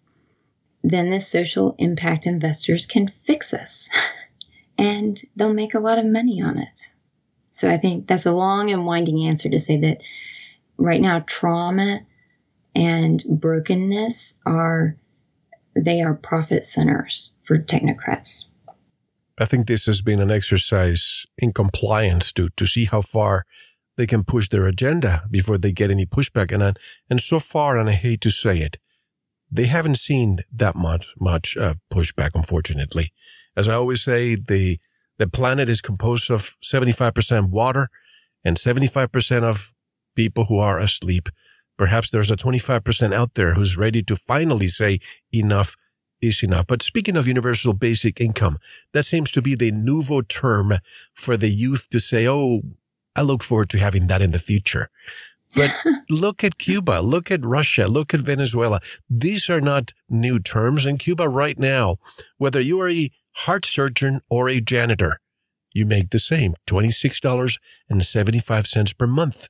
then 0.84 1.10
the 1.10 1.20
social 1.20 1.76
impact 1.78 2.26
investors 2.26 2.86
can 2.86 3.12
fix 3.24 3.54
us 3.54 3.90
and 4.78 5.22
they'll 5.36 5.54
make 5.54 5.74
a 5.74 5.80
lot 5.80 5.98
of 5.98 6.06
money 6.06 6.42
on 6.42 6.58
it. 6.58 6.90
So 7.52 7.70
I 7.70 7.78
think 7.78 8.08
that's 8.08 8.26
a 8.26 8.32
long 8.32 8.72
and 8.72 8.86
winding 8.86 9.26
answer 9.28 9.50
to 9.50 9.60
say 9.60 9.78
that 9.78 10.02
right 10.78 11.02
now 11.02 11.24
trauma 11.26 12.02
and 12.76 13.24
brokenness 13.28 14.36
are 14.46 14.96
they 15.76 16.02
are 16.02 16.14
profit 16.14 16.66
centers 16.66 17.32
for 17.44 17.58
technocrats. 17.58 18.46
I 19.40 19.46
think 19.46 19.66
this 19.66 19.86
has 19.88 20.02
been 20.02 20.20
an 20.20 20.32
exercise 20.32 21.26
in 21.38 21.54
compliance 21.54 22.32
to 22.34 22.50
to 22.56 22.66
see 22.66 22.86
how 22.86 23.02
far 23.02 23.46
they 23.98 24.08
can 24.08 24.24
push 24.24 24.50
their 24.50 24.66
agenda 24.66 25.24
before 25.30 25.58
they 25.58 25.72
get 25.72 25.92
any 25.92 26.06
pushback. 26.06 26.52
And 26.52 26.64
uh, 26.64 26.74
and 27.10 27.22
so 27.22 27.40
far, 27.40 27.78
and 27.78 27.90
I 27.90 27.94
hate 27.94 28.22
to 28.22 28.30
say 28.30 28.60
it, 28.60 28.78
they 29.52 29.66
haven't 29.66 29.98
seen 29.98 30.40
that 30.52 30.76
much 30.76 31.14
much 31.20 31.58
uh, 31.58 31.76
pushback. 31.92 32.32
Unfortunately, 32.36 33.12
as 33.56 33.68
I 33.68 33.76
always 33.76 34.04
say, 34.04 34.36
the 34.36 34.80
the 35.18 35.28
planet 35.28 35.70
is 35.70 35.82
composed 35.82 36.30
of 36.30 36.56
seventy 36.62 36.92
five 36.92 37.14
percent 37.14 37.50
water 37.50 37.90
and 38.44 38.58
seventy 38.58 38.88
five 38.88 39.12
percent 39.12 39.46
of 39.46 39.74
people 40.16 40.46
who 40.46 40.60
are 40.60 40.80
asleep. 40.80 41.30
Perhaps 41.78 42.12
there's 42.12 42.32
a 42.32 42.36
25% 42.36 43.14
out 43.14 43.34
there 43.34 43.56
who's 43.56 43.78
ready 43.78 44.04
to 44.04 44.16
finally 44.16 44.68
say 44.68 45.00
enough 45.32 45.76
is 46.24 46.44
enough. 46.44 46.68
But 46.68 46.82
speaking 46.82 47.18
of 47.18 47.28
universal 47.28 47.74
basic 47.74 48.22
income, 48.22 48.58
that 48.94 49.04
seems 49.04 49.32
to 49.32 49.42
be 49.42 49.56
the 49.56 49.72
nouveau 49.72 50.22
term 50.22 50.74
for 51.14 51.38
the 51.38 51.50
youth 51.50 51.90
to 51.90 52.00
say, 52.00 52.28
Oh, 52.28 52.62
I 53.16 53.22
look 53.22 53.44
forward 53.44 53.70
to 53.72 53.78
having 53.78 54.08
that 54.08 54.22
in 54.22 54.32
the 54.32 54.40
future. 54.40 54.90
But 55.56 55.74
look 56.10 56.44
at 56.44 56.58
Cuba, 56.58 57.00
look 57.02 57.32
at 57.32 57.46
Russia, 57.46 57.88
look 57.88 58.14
at 58.14 58.20
Venezuela. 58.20 58.82
These 59.10 59.50
are 59.50 59.62
not 59.62 59.94
new 60.10 60.40
terms 60.40 60.86
in 60.86 60.98
Cuba 60.98 61.30
right 61.30 61.58
now. 61.60 61.98
Whether 62.38 62.62
you 62.62 62.80
are 62.82 62.90
a 62.90 63.12
heart 63.34 63.66
surgeon 63.66 64.22
or 64.30 64.48
a 64.50 64.62
janitor, 64.62 65.20
you 65.74 65.86
make 65.86 66.10
the 66.10 66.20
same 66.20 66.56
$26.75 66.68 68.98
per 68.98 69.08
month. 69.08 69.50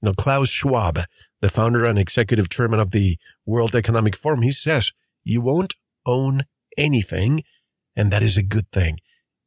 You 0.00 0.06
know, 0.08 0.14
Klaus 0.14 0.48
Schwab, 0.50 1.00
the 1.40 1.48
founder 1.48 1.84
and 1.84 1.98
executive 1.98 2.48
chairman 2.48 2.80
of 2.80 2.92
the 2.92 3.18
World 3.46 3.74
Economic 3.74 4.16
Forum, 4.16 4.42
he 4.42 4.52
says 4.52 4.92
you 5.24 5.40
won't 5.40 5.74
own 6.06 6.42
anything, 6.76 7.42
and 7.96 8.10
that 8.10 8.22
is 8.22 8.36
a 8.36 8.42
good 8.42 8.70
thing. 8.70 8.98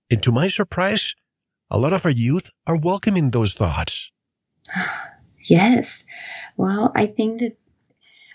And 0.10 0.22
to 0.24 0.32
my 0.32 0.48
surprise, 0.48 1.14
a 1.70 1.78
lot 1.78 1.94
of 1.94 2.06
our 2.06 2.12
youth 2.12 2.50
are 2.66 2.78
welcoming 2.78 3.32
those 3.32 3.54
thoughts. 3.54 4.12
Yes. 5.50 6.04
Well, 6.58 6.92
I 6.94 7.06
think 7.06 7.40
that 7.40 7.58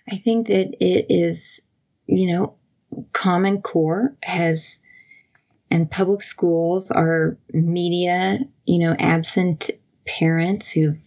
I 0.09 0.17
think 0.17 0.47
that 0.47 0.77
it 0.81 1.07
is, 1.11 1.61
you 2.07 2.33
know, 2.33 2.55
Common 3.13 3.61
Core 3.61 4.17
has 4.23 4.81
and 5.71 5.91
public 5.91 6.23
schools 6.23 6.91
are 6.91 7.39
media, 7.53 8.39
you 8.67 8.79
know, 8.79 8.95
absent 8.99 9.71
parents 10.07 10.71
who've 10.71 11.01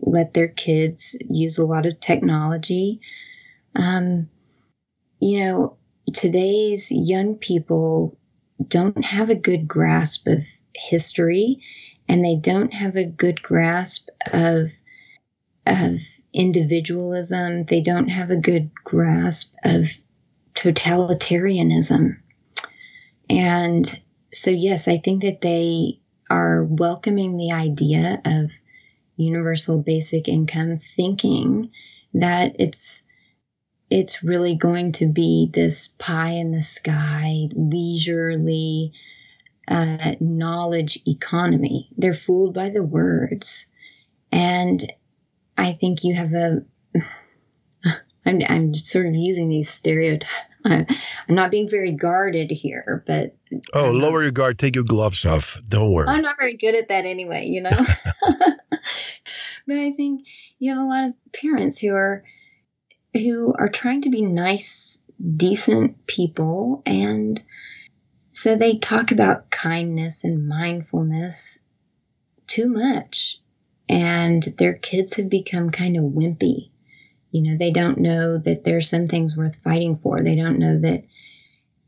let 0.00 0.34
their 0.34 0.48
kids 0.48 1.16
use 1.28 1.58
a 1.58 1.66
lot 1.66 1.86
of 1.86 2.00
technology. 2.00 3.00
Um, 3.74 4.28
you 5.20 5.44
know, 5.44 5.76
today's 6.12 6.90
young 6.90 7.36
people 7.36 8.16
don't 8.66 9.04
have 9.04 9.30
a 9.30 9.34
good 9.34 9.68
grasp 9.68 10.26
of 10.26 10.44
history 10.74 11.62
and 12.08 12.24
they 12.24 12.36
don't 12.36 12.72
have 12.72 12.96
a 12.96 13.06
good 13.06 13.42
grasp 13.42 14.08
of 14.32 14.72
of 15.66 16.00
individualism. 16.32 17.64
They 17.64 17.82
don't 17.82 18.08
have 18.08 18.30
a 18.30 18.36
good 18.36 18.70
grasp 18.84 19.54
of 19.64 19.88
totalitarianism. 20.54 22.16
And 23.28 24.00
so 24.32 24.50
yes 24.50 24.88
i 24.88 24.98
think 24.98 25.22
that 25.22 25.40
they 25.40 25.98
are 26.30 26.64
welcoming 26.64 27.36
the 27.36 27.52
idea 27.52 28.20
of 28.24 28.50
universal 29.16 29.78
basic 29.82 30.28
income 30.28 30.78
thinking 30.96 31.70
that 32.14 32.56
it's 32.58 33.02
it's 33.90 34.22
really 34.22 34.56
going 34.56 34.92
to 34.92 35.06
be 35.06 35.50
this 35.52 35.88
pie 35.88 36.32
in 36.32 36.52
the 36.52 36.62
sky, 36.62 37.48
leisurely 37.54 38.92
uh, 39.66 40.14
knowledge 40.20 40.98
economy. 41.06 41.88
They're 41.96 42.14
fooled 42.14 42.54
by 42.54 42.70
the 42.70 42.82
words. 42.82 43.66
And 44.30 44.92
I 45.56 45.72
think 45.72 46.04
you 46.04 46.14
have 46.14 46.32
a. 46.32 46.62
I'm, 48.26 48.42
I'm 48.46 48.74
sort 48.74 49.06
of 49.06 49.14
using 49.14 49.48
these 49.48 49.70
stereotypes. 49.70 50.30
I'm, 50.64 50.86
I'm 51.28 51.34
not 51.34 51.50
being 51.50 51.68
very 51.70 51.92
guarded 51.92 52.50
here, 52.50 53.02
but. 53.06 53.36
Oh, 53.72 53.90
lower 53.90 54.22
your 54.22 54.32
guard, 54.32 54.58
take 54.58 54.74
your 54.74 54.84
gloves 54.84 55.24
off. 55.24 55.58
Don't 55.68 55.92
worry. 55.92 56.08
I'm 56.08 56.20
not 56.20 56.36
very 56.38 56.56
good 56.56 56.74
at 56.74 56.88
that 56.88 57.06
anyway, 57.06 57.46
you 57.46 57.62
know? 57.62 57.70
but 59.66 59.76
I 59.76 59.92
think 59.92 60.26
you 60.58 60.74
have 60.74 60.82
a 60.82 60.86
lot 60.86 61.04
of 61.04 61.14
parents 61.32 61.78
who 61.78 61.94
are 61.94 62.24
who 63.14 63.54
are 63.58 63.68
trying 63.68 64.02
to 64.02 64.10
be 64.10 64.22
nice, 64.22 65.02
decent 65.36 66.06
people 66.06 66.82
and 66.86 67.42
so 68.32 68.54
they 68.54 68.78
talk 68.78 69.10
about 69.10 69.50
kindness 69.50 70.22
and 70.22 70.46
mindfulness 70.46 71.58
too 72.46 72.68
much 72.68 73.40
and 73.88 74.42
their 74.58 74.74
kids 74.74 75.14
have 75.14 75.28
become 75.28 75.70
kind 75.70 75.96
of 75.96 76.04
wimpy. 76.04 76.70
You 77.30 77.42
know, 77.42 77.56
they 77.56 77.72
don't 77.72 77.98
know 77.98 78.38
that 78.38 78.64
there's 78.64 78.88
some 78.88 79.06
things 79.06 79.36
worth 79.36 79.56
fighting 79.56 79.98
for. 79.98 80.22
They 80.22 80.36
don't 80.36 80.58
know 80.58 80.78
that 80.80 81.04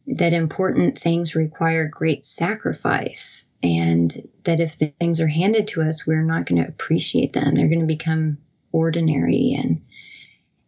that 0.07 0.33
important 0.33 0.99
things 0.99 1.37
require 1.37 1.89
great 1.89 2.25
sacrifice 2.25 3.47
and 3.63 4.29
that 4.45 4.61
if 4.61 4.73
things 4.73 5.21
are 5.21 5.29
handed 5.29 5.69
to 5.69 5.83
us, 5.83 6.07
we're 6.07 6.25
not 6.25 6.47
going 6.47 6.61
to 6.61 6.69
appreciate 6.69 7.33
them. 7.33 7.55
They're 7.55 7.69
going 7.69 7.81
to 7.81 7.87
become 7.87 8.39
ordinary 8.73 9.57
and 9.57 9.83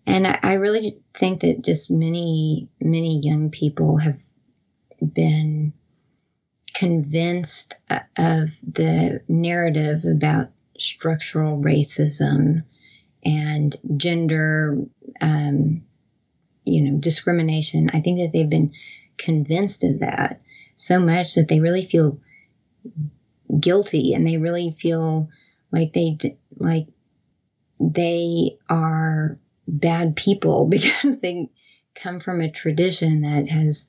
and 0.07 0.27
I, 0.27 0.39
I 0.43 0.53
really 0.55 0.99
think 1.15 1.41
that 1.41 1.63
just 1.63 1.91
many 1.91 2.69
many 2.81 3.21
young 3.21 3.51
people 3.51 3.99
have 3.99 4.21
been 5.13 5.73
convinced 6.75 7.75
of 8.17 8.51
the 8.63 9.21
narrative 9.29 10.05
about 10.05 10.51
structural 10.79 11.61
racism 11.61 12.63
and 13.25 13.77
gender, 13.97 14.79
um, 15.21 15.83
you 16.65 16.83
know, 16.83 16.99
discrimination. 16.99 17.91
I 17.93 18.01
think 18.01 18.19
that 18.19 18.33
they've 18.33 18.49
been 18.49 18.73
convinced 19.17 19.85
of 19.85 20.01
that 20.01 20.41
so 20.77 20.99
much 20.99 21.35
that 21.35 21.49
they 21.49 21.61
really 21.61 21.85
feel 21.85 22.19
guilty 23.61 24.15
and 24.15 24.27
they 24.27 24.39
really 24.39 24.71
feel 24.73 25.29
like 25.71 25.93
they 25.93 26.19
like 26.59 26.87
they 27.79 28.57
are 28.69 29.39
bad 29.67 30.17
people 30.17 30.67
because 30.71 31.21
they 31.21 31.51
come 31.95 32.21
from 32.21 32.41
a 32.41 32.51
tradition 32.51 33.23
that 33.23 33.49
has 33.49 33.87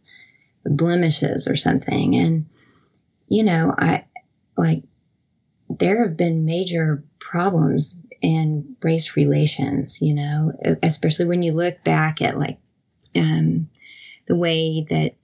blemishes 0.66 1.48
or 1.48 1.56
something. 1.56 2.16
And 2.16 2.46
you 3.34 3.44
know 3.44 3.74
i 3.78 4.06
like 4.58 4.84
there 5.68 6.06
have 6.06 6.16
been 6.16 6.46
major 6.46 7.04
problems 7.20 8.02
in 8.22 8.76
race 8.84 9.16
relations 9.16 10.02
you 10.02 10.14
know 10.14 10.52
especially 10.84 11.26
when 11.26 11.42
you 11.42 11.54
look 11.54 11.84
back 11.84 12.22
at 12.22 12.38
like 12.38 12.58
um, 13.16 13.70
the 14.28 14.36
way 14.36 14.86
that 14.90 15.16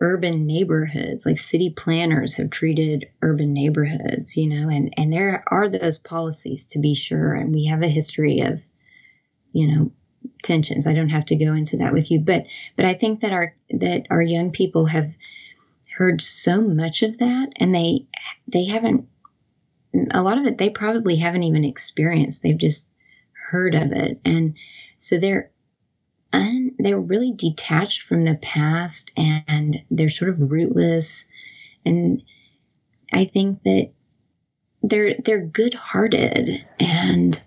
urban 0.00 0.46
neighborhoods 0.46 1.24
like 1.24 1.38
city 1.38 1.70
planners 1.70 2.34
have 2.34 2.50
treated 2.50 3.06
urban 3.22 3.52
neighborhoods 3.52 4.36
you 4.36 4.48
know 4.48 4.68
and 4.68 4.92
and 4.96 5.12
there 5.12 5.44
are 5.46 5.68
those 5.68 5.98
policies 5.98 6.66
to 6.66 6.78
be 6.78 6.94
sure. 6.94 7.34
And 7.34 7.52
we 7.52 7.66
have 7.66 7.82
a 7.82 7.88
history 7.88 8.40
of 8.40 8.60
you 9.54 9.66
know 9.68 9.92
tensions. 10.42 10.86
I 10.86 10.92
don't 10.92 11.08
have 11.08 11.26
to 11.26 11.36
go 11.36 11.54
into 11.54 11.78
that 11.78 11.94
with 11.94 12.10
you. 12.10 12.20
But 12.20 12.46
but 12.76 12.84
i 12.84 12.94
think 12.94 13.20
that 13.20 13.32
our 13.32 13.54
that 13.70 14.06
our 14.10 14.22
young 14.22 14.50
people 14.50 14.86
have 14.86 15.16
heard 15.96 16.20
so 16.20 16.60
much 16.60 17.02
of 17.02 17.18
that 17.18 17.52
and 17.56 17.74
they 17.74 18.06
they 18.48 18.64
haven't 18.64 19.06
a 20.10 20.22
lot 20.22 20.38
of 20.38 20.44
it 20.44 20.58
they 20.58 20.68
probably 20.70 21.16
haven't 21.16 21.44
even 21.44 21.64
experienced. 21.64 22.42
They've 22.42 22.58
just 22.58 22.88
heard 23.50 23.74
of 23.74 23.92
it. 23.92 24.20
And 24.24 24.54
so 24.98 25.18
they're 25.18 25.50
un, 26.32 26.72
they're 26.78 26.98
really 27.00 27.32
detached 27.32 28.02
from 28.02 28.24
the 28.24 28.34
past 28.36 29.12
and 29.16 29.78
they're 29.90 30.08
sort 30.10 30.30
of 30.30 30.50
rootless. 30.50 31.24
And 31.86 32.22
i 33.12 33.24
think 33.26 33.62
that 33.62 33.90
they're 34.82 35.14
they're 35.24 35.46
good-hearted 35.46 36.64
and 36.80 37.40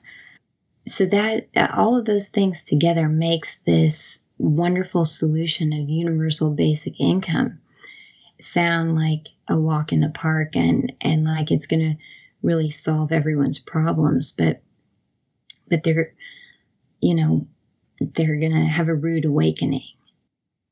so 0.87 1.05
that 1.05 1.47
all 1.73 1.97
of 1.97 2.05
those 2.05 2.29
things 2.29 2.63
together 2.63 3.09
makes 3.09 3.57
this 3.57 4.19
wonderful 4.37 5.05
solution 5.05 5.73
of 5.73 5.89
universal 5.89 6.51
basic 6.51 6.99
income 6.99 7.59
sound 8.39 8.95
like 8.95 9.27
a 9.47 9.59
walk 9.59 9.91
in 9.91 9.99
the 9.99 10.09
park 10.09 10.55
and 10.55 10.93
and 11.01 11.23
like 11.23 11.51
it's 11.51 11.65
going 11.65 11.79
to 11.79 11.95
really 12.43 12.69
solve 12.69 13.11
everyone's 13.11 13.59
problems. 13.59 14.33
But 14.37 14.61
but 15.67 15.83
they're 15.83 16.13
you 17.01 17.15
know 17.15 17.47
they're 17.99 18.39
going 18.39 18.53
to 18.53 18.71
have 18.71 18.87
a 18.87 18.95
rude 18.95 19.25
awakening. 19.25 19.83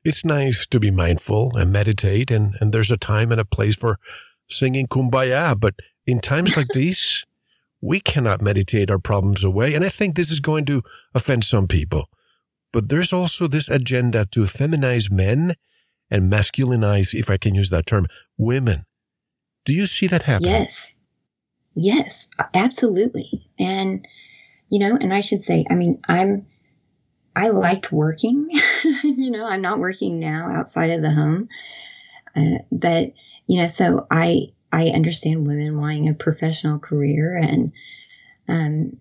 It's 0.03 0.23
nice 0.23 0.67
to 0.67 0.79
be 0.79 0.91
mindful 0.91 1.57
and 1.57 1.71
meditate 1.71 2.31
and 2.31 2.55
and 2.61 2.71
there's 2.71 2.91
a 2.91 2.97
time 2.97 3.31
and 3.31 3.41
a 3.41 3.45
place 3.45 3.75
for 3.75 3.97
singing 4.47 4.85
kumbaya 4.85 5.59
but 5.59 5.73
in 6.05 6.19
times 6.19 6.55
like 6.55 6.67
these 6.73 7.25
we 7.85 7.99
cannot 7.99 8.41
meditate 8.41 8.89
our 8.89 8.99
problems 8.99 9.43
away 9.43 9.73
and 9.73 9.85
i 9.85 9.89
think 9.89 10.15
this 10.15 10.31
is 10.31 10.39
going 10.39 10.65
to 10.65 10.81
offend 11.13 11.43
some 11.43 11.67
people 11.67 12.09
but 12.75 12.89
there's 12.89 13.13
also 13.13 13.47
this 13.47 13.69
agenda 13.69 14.25
to 14.31 14.41
feminize 14.41 15.09
men 15.09 15.53
and 16.11 16.31
masculinize, 16.31 17.17
if 17.17 17.29
I 17.29 17.37
can 17.37 17.55
use 17.55 17.69
that 17.69 17.85
term, 17.85 18.05
women. 18.37 18.83
Do 19.63 19.73
you 19.73 19.85
see 19.85 20.07
that 20.07 20.23
happen? 20.23 20.47
Yes. 20.47 20.91
Yes, 21.73 22.27
absolutely. 22.53 23.49
And, 23.57 24.05
you 24.69 24.79
know, 24.79 24.97
and 24.99 25.13
I 25.13 25.21
should 25.21 25.41
say, 25.41 25.65
I 25.69 25.75
mean, 25.75 26.01
I'm, 26.09 26.45
I 27.35 27.47
liked 27.49 27.91
working. 27.91 28.49
you 29.03 29.31
know, 29.31 29.45
I'm 29.45 29.61
not 29.61 29.79
working 29.79 30.19
now 30.19 30.51
outside 30.53 30.89
of 30.89 31.01
the 31.01 31.11
home. 31.11 31.49
Uh, 32.35 32.59
but, 32.71 33.13
you 33.47 33.61
know, 33.61 33.67
so 33.67 34.05
I, 34.11 34.53
I 34.75 34.89
understand 34.89 35.47
women 35.47 35.79
wanting 35.79 36.09
a 36.09 36.13
professional 36.13 36.79
career 36.79 37.37
and, 37.37 37.71
um, 38.47 38.97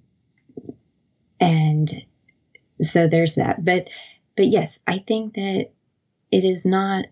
and 1.41 1.91
so 2.81 3.09
there's 3.09 3.35
that. 3.35 3.65
But, 3.65 3.89
but 4.37 4.47
yes, 4.47 4.79
I 4.87 4.99
think 4.99 5.35
that 5.35 5.71
it 6.31 6.45
is 6.45 6.65
not 6.65 7.07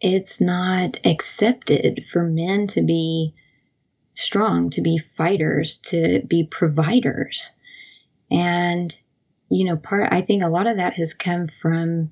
it's 0.00 0.40
not 0.40 0.98
accepted 1.04 2.04
for 2.10 2.22
men 2.24 2.66
to 2.68 2.82
be 2.82 3.34
strong, 4.14 4.70
to 4.70 4.82
be 4.82 4.98
fighters, 4.98 5.78
to 5.78 6.22
be 6.26 6.44
providers. 6.44 7.50
And, 8.30 8.96
you 9.48 9.64
know, 9.64 9.76
part, 9.76 10.12
I 10.12 10.22
think 10.22 10.42
a 10.42 10.48
lot 10.48 10.66
of 10.66 10.76
that 10.76 10.94
has 10.94 11.14
come 11.14 11.48
from, 11.48 12.10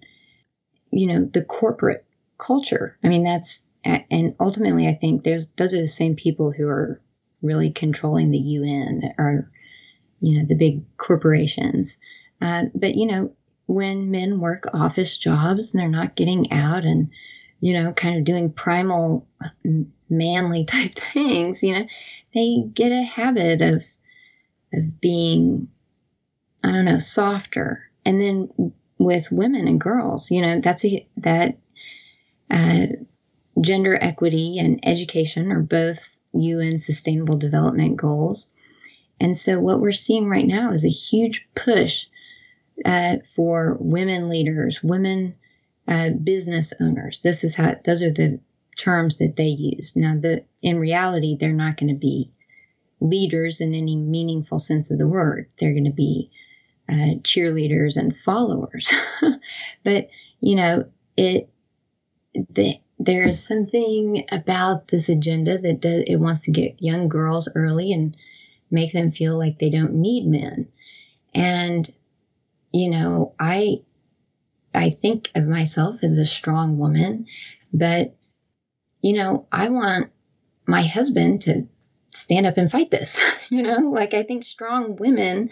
you 0.90 1.06
know, 1.06 1.24
the 1.24 1.44
corporate 1.44 2.04
culture. 2.38 2.96
I 3.04 3.08
mean, 3.08 3.24
that's, 3.24 3.62
and 3.84 4.34
ultimately, 4.40 4.88
I 4.88 4.94
think 4.94 5.24
there's, 5.24 5.48
those 5.56 5.74
are 5.74 5.80
the 5.80 5.88
same 5.88 6.16
people 6.16 6.52
who 6.52 6.66
are 6.68 7.00
really 7.42 7.70
controlling 7.70 8.30
the 8.30 8.38
UN 8.38 9.02
or, 9.18 9.50
you 10.20 10.38
know, 10.38 10.46
the 10.46 10.54
big 10.54 10.84
corporations. 10.96 11.98
Uh, 12.40 12.64
but, 12.74 12.94
you 12.94 13.06
know, 13.06 13.34
when 13.66 14.10
men 14.10 14.40
work 14.40 14.64
office 14.72 15.16
jobs 15.16 15.72
and 15.72 15.80
they're 15.80 15.88
not 15.88 16.16
getting 16.16 16.52
out 16.52 16.84
and 16.84 17.10
you 17.60 17.72
know 17.72 17.92
kind 17.92 18.18
of 18.18 18.24
doing 18.24 18.52
primal 18.52 19.26
manly 20.10 20.64
type 20.68 20.94
things 20.94 21.62
you 21.62 21.72
know 21.72 21.86
they 22.34 22.64
get 22.72 22.92
a 22.92 23.02
habit 23.02 23.62
of 23.62 23.82
of 24.72 25.00
being 25.00 25.68
i 26.62 26.70
don't 26.70 26.84
know 26.84 26.98
softer 26.98 27.90
and 28.04 28.20
then 28.20 28.72
with 28.98 29.32
women 29.32 29.66
and 29.66 29.80
girls 29.80 30.30
you 30.30 30.42
know 30.42 30.60
that's 30.60 30.84
a 30.84 31.08
that 31.16 31.58
uh, 32.50 32.86
gender 33.60 33.96
equity 34.00 34.58
and 34.58 34.80
education 34.82 35.52
are 35.52 35.62
both 35.62 36.16
un 36.34 36.78
sustainable 36.78 37.36
development 37.36 37.96
goals 37.96 38.48
and 39.20 39.36
so 39.36 39.60
what 39.60 39.80
we're 39.80 39.92
seeing 39.92 40.28
right 40.28 40.46
now 40.46 40.72
is 40.72 40.84
a 40.84 40.88
huge 40.88 41.48
push 41.54 42.06
uh, 42.84 43.18
for 43.34 43.76
women 43.80 44.28
leaders, 44.28 44.82
women 44.82 45.36
uh, 45.86 46.10
business 46.10 46.72
owners. 46.80 47.20
This 47.20 47.44
is 47.44 47.54
how 47.54 47.76
those 47.84 48.02
are 48.02 48.10
the 48.10 48.40
terms 48.76 49.18
that 49.18 49.36
they 49.36 49.46
use. 49.46 49.94
Now, 49.94 50.16
the 50.20 50.44
in 50.62 50.78
reality, 50.78 51.36
they're 51.38 51.52
not 51.52 51.76
going 51.76 51.94
to 51.94 51.98
be 51.98 52.32
leaders 53.00 53.60
in 53.60 53.74
any 53.74 53.96
meaningful 53.96 54.58
sense 54.58 54.90
of 54.90 54.98
the 54.98 55.06
word. 55.06 55.48
They're 55.58 55.72
going 55.72 55.84
to 55.84 55.90
be 55.90 56.30
uh, 56.88 57.20
cheerleaders 57.22 57.96
and 57.96 58.16
followers. 58.16 58.92
but 59.84 60.08
you 60.40 60.56
know, 60.56 60.86
it 61.16 61.48
the, 62.34 62.80
there's 62.98 63.46
something 63.46 64.24
about 64.30 64.88
this 64.88 65.08
agenda 65.08 65.58
that 65.58 65.80
does, 65.80 66.04
it 66.06 66.16
wants 66.16 66.42
to 66.42 66.52
get 66.52 66.82
young 66.82 67.08
girls 67.08 67.48
early 67.54 67.92
and 67.92 68.16
make 68.70 68.92
them 68.92 69.10
feel 69.10 69.36
like 69.36 69.58
they 69.58 69.70
don't 69.70 69.94
need 69.94 70.26
men. 70.26 70.68
And 71.34 71.88
you 72.72 72.90
know, 72.90 73.34
I 73.38 73.82
I 74.74 74.90
think 74.90 75.30
of 75.34 75.46
myself 75.46 76.02
as 76.02 76.18
a 76.18 76.26
strong 76.26 76.78
woman, 76.78 77.26
but 77.72 78.16
you 79.00 79.12
know, 79.12 79.46
I 79.52 79.68
want 79.68 80.10
my 80.66 80.82
husband 80.82 81.42
to 81.42 81.66
stand 82.10 82.46
up 82.46 82.56
and 82.56 82.70
fight 82.70 82.90
this. 82.90 83.20
you 83.50 83.62
know, 83.62 83.90
like 83.90 84.14
I 84.14 84.22
think 84.22 84.44
strong 84.44 84.96
women 84.96 85.50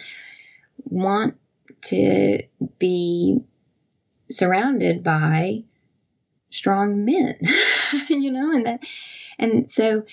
want 0.85 1.37
to 1.83 2.43
be 2.79 3.41
surrounded 4.31 5.03
by 5.03 5.65
strong 6.53 7.05
men, 7.05 7.37
you 8.09 8.31
know, 8.31 8.53
and 8.53 8.67
that, 8.67 8.85
and 9.39 9.69
so, 9.69 10.05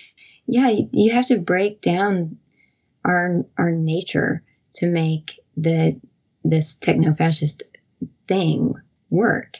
yeah, 0.47 0.73
you 0.91 1.11
have 1.11 1.27
to 1.27 1.37
break 1.37 1.81
down 1.81 2.37
our 3.05 3.45
our 3.57 3.71
nature 3.71 4.43
to 4.73 4.87
make 4.87 5.39
the 5.57 5.99
this 6.43 6.75
techno 6.75 7.13
fascist 7.13 7.63
thing 8.27 8.73
work, 9.09 9.57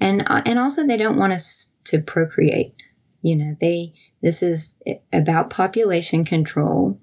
and 0.00 0.24
uh, 0.26 0.42
and 0.46 0.58
also 0.58 0.86
they 0.86 0.96
don't 0.96 1.18
want 1.18 1.32
us 1.32 1.72
to 1.84 2.00
procreate. 2.00 2.74
You 3.22 3.36
know, 3.36 3.56
they 3.60 3.94
this 4.20 4.42
is 4.42 4.76
about 5.12 5.50
population 5.50 6.24
control, 6.24 7.00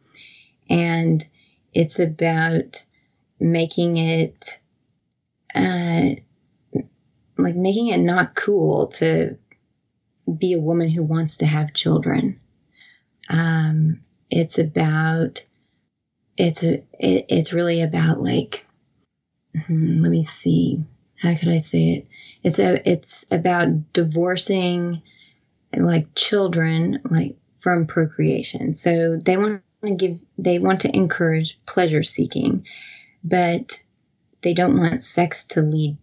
and 0.69 1.25
it's 1.73 1.99
about 1.99 2.85
making 3.39 3.97
it 3.97 4.59
uh, 5.55 6.15
like 7.41 7.55
making 7.55 7.87
it 7.87 7.99
not 7.99 8.35
cool 8.35 8.87
to 8.87 9.37
be 10.37 10.53
a 10.53 10.59
woman 10.59 10.89
who 10.89 11.03
wants 11.03 11.37
to 11.37 11.45
have 11.45 11.73
children. 11.73 12.39
Um, 13.29 14.01
it's 14.29 14.57
about 14.57 15.45
it's 16.37 16.63
a 16.63 16.75
it, 16.99 17.25
it's 17.29 17.53
really 17.53 17.81
about 17.81 18.21
like 18.21 18.65
hmm, 19.65 20.01
let 20.01 20.11
me 20.11 20.23
see 20.23 20.83
how 21.19 21.35
could 21.35 21.49
I 21.49 21.57
say 21.57 21.89
it? 21.89 22.07
It's 22.43 22.59
a 22.59 22.89
it's 22.89 23.25
about 23.29 23.93
divorcing 23.93 25.01
like 25.75 26.15
children 26.15 26.99
like 27.09 27.35
from 27.57 27.87
procreation. 27.87 28.73
So 28.73 29.17
they 29.17 29.37
want 29.37 29.61
to 29.83 29.91
give 29.91 30.21
they 30.37 30.59
want 30.59 30.81
to 30.81 30.95
encourage 30.95 31.59
pleasure 31.65 32.03
seeking, 32.03 32.65
but 33.23 33.81
they 34.41 34.53
don't 34.53 34.77
want 34.77 35.01
sex 35.01 35.43
to 35.45 35.61
lead 35.61 35.97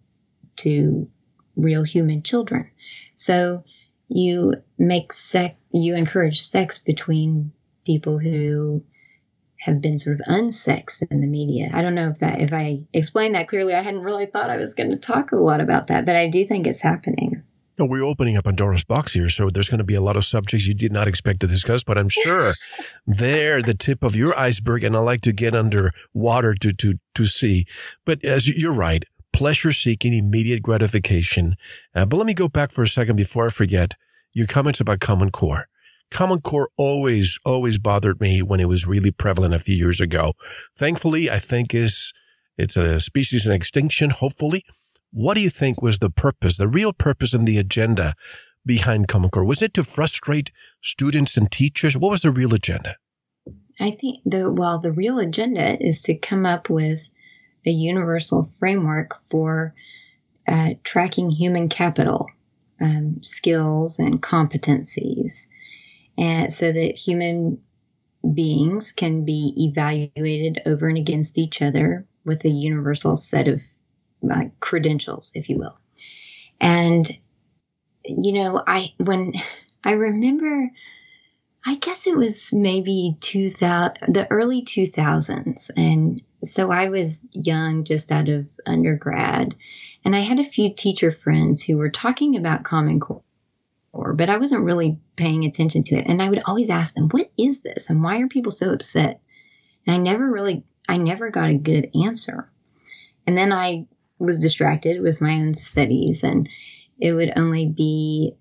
to 0.57 1.09
real 1.57 1.83
human 1.83 2.23
children. 2.23 2.69
So 3.15 3.63
you 4.07 4.53
make 4.77 5.11
sex, 5.11 5.55
you 5.71 5.95
encourage 5.95 6.41
sex 6.41 6.77
between 6.77 7.51
people 7.85 8.19
who 8.19 8.83
have 9.59 9.81
been 9.81 9.99
sort 9.99 10.19
of 10.19 10.25
unsexed 10.27 11.03
in 11.11 11.19
the 11.19 11.27
media. 11.27 11.69
I 11.73 11.81
don't 11.81 11.95
know 11.95 12.09
if 12.09 12.19
that, 12.19 12.39
if 12.41 12.53
I 12.53 12.83
explained 12.93 13.35
that 13.35 13.47
clearly, 13.47 13.73
I 13.73 13.81
hadn't 13.81 14.01
really 14.01 14.27
thought 14.27 14.49
I 14.49 14.57
was 14.57 14.75
going 14.75 14.91
to 14.91 14.97
talk 14.97 15.31
a 15.31 15.35
lot 15.35 15.59
about 15.59 15.87
that, 15.87 16.05
but 16.05 16.15
I 16.15 16.29
do 16.29 16.45
think 16.45 16.67
it's 16.67 16.81
happening. 16.81 17.43
No, 17.79 17.85
we're 17.85 18.03
opening 18.03 18.37
up 18.37 18.45
Pandora's 18.45 18.83
box 18.83 19.13
here, 19.13 19.29
so 19.29 19.49
there's 19.49 19.69
going 19.69 19.77
to 19.77 19.83
be 19.83 19.93
a 19.93 20.01
lot 20.01 20.15
of 20.15 20.25
subjects 20.25 20.65
you 20.65 20.73
did 20.73 20.91
not 20.91 21.07
expect 21.07 21.41
to 21.41 21.47
discuss, 21.47 21.83
but 21.83 21.97
I'm 21.97 22.09
sure 22.09 22.53
they're 23.07 23.61
the 23.61 23.75
tip 23.75 24.03
of 24.03 24.15
your 24.15 24.37
iceberg, 24.37 24.83
and 24.83 24.95
I 24.95 24.99
like 24.99 25.21
to 25.21 25.31
get 25.31 25.53
under 25.53 25.91
water 26.11 26.55
to 26.55 26.73
to 26.73 26.95
to 27.13 27.25
see. 27.25 27.65
But 28.03 28.25
as 28.25 28.47
you're 28.47 28.73
right, 28.73 29.05
pleasure 29.37 29.71
seeking, 29.71 30.13
immediate 30.13 30.63
gratification. 30.63 31.55
Uh, 31.93 32.07
but 32.07 32.17
let 32.17 32.25
me 32.25 32.33
go 32.33 32.47
back 32.47 32.71
for 32.71 32.81
a 32.81 32.87
second 32.87 33.17
before 33.17 33.45
I 33.45 33.49
forget 33.49 33.93
your 34.33 34.47
comments 34.47 34.79
about 34.79 34.99
Common 34.99 35.29
Core. 35.29 35.67
Common 36.09 36.41
Core 36.41 36.69
always, 36.75 37.37
always 37.45 37.77
bothered 37.77 38.19
me 38.19 38.41
when 38.41 38.59
it 38.59 38.67
was 38.67 38.87
really 38.87 39.11
prevalent 39.11 39.53
a 39.53 39.59
few 39.59 39.75
years 39.75 40.01
ago. 40.01 40.33
Thankfully, 40.75 41.29
I 41.29 41.37
think 41.37 41.75
is 41.75 42.13
it's 42.57 42.75
a 42.75 42.99
species 42.99 43.45
in 43.45 43.51
extinction, 43.51 44.09
hopefully. 44.09 44.65
What 45.11 45.35
do 45.35 45.41
you 45.41 45.51
think 45.51 45.83
was 45.83 45.99
the 45.99 46.09
purpose, 46.09 46.57
the 46.57 46.67
real 46.67 46.91
purpose 46.91 47.35
and 47.35 47.47
the 47.47 47.59
agenda 47.59 48.15
behind 48.65 49.07
Common 49.07 49.29
Core? 49.29 49.45
Was 49.45 49.61
it 49.61 49.71
to 49.75 49.83
frustrate 49.83 50.49
students 50.81 51.37
and 51.37 51.51
teachers? 51.51 51.95
What 51.95 52.09
was 52.09 52.21
the 52.21 52.31
real 52.31 52.55
agenda? 52.55 52.95
I 53.79 53.91
think 53.91 54.21
the 54.25 54.49
well, 54.51 54.79
the 54.79 54.91
real 54.91 55.19
agenda 55.19 55.77
is 55.79 56.01
to 56.03 56.17
come 56.17 56.47
up 56.47 56.71
with 56.71 57.07
a 57.67 57.71
universal 57.71 58.43
framework 58.43 59.15
for 59.29 59.73
uh, 60.47 60.71
tracking 60.83 61.29
human 61.29 61.69
capital 61.69 62.27
um, 62.79 63.23
skills 63.23 63.99
and 63.99 64.21
competencies, 64.21 65.47
and 66.17 66.51
so 66.51 66.71
that 66.71 66.95
human 66.95 67.61
beings 68.33 68.91
can 68.91 69.25
be 69.25 69.53
evaluated 69.57 70.61
over 70.65 70.87
and 70.87 70.97
against 70.97 71.37
each 71.37 71.61
other 71.61 72.05
with 72.25 72.43
a 72.45 72.49
universal 72.49 73.15
set 73.15 73.47
of 73.47 73.61
uh, 74.29 74.45
credentials, 74.59 75.31
if 75.35 75.49
you 75.49 75.57
will. 75.57 75.77
And 76.59 77.07
you 78.03 78.33
know, 78.33 78.63
I 78.65 78.93
when 78.97 79.33
I 79.83 79.91
remember 79.91 80.71
I 81.67 81.75
guess 81.75 82.07
it 82.07 82.15
was 82.15 82.53
maybe 82.53 83.17
2000, 83.19 84.13
the 84.13 84.25
early 84.31 84.63
2000s. 84.63 85.69
And 85.75 86.21
so 86.41 86.71
I 86.71 86.87
was 86.87 87.21
young, 87.33 87.83
just 87.83 88.09
out 88.09 88.29
of 88.29 88.47
undergrad. 88.65 89.53
And 90.05 90.15
I 90.15 90.19
had 90.19 90.39
a 90.39 90.45
few 90.45 90.73
teacher 90.73 91.11
friends 91.11 91.61
who 91.61 91.75
were 91.75 91.89
talking 91.89 92.37
about 92.37 92.63
Common 92.63 93.01
Core, 93.01 93.21
but 93.91 94.29
I 94.29 94.37
wasn't 94.37 94.63
really 94.63 94.97
paying 95.17 95.43
attention 95.43 95.83
to 95.83 95.97
it. 95.97 96.05
And 96.07 96.21
I 96.21 96.29
would 96.29 96.41
always 96.45 96.69
ask 96.69 96.93
them, 96.93 97.09
what 97.09 97.29
is 97.37 97.59
this? 97.59 97.89
And 97.89 98.01
why 98.01 98.21
are 98.21 98.29
people 98.29 98.53
so 98.53 98.71
upset? 98.71 99.19
And 99.85 99.93
I 99.93 99.97
never 99.97 100.25
really, 100.31 100.63
I 100.87 100.95
never 100.95 101.31
got 101.31 101.49
a 101.49 101.55
good 101.55 101.89
answer. 102.01 102.49
And 103.25 103.37
then 103.37 103.51
I 103.51 103.87
was 104.19 104.39
distracted 104.39 105.01
with 105.01 105.19
my 105.19 105.33
own 105.33 105.53
studies 105.53 106.23
and 106.23 106.47
it 106.97 107.11
would 107.11 107.33
only 107.35 107.65
be, 107.65 108.37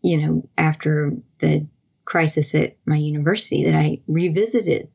you 0.00 0.16
know, 0.16 0.48
after 0.56 1.12
the 1.40 1.66
crisis 2.10 2.56
at 2.56 2.76
my 2.86 2.96
university 2.96 3.64
that 3.66 3.76
I 3.76 4.00
revisited, 4.08 4.88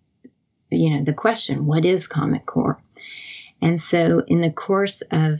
you 0.70 0.90
know, 0.90 1.06
the 1.06 1.14
question, 1.14 1.66
what 1.66 1.86
is 1.86 2.08
Common 2.08 2.42
Core? 2.42 2.78
And 3.62 3.80
so 3.80 4.22
in 4.28 4.42
the 4.42 4.52
course 4.52 5.02
of, 5.12 5.40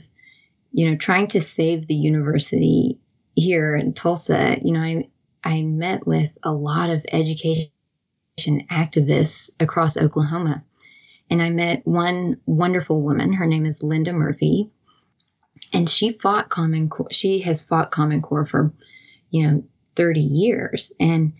you 0.72 0.88
know, 0.88 0.96
trying 0.96 1.26
to 1.28 1.40
save 1.42 1.86
the 1.86 1.94
university 1.94 2.98
here 3.34 3.76
in 3.76 3.92
Tulsa, 3.92 4.56
you 4.64 4.72
know, 4.72 4.80
I, 4.80 5.08
I 5.44 5.62
met 5.64 6.06
with 6.06 6.30
a 6.42 6.50
lot 6.50 6.88
of 6.88 7.04
education 7.12 7.68
activists 8.70 9.50
across 9.60 9.98
Oklahoma. 9.98 10.64
And 11.28 11.42
I 11.42 11.50
met 11.50 11.86
one 11.86 12.38
wonderful 12.46 13.02
woman. 13.02 13.34
Her 13.34 13.46
name 13.46 13.66
is 13.66 13.82
Linda 13.82 14.14
Murphy. 14.14 14.70
And 15.74 15.90
she 15.90 16.12
fought 16.12 16.48
Common 16.48 16.88
Core. 16.88 17.12
She 17.12 17.40
has 17.40 17.62
fought 17.62 17.90
Common 17.90 18.22
Core 18.22 18.46
for, 18.46 18.72
you 19.28 19.46
know, 19.46 19.64
30 19.94 20.22
years. 20.22 20.90
And 20.98 21.34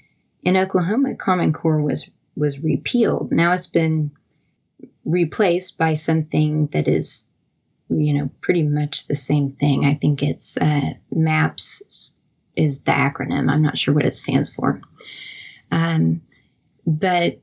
in 0.47 0.57
Oklahoma, 0.57 1.17
Common 1.17 1.53
Core 1.53 1.83
was 1.83 2.09
was 2.37 2.61
repealed. 2.61 3.33
Now 3.33 3.53
it's 3.53 3.67
been 3.67 4.13
replaced 5.05 5.77
by 5.77 5.95
something 5.95 6.69
that 6.69 6.87
is, 6.87 7.27
you 7.89 8.15
know, 8.15 8.31
pretty 8.43 8.63
much 8.63 9.09
the 9.09 9.17
same 9.17 9.51
thing. 9.51 9.85
I 9.85 9.95
think 9.95 10.23
it's 10.23 10.57
uh, 10.59 10.93
MAPS 11.11 12.15
is 12.55 12.83
the 12.83 12.93
acronym. 12.93 13.51
I'm 13.51 13.63
not 13.63 13.77
sure 13.77 13.93
what 13.93 14.05
it 14.05 14.15
stands 14.15 14.49
for. 14.49 14.81
Um, 15.73 16.23
but 16.87 17.41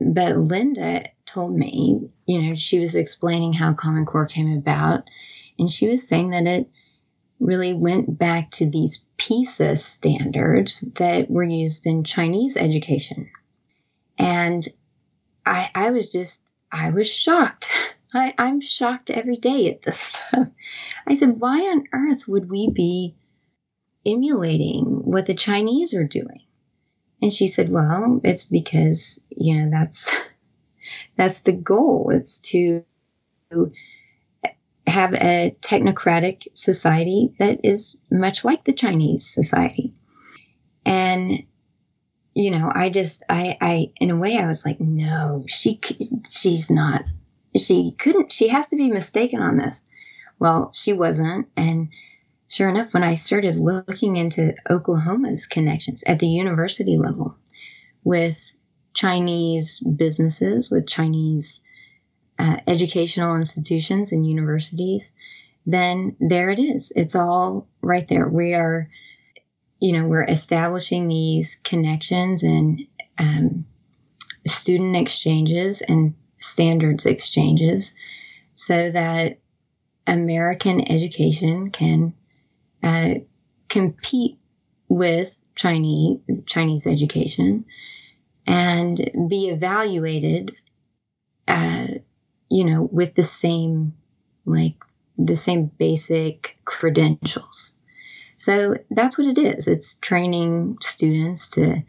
but 0.00 0.36
Linda 0.36 1.08
told 1.26 1.56
me, 1.56 2.08
you 2.26 2.40
know, 2.40 2.54
she 2.54 2.78
was 2.78 2.94
explaining 2.94 3.52
how 3.52 3.72
Common 3.72 4.06
Core 4.06 4.26
came 4.26 4.56
about, 4.56 5.10
and 5.58 5.68
she 5.68 5.88
was 5.88 6.06
saying 6.06 6.30
that 6.30 6.46
it 6.46 6.70
really 7.40 7.74
went 7.74 8.18
back 8.18 8.50
to 8.52 8.66
these 8.66 9.04
PISA 9.16 9.76
standards 9.76 10.80
that 10.94 11.30
were 11.30 11.44
used 11.44 11.86
in 11.86 12.04
Chinese 12.04 12.56
education. 12.56 13.30
And 14.18 14.66
I, 15.44 15.70
I 15.74 15.90
was 15.90 16.10
just, 16.10 16.54
I 16.70 16.90
was 16.90 17.10
shocked. 17.10 17.70
I, 18.14 18.32
I'm 18.38 18.60
shocked 18.60 19.10
every 19.10 19.36
day 19.36 19.70
at 19.70 19.82
this 19.82 19.98
stuff. 19.98 20.48
I 21.06 21.16
said, 21.16 21.40
why 21.40 21.60
on 21.60 21.84
earth 21.92 22.28
would 22.28 22.48
we 22.48 22.70
be 22.70 23.16
emulating 24.06 24.84
what 24.84 25.26
the 25.26 25.34
Chinese 25.34 25.94
are 25.94 26.04
doing? 26.04 26.42
And 27.20 27.32
she 27.32 27.48
said, 27.48 27.70
well, 27.70 28.20
it's 28.22 28.44
because, 28.44 29.20
you 29.30 29.56
know, 29.56 29.70
that's, 29.70 30.14
that's 31.16 31.40
the 31.40 31.52
goal. 31.52 32.10
It's 32.14 32.38
to 32.50 32.84
have 34.94 35.12
a 35.14 35.56
technocratic 35.60 36.46
society 36.54 37.34
that 37.38 37.60
is 37.64 37.96
much 38.10 38.44
like 38.44 38.64
the 38.64 38.72
Chinese 38.72 39.26
society. 39.26 39.92
And 40.86 41.44
you 42.34 42.50
know, 42.50 42.70
I 42.74 42.90
just, 42.90 43.22
I, 43.28 43.56
I, 43.60 43.92
in 44.00 44.10
a 44.10 44.16
way, 44.16 44.36
I 44.38 44.46
was 44.46 44.64
like, 44.64 44.80
no, 44.80 45.44
she, 45.46 45.80
she's 46.28 46.68
not, 46.68 47.04
she 47.56 47.92
couldn't, 47.92 48.32
she 48.32 48.48
has 48.48 48.66
to 48.68 48.76
be 48.76 48.90
mistaken 48.90 49.40
on 49.40 49.56
this. 49.56 49.80
Well, 50.40 50.72
she 50.74 50.92
wasn't. 50.92 51.46
And 51.56 51.90
sure 52.48 52.68
enough, 52.68 52.92
when 52.92 53.04
I 53.04 53.14
started 53.14 53.54
looking 53.56 54.16
into 54.16 54.54
Oklahoma's 54.68 55.46
connections 55.46 56.02
at 56.08 56.18
the 56.18 56.26
university 56.26 56.98
level 56.98 57.36
with 58.02 58.52
Chinese 58.94 59.78
businesses, 59.80 60.72
with 60.72 60.88
Chinese 60.88 61.60
uh, 62.38 62.58
educational 62.66 63.36
institutions 63.36 64.12
and 64.12 64.26
universities, 64.26 65.12
then 65.66 66.16
there 66.20 66.50
it 66.50 66.58
is. 66.58 66.92
It's 66.94 67.14
all 67.14 67.68
right 67.80 68.06
there. 68.06 68.28
We 68.28 68.54
are, 68.54 68.88
you 69.80 69.92
know, 69.92 70.06
we're 70.06 70.24
establishing 70.24 71.08
these 71.08 71.58
connections 71.62 72.42
and 72.42 72.80
um, 73.18 73.66
student 74.46 74.96
exchanges 74.96 75.80
and 75.80 76.14
standards 76.38 77.06
exchanges 77.06 77.92
so 78.54 78.90
that 78.90 79.38
American 80.06 80.90
education 80.90 81.70
can 81.70 82.14
uh, 82.82 83.14
compete 83.68 84.38
with 84.88 85.36
Chinese 85.54 86.18
Chinese 86.46 86.86
education 86.86 87.64
and 88.46 88.96
be 89.28 89.48
evaluated, 89.48 90.52
uh, 91.48 91.86
you 92.54 92.64
know, 92.64 92.82
with 92.82 93.16
the 93.16 93.24
same 93.24 93.94
like 94.44 94.76
the 95.18 95.34
same 95.34 95.66
basic 95.66 96.56
credentials. 96.64 97.72
So 98.36 98.76
that's 98.90 99.18
what 99.18 99.26
it 99.26 99.38
is. 99.38 99.66
It's 99.66 99.96
training 99.96 100.78
students 100.80 101.48
to, 101.50 101.82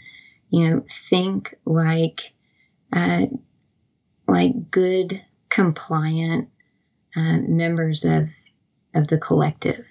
you 0.49 0.67
know, 0.67 0.83
think 0.89 1.53
like, 1.65 2.33
uh, 2.91 3.27
like 4.27 4.71
good, 4.71 5.21
compliant 5.49 6.49
uh, 7.15 7.37
members 7.37 8.03
of 8.03 8.31
of 8.95 9.07
the 9.07 9.19
collective, 9.19 9.87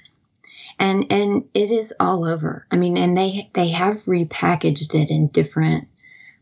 and 0.81 1.13
and 1.13 1.45
it 1.55 1.71
is 1.71 1.95
all 2.01 2.25
over. 2.25 2.67
I 2.73 2.77
mean, 2.79 2.97
and 2.97 3.17
they 3.17 3.49
they 3.55 3.69
have 3.69 4.07
repackaged 4.07 5.01
it 5.01 5.11
in 5.11 5.29
different 5.29 5.87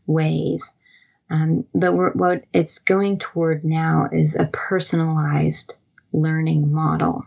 ways. 0.07 0.73
Um, 1.33 1.65
but 1.73 1.93
what 1.93 2.43
it's 2.53 2.77
going 2.77 3.17
toward 3.17 3.65
now 3.65 4.07
is 4.11 4.35
a 4.35 4.45
personalized 4.45 5.73
learning 6.13 6.71
model. 6.71 7.25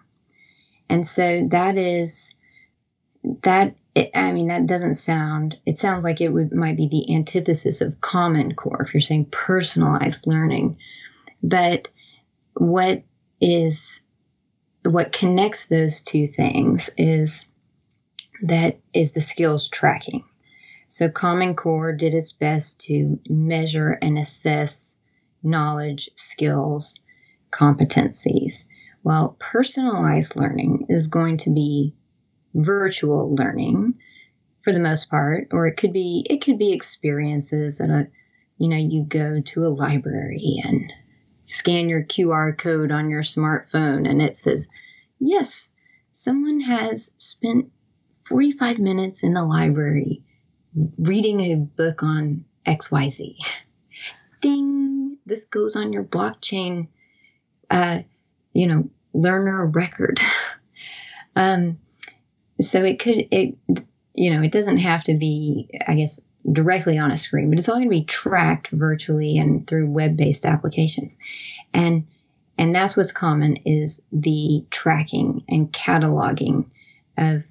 And 0.89 1.05
so 1.05 1.49
that 1.51 1.77
is 1.77 2.33
that 3.43 3.75
it, 3.97 4.13
I 4.15 4.31
mean 4.31 4.47
that 4.47 4.67
doesn't 4.67 4.95
sound 4.95 5.59
it 5.67 5.77
sounds 5.77 6.05
like 6.05 6.21
it 6.21 6.29
would 6.29 6.53
might 6.53 6.77
be 6.77 6.87
the 6.87 7.13
antithesis 7.17 7.81
of 7.81 8.01
common 8.01 8.55
core 8.55 8.83
if 8.83 8.95
you're 8.95 9.01
saying 9.01 9.27
personalized 9.33 10.29
learning. 10.29 10.77
But 11.43 11.89
what 12.55 13.03
is 13.41 14.03
what 14.85 15.11
connects 15.11 15.67
those 15.67 16.05
two 16.05 16.29
things 16.29 16.91
is 16.97 17.45
that 18.43 18.79
is 18.93 19.11
the 19.13 19.21
skills 19.21 19.69
tracking. 19.69 20.23
So 20.89 21.09
Common 21.09 21.55
Core 21.57 21.93
did 21.93 22.15
its 22.15 22.33
best 22.33 22.81
to 22.83 23.19
measure 23.29 23.91
and 23.91 24.19
assess 24.19 24.97
knowledge, 25.43 26.11
skills, 26.15 26.95
competencies. 27.51 28.67
Well, 29.03 29.37
personalized 29.39 30.37
learning 30.37 30.87
is 30.89 31.09
going 31.09 31.39
to 31.39 31.51
be 31.51 31.95
virtual 32.55 33.35
learning 33.35 33.95
for 34.61 34.73
the 34.73 34.81
most 34.81 35.11
part, 35.11 35.49
or 35.53 35.67
it 35.67 35.77
could 35.77 35.93
be 35.93 36.27
it 36.29 36.41
could 36.41 36.59
be 36.59 36.73
experiences 36.73 37.81
and 37.81 37.93
a 37.93 37.97
uh, 37.97 38.05
you 38.59 38.69
know, 38.69 38.77
you 38.77 39.05
go 39.05 39.41
to 39.41 39.67
a 39.67 39.69
library 39.69 40.63
and 40.65 40.93
scan 41.45 41.89
your 41.89 42.03
QR 42.03 42.57
code 42.57 42.91
on 42.91 43.11
your 43.11 43.23
smartphone 43.23 44.09
and 44.09 44.23
it 44.23 44.37
says, 44.37 44.69
Yes, 45.19 45.69
someone 46.13 46.61
has 46.61 47.11
spent 47.19 47.71
45 48.25 48.79
minutes 48.79 49.23
in 49.23 49.35
the 49.35 49.45
library 49.45 50.23
reading 50.99 51.41
a 51.41 51.57
book 51.57 52.03
on 52.03 52.45
XYZ. 52.67 53.37
Ding! 54.41 55.19
This 55.27 55.45
goes 55.45 55.77
on 55.77 55.93
your 55.93 56.05
blockchain, 56.05 56.89
uh, 57.71 58.01
you 58.53 58.67
know, 58.67 58.91
learner 59.13 59.67
record. 59.67 60.21
um, 61.37 61.79
so 62.61 62.85
it 62.85 62.99
could 62.99 63.29
it 63.31 63.57
you 64.15 64.31
know 64.31 64.43
it 64.43 64.53
doesn't 64.53 64.79
have 64.79 65.05
to 65.05 65.15
be 65.15 65.69
I 65.87 65.95
guess 65.95 66.21
directly 66.51 66.99
on 66.99 67.11
a 67.11 67.17
screen, 67.17 67.51
but 67.51 67.59
it's 67.59 67.69
all 67.69 67.77
going 67.77 67.89
to 67.89 67.91
be 67.91 68.05
tracked 68.05 68.69
virtually 68.69 69.37
and 69.37 69.67
through 69.67 69.91
web-based 69.91 70.47
applications, 70.47 71.19
and 71.75 72.07
and 72.59 72.75
that's 72.75 72.97
what's 72.97 73.13
common 73.13 73.57
is 73.65 74.01
the 74.13 74.65
tracking 74.71 75.45
and 75.49 75.73
cataloging 75.73 76.67
of 77.19 77.45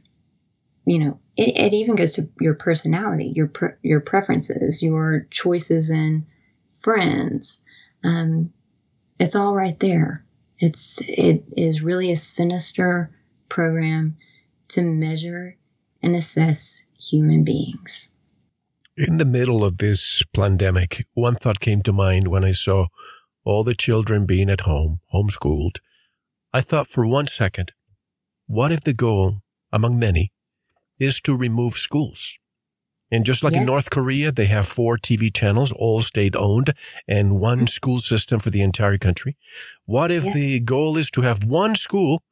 you 0.86 1.00
know 1.00 1.20
it, 1.38 1.58
it 1.58 1.74
even 1.74 1.96
goes 1.96 2.14
to 2.14 2.30
your 2.40 2.56
personality 2.56 3.32
your 3.36 3.48
pre- 3.48 3.70
your 3.82 4.00
preferences 4.00 4.82
your 4.82 5.28
choices 5.32 5.90
in 5.90 6.26
friends 6.72 7.64
um, 8.04 8.52
it's 9.20 9.36
all 9.36 9.56
right 9.56 9.80
there 9.80 10.24
it's 10.60 11.00
it 11.02 11.44
is 11.58 11.82
really 11.82 12.12
a 12.12 12.18
sinister 12.18 13.12
program 13.50 14.18
to 14.70 14.82
measure 14.82 15.58
and 16.02 16.16
assess 16.16 16.84
human 16.98 17.44
beings. 17.44 18.10
In 18.98 19.18
the 19.18 19.26
middle 19.26 19.64
of 19.64 19.78
this 19.78 20.24
pandemic, 20.34 21.06
one 21.14 21.36
thought 21.36 21.60
came 21.60 21.82
to 21.82 21.92
mind 21.92 22.30
when 22.30 22.46
I 22.46 22.52
saw 22.52 22.88
all 23.44 23.64
the 23.64 23.76
children 23.76 24.26
being 24.26 24.50
at 24.50 24.62
home, 24.62 25.02
homeschooled. 25.14 25.80
I 26.54 26.62
thought 26.62 26.88
for 26.88 27.06
one 27.06 27.28
second, 27.28 27.74
what 28.48 28.72
if 28.72 28.82
the 28.82 28.94
goal, 28.94 29.42
among 29.74 30.00
many, 30.00 30.32
is 31.00 31.20
to 31.22 31.36
remove 31.36 31.74
schools? 31.74 32.38
And 33.12 33.26
just 33.26 33.44
like 33.44 33.54
yes. 33.54 33.62
in 33.62 33.68
North 33.68 33.90
Korea, 33.92 34.32
they 34.32 34.46
have 34.46 34.68
four 34.68 34.98
TV 34.98 35.34
channels, 35.34 35.72
all 35.72 36.02
state 36.02 36.36
owned, 36.36 36.74
and 37.08 37.40
one 37.40 37.60
mm-hmm. 37.60 37.68
school 37.68 38.00
system 38.00 38.40
for 38.40 38.50
the 38.50 38.62
entire 38.62 38.98
country. 38.98 39.38
What 39.86 40.12
if 40.12 40.26
yes. 40.26 40.34
the 40.34 40.60
goal 40.60 40.98
is 40.98 41.12
to 41.12 41.22
have 41.22 41.44
one 41.44 41.76
school, 41.76 42.24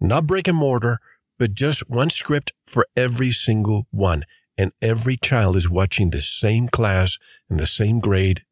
not 0.00 0.26
brick 0.26 0.48
and 0.48 0.56
mortar, 0.56 0.98
but 1.38 1.54
just 1.54 1.88
one 1.88 2.10
script 2.10 2.52
for 2.66 2.86
every 2.96 3.32
single 3.32 3.86
one? 3.90 4.24
And 4.56 4.72
every 4.82 5.16
child 5.16 5.56
is 5.56 5.70
watching 5.70 6.10
the 6.10 6.20
same 6.20 6.66
class 6.66 7.16
and 7.48 7.60
the 7.60 7.66
same 7.66 8.00
grade 8.00 8.42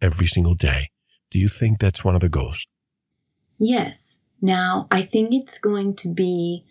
every 0.00 0.26
single 0.26 0.54
day. 0.54 0.90
Do 1.30 1.38
you 1.38 1.48
think 1.48 1.78
that's 1.78 2.02
one 2.02 2.14
of 2.14 2.22
the 2.22 2.30
goals? 2.30 2.66
Yes. 3.58 4.20
Now, 4.40 4.86
I 4.90 5.02
think 5.02 5.34
it's 5.34 5.58
going 5.58 5.96
to 5.96 6.08
be 6.14 6.64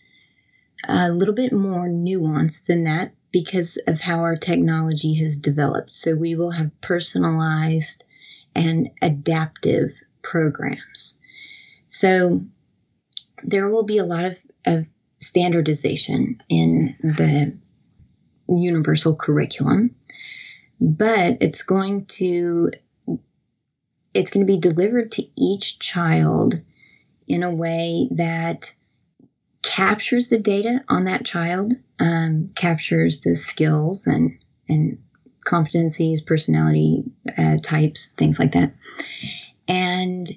a 0.87 1.11
little 1.11 1.33
bit 1.33 1.53
more 1.53 1.87
nuanced 1.87 2.65
than 2.65 2.85
that 2.85 3.13
because 3.31 3.77
of 3.87 3.99
how 3.99 4.21
our 4.21 4.35
technology 4.35 5.15
has 5.15 5.37
developed. 5.37 5.93
So 5.93 6.15
we 6.15 6.35
will 6.35 6.51
have 6.51 6.81
personalized 6.81 8.03
and 8.55 8.89
adaptive 9.01 10.01
programs. 10.21 11.19
So 11.87 12.45
there 13.43 13.69
will 13.69 13.83
be 13.83 13.97
a 13.97 14.05
lot 14.05 14.25
of, 14.25 14.39
of 14.65 14.87
standardization 15.19 16.41
in 16.49 16.95
the 17.01 17.57
universal 18.47 19.15
curriculum, 19.15 19.95
but 20.79 21.37
it's 21.41 21.63
going 21.63 22.05
to 22.05 22.71
it's 24.11 24.31
going 24.31 24.45
to 24.45 24.51
be 24.51 24.59
delivered 24.59 25.11
to 25.11 25.23
each 25.37 25.77
child 25.77 26.59
in 27.27 27.43
a 27.43 27.53
way 27.53 28.07
that 28.11 28.73
captures 29.79 30.29
the 30.29 30.39
data 30.39 30.83
on 30.89 31.05
that 31.05 31.25
child, 31.25 31.73
um, 31.99 32.51
captures 32.55 33.21
the 33.21 33.35
skills 33.35 34.07
and 34.07 34.37
and 34.67 34.99
competencies, 35.45 36.25
personality 36.25 37.03
uh, 37.37 37.57
types, 37.63 38.07
things 38.07 38.39
like 38.39 38.51
that, 38.51 38.73
and 39.67 40.29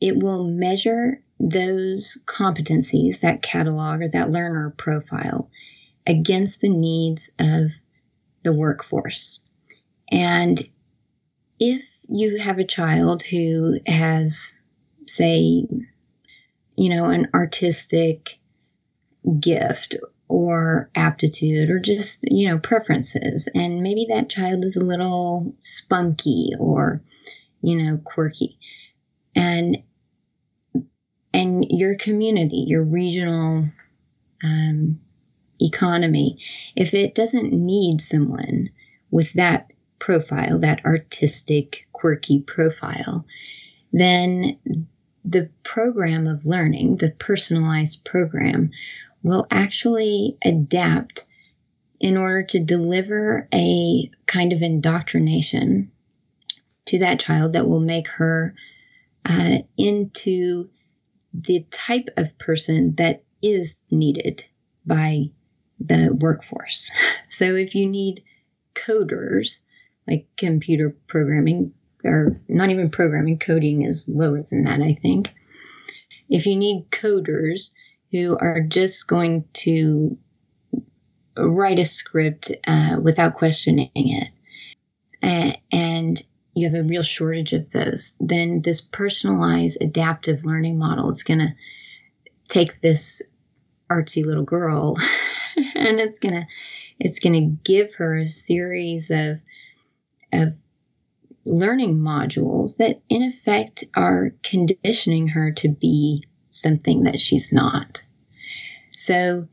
it 0.00 0.16
will 0.16 0.44
measure 0.44 1.22
those 1.38 2.18
competencies, 2.26 3.20
that 3.20 3.40
catalog 3.40 4.02
or 4.02 4.08
that 4.08 4.30
learner 4.30 4.74
profile, 4.76 5.48
against 6.06 6.60
the 6.60 6.68
needs 6.68 7.30
of 7.38 7.72
the 8.42 8.52
workforce. 8.52 9.40
And 10.10 10.60
if 11.58 11.84
you 12.08 12.38
have 12.38 12.58
a 12.58 12.64
child 12.64 13.22
who 13.22 13.78
has, 13.86 14.52
say, 15.06 15.66
you 16.76 16.88
know, 16.88 17.06
an 17.06 17.28
artistic 17.32 18.39
gift 19.38 19.96
or 20.28 20.90
aptitude 20.94 21.70
or 21.70 21.80
just, 21.80 22.24
you 22.30 22.48
know, 22.48 22.58
preferences. 22.58 23.48
And 23.54 23.82
maybe 23.82 24.06
that 24.10 24.30
child 24.30 24.64
is 24.64 24.76
a 24.76 24.84
little 24.84 25.54
spunky 25.58 26.52
or, 26.58 27.02
you 27.62 27.76
know, 27.76 27.98
quirky. 28.04 28.58
And 29.34 29.82
and 31.32 31.64
your 31.68 31.96
community, 31.96 32.64
your 32.66 32.82
regional 32.82 33.68
um, 34.42 35.00
economy, 35.60 36.38
if 36.74 36.94
it 36.94 37.14
doesn't 37.14 37.52
need 37.52 38.00
someone 38.00 38.70
with 39.10 39.32
that 39.34 39.70
profile, 39.98 40.58
that 40.60 40.84
artistic, 40.84 41.86
quirky 41.92 42.40
profile, 42.40 43.24
then 43.92 44.58
the 45.24 45.50
program 45.62 46.26
of 46.26 46.46
learning, 46.46 46.96
the 46.96 47.10
personalized 47.10 48.04
program, 48.04 48.70
will 49.22 49.46
actually 49.50 50.36
adapt 50.44 51.24
in 52.00 52.16
order 52.16 52.42
to 52.42 52.60
deliver 52.60 53.46
a 53.52 54.10
kind 54.26 54.52
of 54.52 54.62
indoctrination 54.62 55.90
to 56.86 57.00
that 57.00 57.20
child 57.20 57.52
that 57.52 57.68
will 57.68 57.80
make 57.80 58.08
her 58.08 58.54
uh, 59.28 59.58
into 59.76 60.70
the 61.34 61.64
type 61.70 62.08
of 62.16 62.36
person 62.38 62.94
that 62.96 63.22
is 63.42 63.82
needed 63.90 64.44
by 64.86 65.30
the 65.78 66.16
workforce. 66.20 66.90
So 67.32 67.54
if 67.54 67.76
you 67.76 67.88
need 67.88 68.24
coders, 68.74 69.60
like 70.06 70.26
computer 70.36 70.96
programming, 71.06 71.72
or 72.04 72.40
not 72.48 72.70
even 72.70 72.90
programming, 72.90 73.38
coding 73.38 73.82
is 73.82 74.08
lower 74.08 74.42
than 74.42 74.64
that, 74.64 74.82
I 74.82 74.94
think. 74.94 75.30
If 76.28 76.44
you 76.46 76.56
need 76.56 76.90
coders 76.90 77.70
who 78.10 78.36
are 78.38 78.60
just 78.60 79.06
going 79.06 79.44
to 79.52 80.18
write 81.36 81.78
a 81.78 81.84
script 81.84 82.52
uh, 82.66 82.96
without 83.00 83.34
questioning 83.34 83.90
it, 83.94 84.28
and 85.72 86.22
you 86.54 86.68
have 86.68 86.78
a 86.78 86.86
real 86.86 87.02
shortage 87.02 87.52
of 87.52 87.70
those, 87.70 88.16
then 88.20 88.62
this 88.62 88.80
personalized 88.80 89.78
adaptive 89.80 90.44
learning 90.44 90.78
model 90.78 91.08
is 91.08 91.22
going 91.22 91.38
to 91.38 91.54
take 92.48 92.80
this 92.80 93.22
artsy 93.90 94.24
little 94.24 94.44
girl 94.44 94.96
and 95.74 96.00
it's 96.00 96.18
going 96.18 96.34
to 96.34 96.46
it's 96.98 97.18
going 97.18 97.32
to 97.32 97.56
give 97.64 97.94
her 97.94 98.18
a 98.18 98.28
series 98.28 99.10
of 99.10 99.40
of 100.32 100.52
learning 101.46 101.98
modules 101.98 102.76
that 102.76 103.00
in 103.08 103.22
effect 103.22 103.84
are 103.94 104.32
conditioning 104.42 105.28
her 105.28 105.50
to 105.50 105.68
be 105.68 106.24
something 106.50 107.04
that 107.04 107.18
she's 107.18 107.52
not. 107.52 108.02
So 108.90 109.48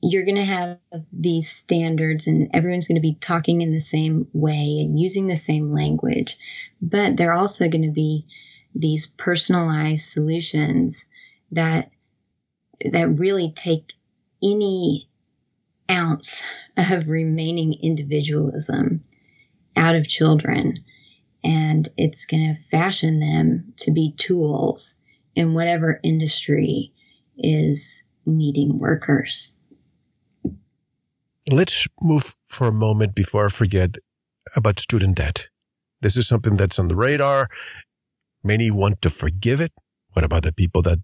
you're 0.00 0.24
going 0.24 0.36
to 0.36 0.44
have 0.44 0.78
these 1.12 1.50
standards 1.50 2.26
and 2.26 2.50
everyone's 2.52 2.86
going 2.86 3.00
to 3.00 3.08
be 3.08 3.14
talking 3.14 3.62
in 3.62 3.72
the 3.72 3.80
same 3.80 4.28
way 4.32 4.78
and 4.80 4.98
using 4.98 5.26
the 5.26 5.36
same 5.36 5.72
language, 5.72 6.38
but 6.82 7.16
they're 7.16 7.32
also 7.32 7.68
going 7.68 7.84
to 7.84 7.90
be 7.90 8.26
these 8.74 9.06
personalized 9.06 10.04
solutions 10.04 11.06
that 11.52 11.90
that 12.90 13.18
really 13.18 13.52
take 13.52 13.92
any 14.42 15.08
ounce 15.90 16.42
of 16.76 17.08
remaining 17.08 17.74
individualism 17.82 19.02
out 19.76 19.94
of 19.94 20.08
children 20.08 20.84
and 21.42 21.88
it's 21.96 22.24
going 22.24 22.54
to 22.54 22.60
fashion 22.62 23.20
them 23.20 23.72
to 23.76 23.90
be 23.90 24.12
tools 24.16 24.96
in 25.34 25.54
whatever 25.54 26.00
industry 26.02 26.92
is 27.36 28.04
needing 28.26 28.78
workers. 28.78 29.52
Let's 31.50 31.86
move 32.00 32.34
for 32.46 32.68
a 32.68 32.72
moment 32.72 33.14
before 33.14 33.46
I 33.46 33.48
forget 33.48 33.98
about 34.56 34.80
student 34.80 35.16
debt. 35.16 35.48
This 36.00 36.16
is 36.16 36.26
something 36.26 36.56
that's 36.56 36.78
on 36.78 36.88
the 36.88 36.96
radar. 36.96 37.48
Many 38.42 38.70
want 38.70 39.02
to 39.02 39.10
forgive 39.10 39.60
it. 39.60 39.72
What 40.12 40.24
about 40.24 40.42
the 40.42 40.52
people 40.52 40.82
that 40.82 40.98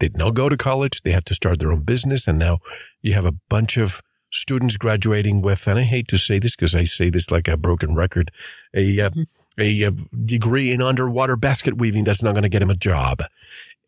did 0.00 0.16
not 0.16 0.34
go 0.34 0.48
to 0.48 0.56
college? 0.56 1.02
They 1.02 1.12
had 1.12 1.26
to 1.26 1.34
start 1.34 1.58
their 1.58 1.72
own 1.72 1.82
business. 1.82 2.26
And 2.26 2.38
now 2.38 2.58
you 3.02 3.12
have 3.12 3.26
a 3.26 3.34
bunch 3.48 3.76
of 3.76 4.02
students 4.32 4.76
graduating 4.76 5.42
with, 5.42 5.66
and 5.66 5.78
I 5.78 5.82
hate 5.82 6.08
to 6.08 6.18
say 6.18 6.38
this 6.38 6.56
because 6.56 6.74
I 6.74 6.84
say 6.84 7.10
this 7.10 7.30
like 7.30 7.48
a 7.48 7.56
broken 7.56 7.94
record, 7.94 8.30
a, 8.74 9.00
uh, 9.00 9.10
mm-hmm. 9.10 9.22
A, 9.58 9.82
a 9.82 9.90
degree 10.24 10.72
in 10.72 10.82
underwater 10.82 11.36
basket 11.36 11.78
weaving 11.78 12.04
that's 12.04 12.22
not 12.22 12.32
going 12.32 12.42
to 12.42 12.48
get 12.48 12.62
him 12.62 12.70
a 12.70 12.74
job. 12.74 13.22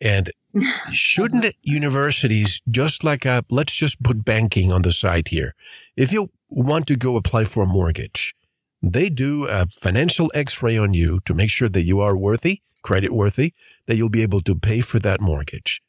And 0.01 0.31
shouldn't 0.93 1.55
universities 1.63 2.61
just 2.71 3.05
like 3.05 3.25
a, 3.25 3.45
let's 3.51 3.75
just 3.75 4.03
put 4.03 4.25
banking 4.25 4.73
on 4.73 4.83
the 4.83 4.93
side 4.93 5.29
here. 5.29 5.55
If 5.97 6.13
you 6.13 6.31
want 6.51 6.87
to 6.89 6.97
go 6.97 7.17
apply 7.17 7.45
for 7.45 7.63
a 7.63 7.67
mortgage, 7.67 8.35
they 8.83 9.09
do 9.09 9.47
a 9.49 9.67
financial 9.67 10.31
x-ray 10.35 10.79
on 10.79 10.95
you 10.95 11.21
to 11.25 11.35
make 11.35 11.51
sure 11.51 11.69
that 11.69 11.83
you 11.83 12.01
are 12.01 12.17
worthy, 12.17 12.63
credit 12.83 13.13
worthy, 13.13 13.53
that 13.87 13.97
you'll 13.97 14.09
be 14.09 14.23
able 14.23 14.41
to 14.43 14.55
pay 14.55 14.81
for 14.81 14.99
that 15.01 15.21
mortgage. 15.21 15.83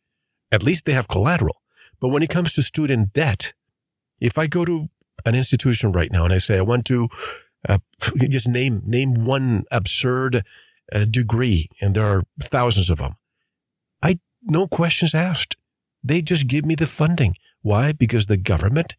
At 0.52 0.64
least 0.64 0.86
they 0.86 0.94
have 0.94 1.08
collateral. 1.08 1.62
But 2.00 2.10
when 2.10 2.24
it 2.24 2.30
comes 2.30 2.54
to 2.54 2.62
student 2.64 3.14
debt, 3.14 3.54
if 4.20 4.38
I 4.38 4.48
go 4.48 4.66
to 4.66 4.90
an 5.26 5.36
institution 5.36 5.92
right 5.92 6.12
now 6.12 6.24
and 6.24 6.34
I 6.34 6.40
say, 6.40 6.58
I 6.58 6.62
want 6.62 6.86
to 6.86 7.10
uh, 7.68 7.80
just 8.30 8.48
name, 8.48 8.82
name 8.86 9.14
one 9.14 9.66
absurd 9.72 10.44
uh, 10.92 11.06
degree, 11.06 11.70
and 11.82 11.96
there 11.96 12.06
are 12.06 12.24
thousands 12.42 12.90
of 12.90 13.00
them, 13.00 13.14
I, 14.02 14.20
no 14.44 14.68
questions 14.68 15.14
asked. 15.14 15.56
They 16.04 16.22
just 16.22 16.48
give 16.48 16.66
me 16.66 16.76
the 16.76 16.86
funding. 16.86 17.36
Why? 17.62 17.92
Because 17.92 18.28
the 18.28 18.38
government 18.38 18.96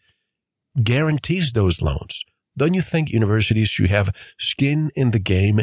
guarantees 0.82 1.52
those 1.52 1.80
loans. 1.80 2.24
Don't 2.56 2.74
you 2.74 2.82
think 2.82 3.10
universities 3.10 3.70
should 3.70 3.90
have 3.90 4.14
skin 4.38 4.90
in 4.94 5.12
the 5.12 5.18
game 5.18 5.60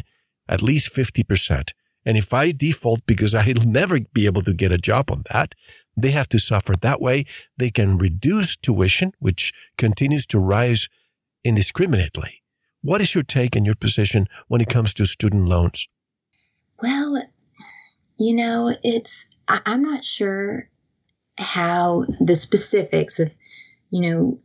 at 0.49 0.61
least 0.61 0.93
50%? 0.93 1.71
And 2.05 2.17
if 2.17 2.33
I 2.33 2.51
default 2.51 3.05
because 3.05 3.35
I'll 3.35 3.53
never 3.65 3.99
be 3.99 4.25
able 4.25 4.41
to 4.43 4.53
get 4.53 4.71
a 4.71 4.77
job 4.77 5.11
on 5.11 5.23
that, 5.31 5.53
they 5.95 6.11
have 6.11 6.29
to 6.29 6.39
suffer 6.39 6.73
that 6.81 7.01
way. 7.01 7.25
They 7.57 7.69
can 7.69 7.97
reduce 7.97 8.55
tuition, 8.55 9.11
which 9.19 9.53
continues 9.77 10.25
to 10.27 10.39
rise 10.39 10.87
indiscriminately. 11.43 12.43
What 12.88 13.01
is 13.01 13.13
your 13.13 13.25
take 13.25 13.57
and 13.57 13.65
your 13.65 13.75
position 13.75 14.27
when 14.47 14.61
it 14.61 14.69
comes 14.69 14.93
to 14.93 15.05
student 15.05 15.49
loans? 15.49 15.89
Well, 16.81 17.21
you 18.17 18.33
know, 18.33 18.73
it's, 18.81 19.25
I'm 19.49 19.81
not 19.81 20.05
sure 20.05 20.69
how 21.38 22.05
the 22.21 22.38
specifics 22.38 23.19
of, 23.19 23.35
you 23.89 24.39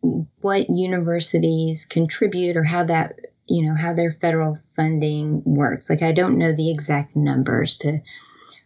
know, 0.00 0.30
what 0.40 0.70
universities 0.70 1.84
contribute 1.84 2.56
or 2.56 2.62
how 2.62 2.84
that, 2.84 3.18
you 3.48 3.66
know, 3.66 3.74
how 3.74 3.92
their 3.92 4.12
federal 4.12 4.56
funding 4.76 5.42
works. 5.44 5.90
Like, 5.90 6.02
I 6.02 6.12
don't 6.12 6.38
know 6.38 6.52
the 6.52 6.70
exact 6.70 7.16
numbers 7.16 7.78
to 7.78 7.98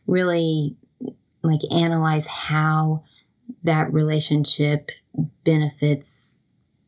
really 0.07 0.77
like 1.43 1.61
analyze 1.73 2.27
how 2.27 3.05
that 3.65 3.91
relationship 3.91 4.91
benefits 5.45 6.42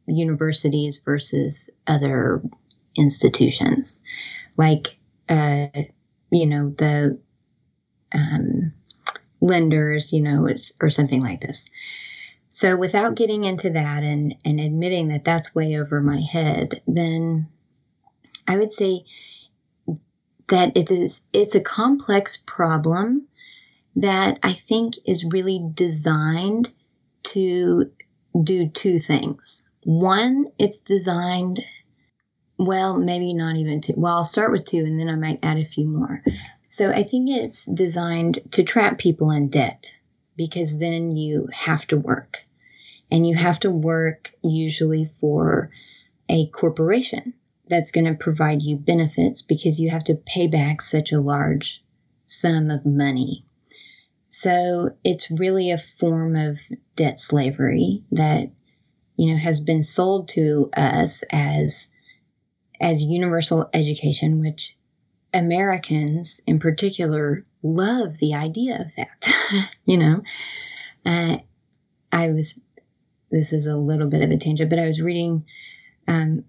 universities 0.06 0.98
versus 0.98 1.70
other 1.86 2.42
institutions 2.96 4.00
like 4.56 4.96
uh, 5.28 5.66
you 6.30 6.46
know 6.46 6.70
the 6.70 7.18
um, 8.12 8.72
lenders 9.40 10.12
you 10.12 10.22
know 10.22 10.48
or 10.80 10.90
something 10.90 11.20
like 11.20 11.40
this 11.40 11.66
so 12.50 12.76
without 12.76 13.16
getting 13.16 13.44
into 13.44 13.70
that 13.70 14.02
and 14.02 14.34
and 14.44 14.60
admitting 14.60 15.08
that 15.08 15.24
that's 15.24 15.54
way 15.54 15.76
over 15.78 16.00
my 16.00 16.20
head 16.20 16.82
then 16.86 17.48
i 18.46 18.56
would 18.56 18.72
say 18.72 19.04
that 20.48 20.76
it 20.76 20.90
is 20.90 21.22
it's 21.32 21.54
a 21.54 21.60
complex 21.60 22.36
problem 22.36 23.26
that 23.96 24.38
I 24.42 24.52
think 24.52 24.94
is 25.06 25.24
really 25.24 25.64
designed 25.72 26.70
to 27.24 27.90
do 28.42 28.68
two 28.68 28.98
things. 28.98 29.68
One, 29.84 30.46
it's 30.58 30.80
designed, 30.80 31.64
well, 32.58 32.98
maybe 32.98 33.34
not 33.34 33.56
even 33.56 33.80
two. 33.80 33.94
Well, 33.96 34.16
I'll 34.16 34.24
start 34.24 34.50
with 34.50 34.64
two 34.64 34.78
and 34.78 34.98
then 34.98 35.08
I 35.08 35.16
might 35.16 35.44
add 35.44 35.58
a 35.58 35.64
few 35.64 35.86
more. 35.86 36.22
So 36.68 36.90
I 36.90 37.02
think 37.02 37.30
it's 37.30 37.64
designed 37.66 38.40
to 38.52 38.64
trap 38.64 38.98
people 38.98 39.30
in 39.30 39.48
debt 39.48 39.92
because 40.36 40.78
then 40.78 41.16
you 41.16 41.48
have 41.52 41.86
to 41.88 41.96
work. 41.96 42.44
And 43.10 43.26
you 43.26 43.36
have 43.36 43.60
to 43.60 43.70
work 43.70 44.32
usually 44.42 45.10
for 45.20 45.70
a 46.28 46.46
corporation 46.48 47.34
that's 47.68 47.92
going 47.92 48.06
to 48.06 48.14
provide 48.14 48.62
you 48.62 48.76
benefits 48.76 49.42
because 49.42 49.78
you 49.78 49.90
have 49.90 50.04
to 50.04 50.14
pay 50.14 50.48
back 50.48 50.82
such 50.82 51.12
a 51.12 51.20
large 51.20 51.84
sum 52.24 52.70
of 52.70 52.84
money 52.84 53.44
so 54.34 54.90
it's 55.04 55.30
really 55.30 55.70
a 55.70 55.78
form 55.78 56.34
of 56.34 56.58
debt 56.96 57.20
slavery 57.20 58.02
that, 58.10 58.50
you 59.16 59.30
know, 59.30 59.36
has 59.36 59.60
been 59.60 59.82
sold 59.82 60.28
to 60.28 60.70
us 60.76 61.22
as, 61.30 61.88
as 62.80 63.02
universal 63.02 63.68
education, 63.72 64.40
which 64.40 64.76
Americans 65.32 66.40
in 66.46 66.58
particular 66.58 67.42
love 67.62 68.18
the 68.18 68.34
idea 68.34 68.80
of 68.80 68.94
that, 68.96 69.70
you 69.84 69.98
know. 69.98 70.22
Uh, 71.04 71.38
I 72.12 72.28
was, 72.28 72.58
this 73.30 73.52
is 73.52 73.66
a 73.66 73.76
little 73.76 74.08
bit 74.08 74.22
of 74.22 74.30
a 74.30 74.36
tangent, 74.36 74.70
but 74.70 74.78
I 74.78 74.86
was 74.86 75.02
reading 75.02 75.44
um, 76.06 76.44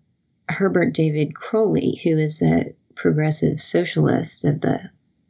Herbert 0.48 0.94
David 0.94 1.34
Croly, 1.34 2.02
who 2.04 2.18
is 2.18 2.42
a 2.42 2.74
progressive 2.96 3.60
socialist 3.60 4.46
of 4.46 4.62
the 4.62 4.80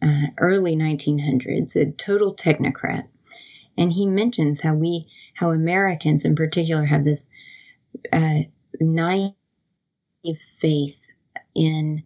uh, 0.01 0.27
early 0.37 0.75
1900s, 0.75 1.75
a 1.75 1.91
total 1.91 2.35
technocrat. 2.35 3.07
And 3.77 3.91
he 3.91 4.07
mentions 4.07 4.61
how 4.61 4.75
we, 4.75 5.07
how 5.35 5.51
Americans 5.51 6.25
in 6.25 6.35
particular 6.35 6.83
have 6.85 7.03
this 7.03 7.29
uh, 8.11 8.39
naive 8.79 9.33
faith 10.59 11.07
in 11.53 12.03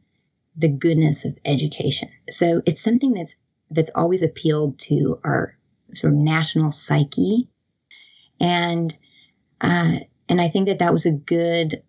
the 0.57 0.69
goodness 0.69 1.25
of 1.25 1.37
education. 1.45 2.09
So 2.29 2.61
it's 2.65 2.81
something 2.81 3.13
that's 3.13 3.37
that's 3.71 3.91
always 3.95 4.23
appealed 4.23 4.79
to 4.79 5.19
our 5.23 5.55
sort 5.93 6.13
of 6.13 6.19
national 6.19 6.73
psyche, 6.73 7.47
and 8.39 8.95
uh, 9.61 9.99
and 10.27 10.41
I 10.41 10.49
think 10.49 10.67
that 10.67 10.79
that 10.79 10.93
was 10.93 11.05
a 11.05 11.11
good 11.11 11.83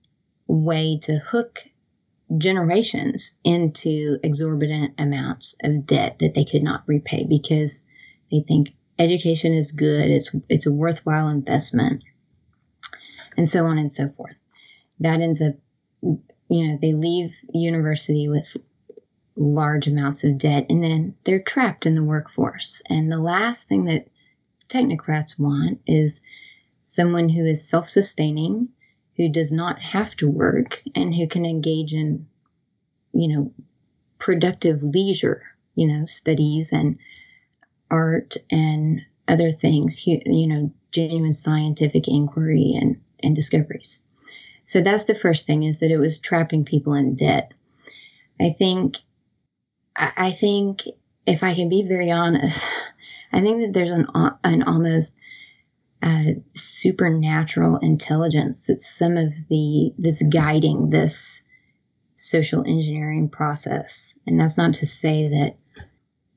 way 0.47 0.99
to 1.03 1.19
hook 1.19 1.65
generations 2.39 3.33
into 3.43 4.19
exorbitant 4.23 4.95
amounts 4.99 5.57
of 5.65 5.87
debt 5.87 6.19
that 6.21 6.35
they 6.35 6.45
could 6.45 6.63
not 6.63 6.85
repay 6.87 7.25
because 7.25 7.83
They 8.31 8.41
think 8.47 8.75
education 9.01 9.55
is 9.55 9.73
good. 9.73 10.11
It's 10.11 10.31
it's 10.49 10.67
a 10.67 10.73
worthwhile 10.73 11.29
investment, 11.29 12.05
and 13.37 13.49
so 13.49 13.65
on 13.65 13.79
and 13.79 13.93
so 13.93 14.09
forth. 14.09 14.37
That 15.01 15.21
ends 15.21 15.41
up, 15.41 15.55
you 16.03 16.21
know, 16.69 16.79
they 16.81 16.93
leave 16.93 17.35
university 17.53 18.29
with 18.29 18.57
large 19.35 19.89
amounts 19.89 20.23
of 20.25 20.39
debt, 20.39 20.67
and 20.69 20.85
then 20.85 21.15
they're 21.25 21.41
trapped 21.41 21.87
in 21.87 21.95
the 21.95 22.05
workforce. 22.05 22.83
And 22.89 23.11
the 23.11 23.19
last 23.19 23.67
thing 23.67 23.87
that 23.87 24.09
technocrats 24.69 25.39
want 25.39 25.81
is 25.87 26.21
someone 26.83 27.29
who 27.29 27.47
is 27.47 27.67
self-sustaining, 27.67 28.69
who 29.17 29.29
does 29.31 29.51
not 29.51 29.81
have 29.81 30.15
to 30.17 30.29
work, 30.29 30.83
and 30.95 31.15
who 31.15 31.27
can 31.27 31.47
engage 31.47 31.95
in, 31.95 32.27
you 33.13 33.29
know, 33.29 33.53
productive 34.19 34.83
leisure, 34.83 35.43
you 35.75 35.87
know, 35.87 36.05
studies 36.05 36.73
and 36.73 36.99
art 37.91 38.37
and 38.51 39.03
other 39.27 39.51
things, 39.51 40.07
you 40.07 40.47
know, 40.47 40.73
genuine 40.93 41.33
scientific 41.33 42.09
inquiry 42.09 42.75
and, 42.81 43.01
and 43.23 43.35
discoveries. 43.35 44.03
So 44.65 44.81
that's 44.81 45.05
the 45.05 45.15
first 45.15 45.47
thing 45.47 45.63
is 45.63 45.81
that 45.81 45.91
it 45.91 45.99
was 45.99 46.19
trapping 46.19 46.65
people 46.65 46.95
in 46.95 47.15
debt. 47.15 47.53
I 48.41 48.51
think, 48.51 48.97
I 49.97 50.31
think 50.31 50.83
if 51.27 51.43
I 51.43 51.55
can 51.55 51.69
be 51.69 51.83
very 51.83 52.11
honest, 52.11 52.67
I 53.33 53.41
think 53.41 53.61
that 53.61 53.73
there's 53.73 53.93
an, 53.93 54.07
an 54.43 54.63
almost 54.65 55.17
uh, 56.03 56.33
supernatural 56.55 57.77
intelligence 57.79 58.67
that's 58.67 58.89
some 58.89 59.17
of 59.17 59.35
the, 59.49 59.93
that's 59.99 60.23
guiding 60.23 60.91
this 60.91 61.43
social 62.15 62.65
engineering 62.67 63.29
process. 63.29 64.15
And 64.27 64.41
that's 64.41 64.59
not 64.59 64.75
to 64.75 64.87
say 64.87 65.29
that 65.29 65.57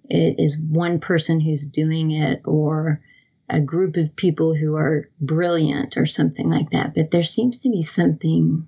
it 0.05 0.39
is 0.39 0.57
one 0.57 0.99
person 0.99 1.39
who's 1.39 1.67
doing 1.67 2.11
it 2.11 2.41
or 2.45 3.01
a 3.49 3.61
group 3.61 3.97
of 3.97 4.15
people 4.15 4.55
who 4.55 4.75
are 4.75 5.09
brilliant 5.19 5.97
or 5.97 6.05
something 6.05 6.49
like 6.49 6.71
that. 6.71 6.93
But 6.93 7.11
there 7.11 7.23
seems 7.23 7.59
to 7.59 7.69
be 7.69 7.83
something 7.83 8.67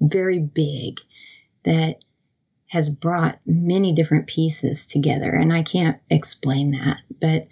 very 0.00 0.38
big 0.38 1.00
that 1.64 2.04
has 2.68 2.88
brought 2.88 3.38
many 3.46 3.94
different 3.94 4.26
pieces 4.26 4.86
together 4.86 5.30
and 5.30 5.52
I 5.52 5.62
can't 5.62 5.98
explain 6.10 6.72
that 6.72 6.98
but 7.20 7.46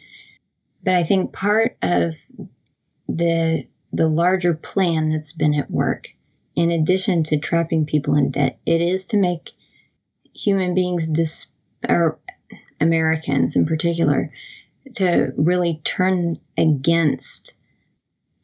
but 0.82 0.94
I 0.94 1.04
think 1.04 1.32
part 1.32 1.76
of 1.82 2.16
the 3.08 3.66
the 3.92 4.08
larger 4.08 4.54
plan 4.54 5.10
that's 5.10 5.32
been 5.32 5.54
at 5.54 5.70
work 5.70 6.08
in 6.56 6.70
addition 6.70 7.22
to 7.24 7.38
trapping 7.38 7.86
people 7.86 8.16
in 8.16 8.30
debt 8.30 8.58
it 8.66 8.80
is 8.80 9.06
to 9.06 9.16
make 9.16 9.52
human 10.34 10.74
beings 10.74 11.06
dis 11.06 11.46
or 11.88 12.18
Americans 12.80 13.56
in 13.56 13.66
particular 13.66 14.30
to 14.94 15.32
really 15.36 15.80
turn 15.84 16.34
against 16.58 17.54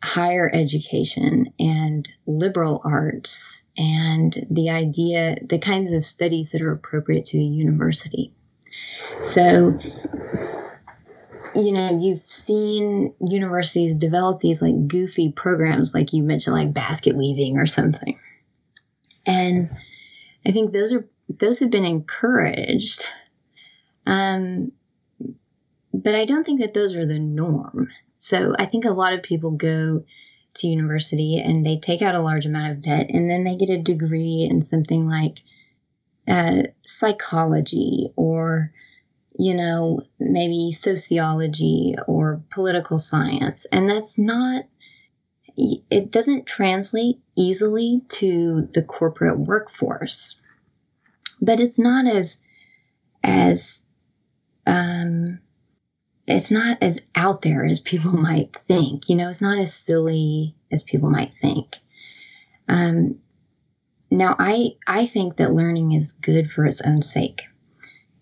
higher 0.03 0.51
education 0.53 1.53
and 1.59 2.11
liberal 2.27 2.81
arts 2.85 3.63
and 3.77 4.47
the 4.51 4.71
idea, 4.71 5.37
the 5.47 5.59
kinds 5.59 5.93
of 5.93 6.05
studies 6.05 6.53
that 6.53 6.63
are 6.63 6.73
appropriate 6.73 7.27
to 7.27 7.39
a 7.39 7.43
university. 7.43 8.33
So, 9.23 9.79
you 11.55 11.73
know, 11.73 11.99
you've 12.01 12.19
seen 12.19 13.15
universities 13.21 13.95
develop 13.95 14.41
these 14.41 14.63
like 14.63 14.89
goofy 14.89 15.33
programs, 15.33 15.93
like 15.93 16.13
you 16.13 16.23
mentioned, 16.23 16.57
like 16.57 16.73
basket 16.73 17.17
weaving 17.17 17.59
or 17.59 17.67
something. 17.67 18.19
And 19.27 19.71
I 20.47 20.53
think 20.53 20.73
those 20.73 20.95
are, 20.95 21.07
those 21.29 21.59
have 21.61 21.71
been 21.71 21.85
encouraged. 21.85 23.07
Um, 24.07 24.73
but 25.93 26.15
I 26.15 26.25
don't 26.25 26.45
think 26.45 26.61
that 26.61 26.75
those 26.75 26.97
are 26.97 27.07
the 27.07 27.19
norm. 27.19 27.89
So 28.17 28.55
I 28.59 28.67
think 28.67 28.85
a 28.85 28.91
lot 28.91 29.13
of 29.13 29.23
people 29.23 29.53
go 29.53 30.05
to 30.55 30.67
university 30.67 31.39
and 31.39 31.65
they 31.65 31.79
take 31.79 32.03
out 32.03 32.15
a 32.15 32.21
large 32.21 32.47
amount 32.47 32.73
of 32.73 32.81
debt 32.81 33.11
and 33.11 33.31
then 33.31 33.45
they 33.45 33.57
get 33.57 33.71
a 33.71 33.79
degree 33.79 34.47
in 34.51 34.63
something 34.63 35.09
like 35.09 35.39
uh, 36.29 36.63
psychology 36.83 38.13
or 38.17 38.73
you 39.39 39.55
know 39.55 40.03
maybe 40.19 40.73
sociology 40.73 41.95
or 42.07 42.43
political 42.51 42.99
science 42.99 43.65
and 43.73 43.89
that's 43.89 44.19
not 44.19 44.65
it 45.57 46.11
doesn't 46.11 46.47
translate 46.47 47.21
easily 47.37 48.03
to 48.09 48.69
the 48.73 48.83
corporate 48.83 49.39
workforce 49.39 50.41
but 51.41 51.61
it's 51.61 51.79
not 51.79 52.07
as 52.07 52.39
as 53.23 53.85
um 54.67 55.41
it's 56.31 56.51
not 56.51 56.79
as 56.81 57.01
out 57.15 57.43
there 57.43 57.65
as 57.65 57.81
people 57.81 58.13
might 58.17 58.55
think. 58.55 59.09
You 59.09 59.17
know, 59.17 59.29
it's 59.29 59.41
not 59.41 59.59
as 59.59 59.75
silly 59.75 60.55
as 60.71 60.83
people 60.83 61.11
might 61.11 61.35
think. 61.35 61.77
Um, 62.69 63.19
now, 64.11 64.37
I 64.39 64.77
I 64.87 65.07
think 65.07 65.37
that 65.37 65.55
learning 65.55 65.93
is 65.93 66.13
good 66.13 66.51
for 66.51 66.67
its 66.67 66.81
own 66.81 67.03
sake, 67.03 67.43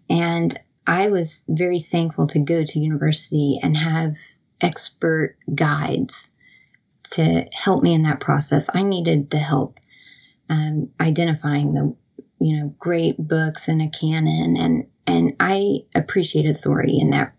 and 0.09 0.59
I 0.87 1.09
was 1.09 1.45
very 1.49 1.81
thankful 1.81 2.27
to 2.29 2.39
go 2.39 2.65
to 2.65 2.79
university 2.79 3.59
and 3.63 3.77
have 3.77 4.17
expert 4.61 5.37
guides 5.55 6.31
to 7.13 7.47
help 7.53 7.83
me 7.83 7.95
in 7.95 8.03
that 8.03 8.21
process. 8.21 8.69
I 8.75 8.83
needed 8.83 9.31
the 9.31 9.39
help 9.39 9.79
um, 10.51 10.91
identifying 11.01 11.73
the 11.73 11.95
you 12.41 12.57
know 12.59 12.75
great 12.79 13.17
books 13.19 13.69
and 13.69 13.81
a 13.83 13.89
canon, 13.89 14.57
and 14.57 14.87
and 15.09 15.35
I 15.41 15.87
appreciate 15.95 16.47
authority 16.47 17.01
in 17.01 17.11
that 17.11 17.33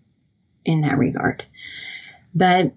in 0.65 0.81
that 0.81 0.97
regard. 0.97 1.45
But 2.33 2.73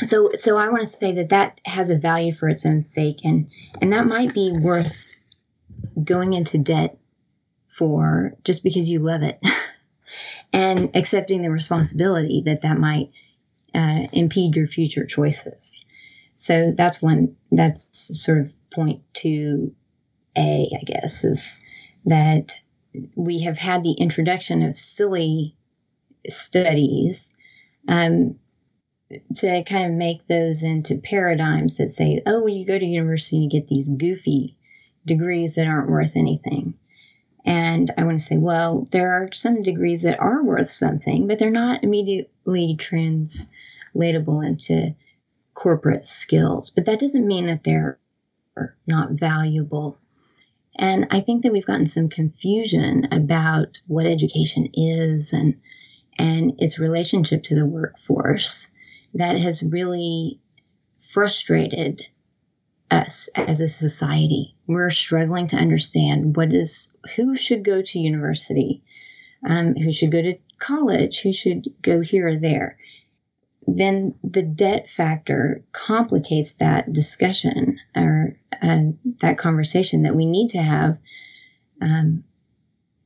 so 0.00 0.30
so 0.32 0.56
I 0.56 0.70
want 0.70 0.80
to 0.80 0.86
say 0.86 1.12
that 1.12 1.28
that 1.28 1.60
has 1.66 1.90
a 1.90 1.98
value 1.98 2.32
for 2.32 2.48
its 2.48 2.64
own 2.64 2.80
sake, 2.80 3.24
and 3.24 3.50
and 3.82 3.92
that 3.92 4.06
might 4.06 4.32
be 4.32 4.52
worth 4.58 5.06
going 6.02 6.32
into 6.32 6.56
debt 6.56 6.98
for 7.68 8.32
just 8.44 8.64
because 8.64 8.88
you 8.88 9.00
love 9.00 9.22
it, 9.22 9.40
and 10.54 10.96
accepting 10.96 11.42
the 11.42 11.50
responsibility 11.50 12.42
that 12.46 12.62
that 12.62 12.78
might 12.78 13.10
uh, 13.74 14.06
impede 14.14 14.56
your 14.56 14.66
future 14.66 15.04
choices. 15.04 15.84
So 16.36 16.72
that's 16.74 17.02
one. 17.02 17.36
That's 17.52 18.18
sort 18.18 18.38
of 18.38 18.56
point 18.70 19.02
two 19.12 19.74
A, 20.34 20.70
I 20.80 20.84
guess, 20.84 21.24
is 21.24 21.62
that 22.06 22.58
we 23.14 23.40
have 23.40 23.58
had 23.58 23.82
the 23.82 23.92
introduction 23.92 24.62
of 24.62 24.78
silly 24.78 25.54
studies 26.28 27.32
um, 27.86 28.38
to 29.36 29.64
kind 29.64 29.86
of 29.86 29.92
make 29.92 30.26
those 30.26 30.62
into 30.62 30.98
paradigms 30.98 31.76
that 31.76 31.90
say, 31.90 32.22
oh, 32.26 32.42
when 32.42 32.54
you 32.54 32.66
go 32.66 32.78
to 32.78 32.84
university, 32.84 33.38
you 33.38 33.48
get 33.50 33.66
these 33.68 33.88
goofy 33.88 34.56
degrees 35.06 35.54
that 35.54 35.68
aren't 35.68 35.90
worth 35.90 36.16
anything. 36.16 36.74
And 37.44 37.90
I 37.96 38.04
want 38.04 38.18
to 38.18 38.24
say, 38.24 38.36
well, 38.36 38.86
there 38.90 39.14
are 39.14 39.28
some 39.32 39.62
degrees 39.62 40.02
that 40.02 40.20
are 40.20 40.42
worth 40.42 40.68
something, 40.68 41.26
but 41.26 41.38
they're 41.38 41.50
not 41.50 41.82
immediately 41.82 42.76
translatable 42.76 44.42
into 44.42 44.94
corporate 45.54 46.04
skills. 46.04 46.70
But 46.70 46.84
that 46.86 47.00
doesn't 47.00 47.26
mean 47.26 47.46
that 47.46 47.64
they're 47.64 47.98
not 48.86 49.12
valuable. 49.12 49.98
And 50.78 51.08
I 51.10 51.20
think 51.20 51.42
that 51.42 51.52
we've 51.52 51.66
gotten 51.66 51.86
some 51.86 52.08
confusion 52.08 53.08
about 53.10 53.80
what 53.86 54.06
education 54.06 54.70
is 54.74 55.32
and 55.32 55.56
and 56.18 56.54
its 56.58 56.78
relationship 56.78 57.44
to 57.44 57.54
the 57.54 57.66
workforce 57.66 58.68
that 59.14 59.38
has 59.38 59.62
really 59.62 60.40
frustrated 61.00 62.02
us 62.90 63.28
as 63.34 63.60
a 63.60 63.68
society. 63.68 64.56
We're 64.66 64.90
struggling 64.90 65.46
to 65.48 65.56
understand 65.56 66.36
what 66.36 66.52
is 66.52 66.94
who 67.16 67.36
should 67.36 67.64
go 67.64 67.82
to 67.82 67.98
university, 67.98 68.82
um, 69.46 69.74
who 69.74 69.92
should 69.92 70.10
go 70.10 70.22
to 70.22 70.38
college, 70.58 71.20
who 71.20 71.32
should 71.32 71.64
go 71.82 72.00
here 72.00 72.28
or 72.28 72.36
there. 72.36 72.78
Then 73.66 74.14
the 74.24 74.42
debt 74.42 74.88
factor 74.88 75.62
complicates 75.72 76.54
that 76.54 76.92
discussion 76.92 77.78
or 77.94 78.38
uh, 78.62 78.80
that 79.20 79.38
conversation 79.38 80.02
that 80.02 80.16
we 80.16 80.26
need 80.26 80.48
to 80.48 80.58
have 80.58 80.98
um, 81.80 82.24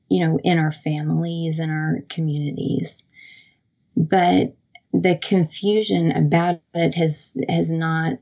you 0.09 0.21
know, 0.21 0.39
in 0.45 0.59
our 0.59 0.73
families 0.73 1.59
and 1.59 1.71
our 1.71 2.05
communities. 2.11 3.05
But 3.97 4.55
the 4.93 5.17
confusion 5.17 6.13
about 6.13 6.61
it 6.75 6.95
has 6.97 7.39
has 7.49 7.71
not 7.71 8.19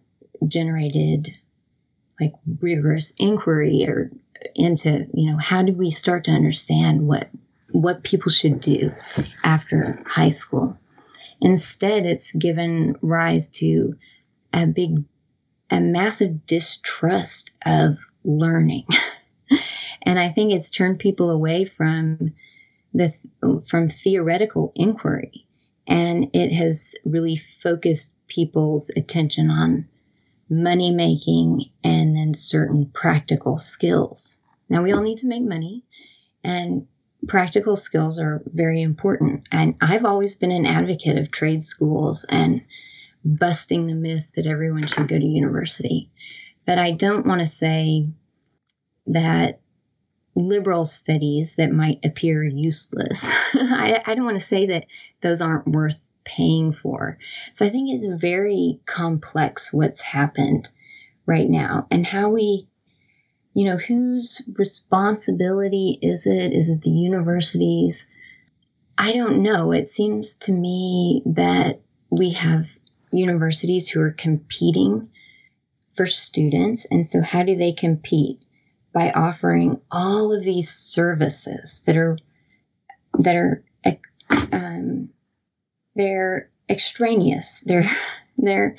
generated 0.47 1.37
like 2.21 2.35
rigorous 2.61 3.13
inquiry 3.19 3.85
or 3.89 4.13
into 4.55 5.07
you 5.13 5.33
know 5.33 5.39
how 5.39 5.63
do 5.63 5.73
we 5.73 5.91
start 5.91 6.25
to 6.25 6.31
understand 6.31 7.07
what 7.07 7.29
what 7.73 8.05
people 8.05 8.31
should 8.31 8.61
do 8.61 8.93
after 9.45 10.03
high 10.07 10.29
school 10.29 10.79
instead 11.41 12.07
it's 12.07 12.33
given 12.33 12.97
rise 13.03 13.49
to 13.49 13.97
a 14.53 14.67
big 14.67 15.05
a 15.71 15.81
massive 15.81 16.47
distrust 16.47 17.53
of 17.65 17.99
learning 18.25 18.87
And 20.03 20.19
I 20.19 20.31
think 20.31 20.53
it's 20.53 20.71
turned 20.71 20.99
people 20.99 21.31
away 21.31 21.65
from 21.65 22.33
the 22.95 23.15
from 23.67 23.89
theoretical 23.89 24.73
inquiry 24.75 25.47
And 25.87 26.31
it 26.33 26.53
has 26.53 26.95
really 27.05 27.37
focused 27.37 28.13
people's 28.27 28.91
attention 28.97 29.51
on 29.51 29.87
money 30.49 30.93
making 30.93 31.71
and 31.85 32.17
then 32.17 32.35
certain 32.35 32.87
practical 32.87 33.59
skills. 33.59 34.39
Now, 34.69 34.83
we 34.83 34.93
all 34.93 35.03
need 35.03 35.19
to 35.19 35.27
make 35.27 35.43
money, 35.43 35.85
and 36.43 36.87
practical 37.27 37.77
skills 37.77 38.19
are 38.19 38.43
very 38.47 38.83
important. 38.83 39.49
And 39.53 39.77
I've 39.81 40.05
always 40.05 40.35
been 40.35 40.53
an 40.53 40.67
advocate 40.67 41.19
of 41.19 41.31
trade 41.31 41.63
schools 41.63 42.25
and 42.29 42.65
busting 43.25 43.87
the 43.87 43.95
myth 43.95 44.31
that 44.35 44.47
everyone 44.47 44.87
should 44.87 45.09
go 45.09 45.19
to 45.19 45.25
university. 45.25 46.11
But 46.67 46.79
I 46.79 46.93
don't 46.93 47.27
want 47.27 47.41
to 47.41 47.47
say 47.47 48.07
that 49.09 49.61
liberal 50.35 50.85
studies 50.85 51.57
that 51.57 51.73
might 51.73 52.05
appear 52.05 52.43
useless. 52.43 53.25
I, 53.55 54.01
I 54.05 54.15
don't 54.15 54.25
want 54.25 54.39
to 54.39 54.45
say 54.45 54.67
that 54.67 54.87
those 55.23 55.41
aren't 55.41 55.69
worth 55.69 56.01
paying 56.25 56.73
for. 56.73 57.19
So 57.53 57.67
I 57.67 57.71
think 57.71 57.91
it's 57.91 58.07
very 58.07 58.81
complex 58.87 59.73
what's 59.73 60.01
happened 60.01 60.69
right 61.27 61.49
now 61.49 61.87
and 61.91 62.07
how 62.07 62.31
we, 62.31 62.69
you 63.55 63.65
know, 63.65 63.77
whose 63.77 64.43
responsibility 64.57 65.99
is 66.01 66.27
it? 66.27 66.53
Is 66.53 66.71
it 66.71 66.83
the 66.83 66.91
universities? 66.91 68.07
I 68.97 69.13
don't 69.13 69.43
know. 69.43 69.73
It 69.73 69.89
seems 69.89 70.37
to 70.37 70.53
me 70.53 71.23
that 71.27 71.81
we 72.11 72.33
have 72.33 72.69
universities 73.13 73.89
who 73.89 74.01
are 74.01 74.13
competing 74.13 75.09
for 75.93 76.07
students. 76.07 76.87
And 76.91 77.05
so, 77.05 77.23
how 77.23 77.43
do 77.43 77.57
they 77.57 77.73
compete? 77.73 78.41
By 78.93 79.13
offering 79.13 79.81
all 79.93 80.33
of 80.33 80.43
these 80.43 80.69
services 80.69 81.83
that 81.87 81.97
are 81.97 82.17
that 83.21 83.37
are 83.37 83.63
um, 84.53 85.11
they're 85.95 86.51
extraneous. 86.69 87.63
They're 87.67 87.91
they're 88.39 88.77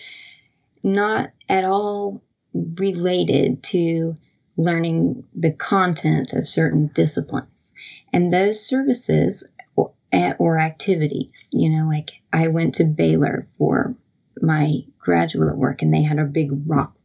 not 0.84 1.32
at 1.48 1.66
all 1.66 2.24
related 2.54 3.64
to 3.64 4.14
learning 4.58 5.24
the 5.34 5.52
content 5.52 6.34
of 6.34 6.48
certain 6.48 6.88
disciplines. 6.94 7.74
And 8.12 8.34
those 8.34 8.66
services 8.66 9.44
or, 9.76 9.94
or 10.40 10.60
activities, 10.60 11.50
you 11.54 11.70
know, 11.70 11.88
like 11.88 12.12
I 12.34 12.48
went 12.48 12.76
to 12.76 12.84
Baylor 12.84 13.48
for 13.58 13.96
my 14.42 14.80
graduate 15.00 15.58
work 15.58 15.82
and 15.82 15.94
they 15.94 16.04
had 16.04 16.20
a 16.20 16.26
big 16.26 16.52
rock 16.66 16.96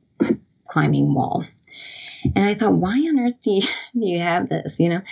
climbing 0.66 1.14
wall. 1.14 1.44
And 2.34 2.44
I 2.44 2.54
thought, 2.54 2.74
why 2.74 2.98
on 2.98 3.18
earth 3.18 3.40
do 3.40 3.52
you, 3.52 3.62
do 3.94 4.06
you 4.06 4.18
have 4.18 4.48
this? 4.48 4.80
You 4.80 4.88
know, 4.88 5.02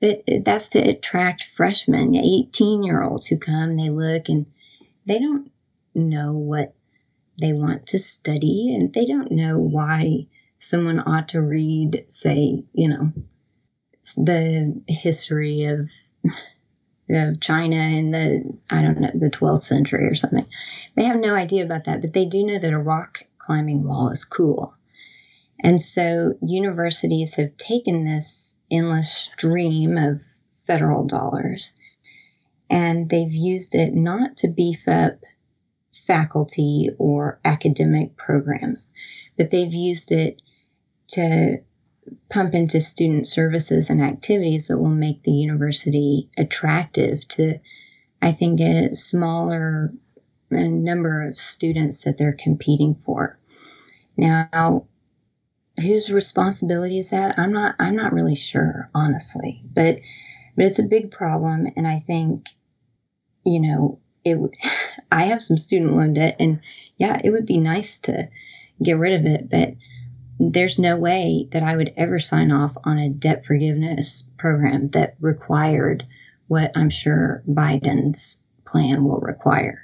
but 0.00 0.22
that's 0.44 0.70
to 0.70 0.78
attract 0.78 1.44
freshmen, 1.44 2.16
18 2.16 2.82
year 2.82 3.02
olds 3.02 3.26
who 3.26 3.36
come, 3.36 3.76
they 3.76 3.90
look 3.90 4.28
and 4.28 4.46
they 5.06 5.18
don't 5.18 5.50
know 5.94 6.32
what 6.32 6.74
they 7.40 7.52
want 7.52 7.86
to 7.88 7.98
study 7.98 8.74
and 8.74 8.92
they 8.92 9.06
don't 9.06 9.32
know 9.32 9.58
why 9.58 10.26
someone 10.58 11.00
ought 11.00 11.28
to 11.28 11.42
read, 11.42 12.04
say, 12.08 12.64
you 12.72 12.88
know, 12.88 13.12
the 14.16 14.80
history 14.86 15.64
of 15.64 15.90
of 17.10 17.40
China 17.40 17.76
in 17.76 18.10
the 18.10 18.58
I 18.70 18.82
don't 18.82 19.00
know 19.00 19.10
the 19.14 19.30
12th 19.30 19.62
century 19.62 20.06
or 20.06 20.14
something. 20.14 20.46
They 20.94 21.04
have 21.04 21.18
no 21.18 21.34
idea 21.34 21.64
about 21.64 21.84
that, 21.84 22.00
but 22.00 22.12
they 22.12 22.24
do 22.24 22.44
know 22.44 22.58
that 22.58 22.72
a 22.72 22.78
rock 22.78 23.24
climbing 23.38 23.84
wall 23.84 24.10
is 24.10 24.24
cool. 24.24 24.74
And 25.60 25.80
so 25.80 26.34
universities 26.42 27.34
have 27.34 27.56
taken 27.56 28.04
this 28.04 28.58
endless 28.70 29.12
stream 29.12 29.96
of 29.96 30.20
federal 30.50 31.04
dollars 31.04 31.72
and 32.72 33.10
they've 33.10 33.32
used 33.32 33.74
it 33.74 33.92
not 33.92 34.38
to 34.38 34.48
beef 34.48 34.88
up 34.88 35.18
faculty 36.06 36.88
or 36.98 37.38
academic 37.44 38.16
programs, 38.16 38.92
but 39.36 39.50
they've 39.50 39.74
used 39.74 40.10
it 40.10 40.40
to 41.08 41.58
pump 42.28 42.54
into 42.54 42.80
student 42.80 43.26
services 43.26 43.90
and 43.90 44.02
activities 44.02 44.68
that 44.68 44.78
will 44.78 44.88
make 44.88 45.22
the 45.22 45.32
university 45.32 46.28
attractive 46.38 47.26
to, 47.28 47.60
I 48.20 48.32
think, 48.32 48.60
a 48.60 48.94
smaller 48.94 49.92
uh, 50.50 50.56
number 50.56 51.26
of 51.28 51.38
students 51.38 52.02
that 52.02 52.18
they're 52.18 52.36
competing 52.38 52.94
for. 52.94 53.38
Now, 54.16 54.86
whose 55.80 56.12
responsibility 56.12 56.98
is 56.98 57.10
that? 57.10 57.38
I'm 57.38 57.52
not. 57.52 57.74
I'm 57.78 57.96
not 57.96 58.12
really 58.12 58.34
sure, 58.34 58.88
honestly. 58.94 59.62
But 59.64 60.00
but 60.56 60.66
it's 60.66 60.78
a 60.78 60.84
big 60.84 61.10
problem, 61.10 61.66
and 61.76 61.86
I 61.86 61.98
think, 61.98 62.48
you 63.44 63.60
know, 63.60 64.00
it. 64.24 64.38
I 65.12 65.24
have 65.26 65.42
some 65.42 65.56
student 65.56 65.94
loan 65.94 66.14
debt, 66.14 66.36
and 66.40 66.60
yeah, 66.96 67.20
it 67.22 67.30
would 67.30 67.46
be 67.46 67.58
nice 67.58 68.00
to 68.00 68.28
get 68.82 68.98
rid 68.98 69.12
of 69.18 69.26
it, 69.26 69.48
but 69.50 69.74
there's 70.50 70.78
no 70.78 70.96
way 70.96 71.48
that 71.52 71.62
I 71.62 71.76
would 71.76 71.92
ever 71.96 72.18
sign 72.18 72.50
off 72.50 72.76
on 72.84 72.98
a 72.98 73.10
debt 73.10 73.46
forgiveness 73.46 74.24
program 74.38 74.88
that 74.90 75.14
required 75.20 76.04
what 76.48 76.72
I'm 76.76 76.90
sure 76.90 77.42
Biden's 77.48 78.40
plan 78.64 79.04
will 79.04 79.20
require. 79.20 79.82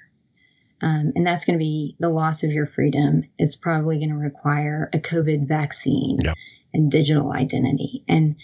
Um, 0.81 1.13
and 1.15 1.27
that's 1.27 1.45
going 1.45 1.59
to 1.59 1.63
be 1.63 1.97
the 1.99 2.09
loss 2.09 2.43
of 2.43 2.51
your 2.51 2.67
freedom. 2.67 3.25
It's 3.39 3.57
probably 3.57 3.99
going 3.99 4.11
to 4.11 4.17
require 4.17 4.91
a 4.93 4.99
COVID 4.99 5.47
vaccine 5.47 6.19
yep. 6.23 6.37
and 6.73 6.91
digital 6.91 7.33
identity. 7.33 8.05
And 8.09 8.37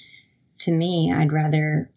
to 0.58 0.72
me, 0.72 1.12
I'd 1.12 1.32
rather, 1.32 1.90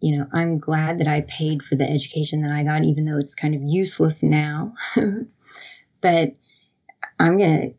you 0.00 0.18
know, 0.18 0.26
I'm 0.32 0.58
glad 0.58 1.00
that 1.00 1.08
I 1.08 1.22
paid 1.22 1.62
for 1.62 1.76
the 1.76 1.88
education 1.88 2.42
that 2.42 2.52
I 2.52 2.64
got, 2.64 2.84
even 2.84 3.04
though 3.04 3.18
it's 3.18 3.34
kind 3.34 3.54
of 3.54 3.62
useless 3.62 4.22
now. 4.22 4.74
but 6.00 6.34
I'm 7.18 7.38
going 7.38 7.60
to 7.60 7.74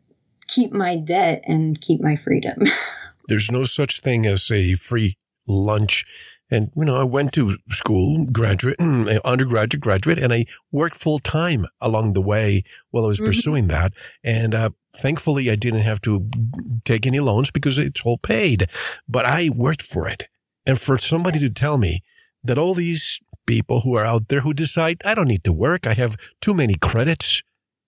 keep 0.48 0.72
my 0.72 0.96
debt 0.96 1.42
and 1.46 1.80
keep 1.80 2.00
my 2.00 2.16
freedom. 2.16 2.62
There's 3.28 3.50
no 3.50 3.64
such 3.64 4.00
thing 4.00 4.26
as 4.26 4.50
a 4.50 4.74
free 4.74 5.16
lunch. 5.46 6.04
And, 6.50 6.70
you 6.76 6.84
know, 6.84 6.96
I 6.96 7.04
went 7.04 7.32
to 7.32 7.56
school, 7.70 8.26
graduate, 8.26 8.78
undergraduate, 9.24 9.80
graduate, 9.80 10.18
and 10.18 10.32
I 10.32 10.44
worked 10.70 10.96
full 10.96 11.18
time 11.18 11.66
along 11.80 12.12
the 12.12 12.20
way 12.20 12.62
while 12.90 13.04
I 13.04 13.08
was 13.08 13.18
mm-hmm. 13.18 13.26
pursuing 13.26 13.68
that. 13.68 13.94
And 14.22 14.54
uh, 14.54 14.70
thankfully, 14.94 15.50
I 15.50 15.56
didn't 15.56 15.80
have 15.80 16.00
to 16.02 16.28
take 16.84 17.06
any 17.06 17.20
loans 17.20 17.50
because 17.50 17.78
it's 17.78 18.02
all 18.04 18.18
paid. 18.18 18.66
But 19.08 19.24
I 19.24 19.50
worked 19.54 19.82
for 19.82 20.06
it. 20.06 20.24
And 20.66 20.78
for 20.78 20.98
somebody 20.98 21.38
to 21.40 21.50
tell 21.50 21.78
me 21.78 22.02
that 22.42 22.58
all 22.58 22.74
these 22.74 23.20
people 23.46 23.80
who 23.80 23.96
are 23.96 24.04
out 24.04 24.28
there 24.28 24.40
who 24.40 24.54
decide, 24.54 25.02
I 25.04 25.14
don't 25.14 25.28
need 25.28 25.44
to 25.44 25.52
work, 25.52 25.86
I 25.86 25.94
have 25.94 26.16
too 26.40 26.54
many 26.54 26.74
credits, 26.74 27.42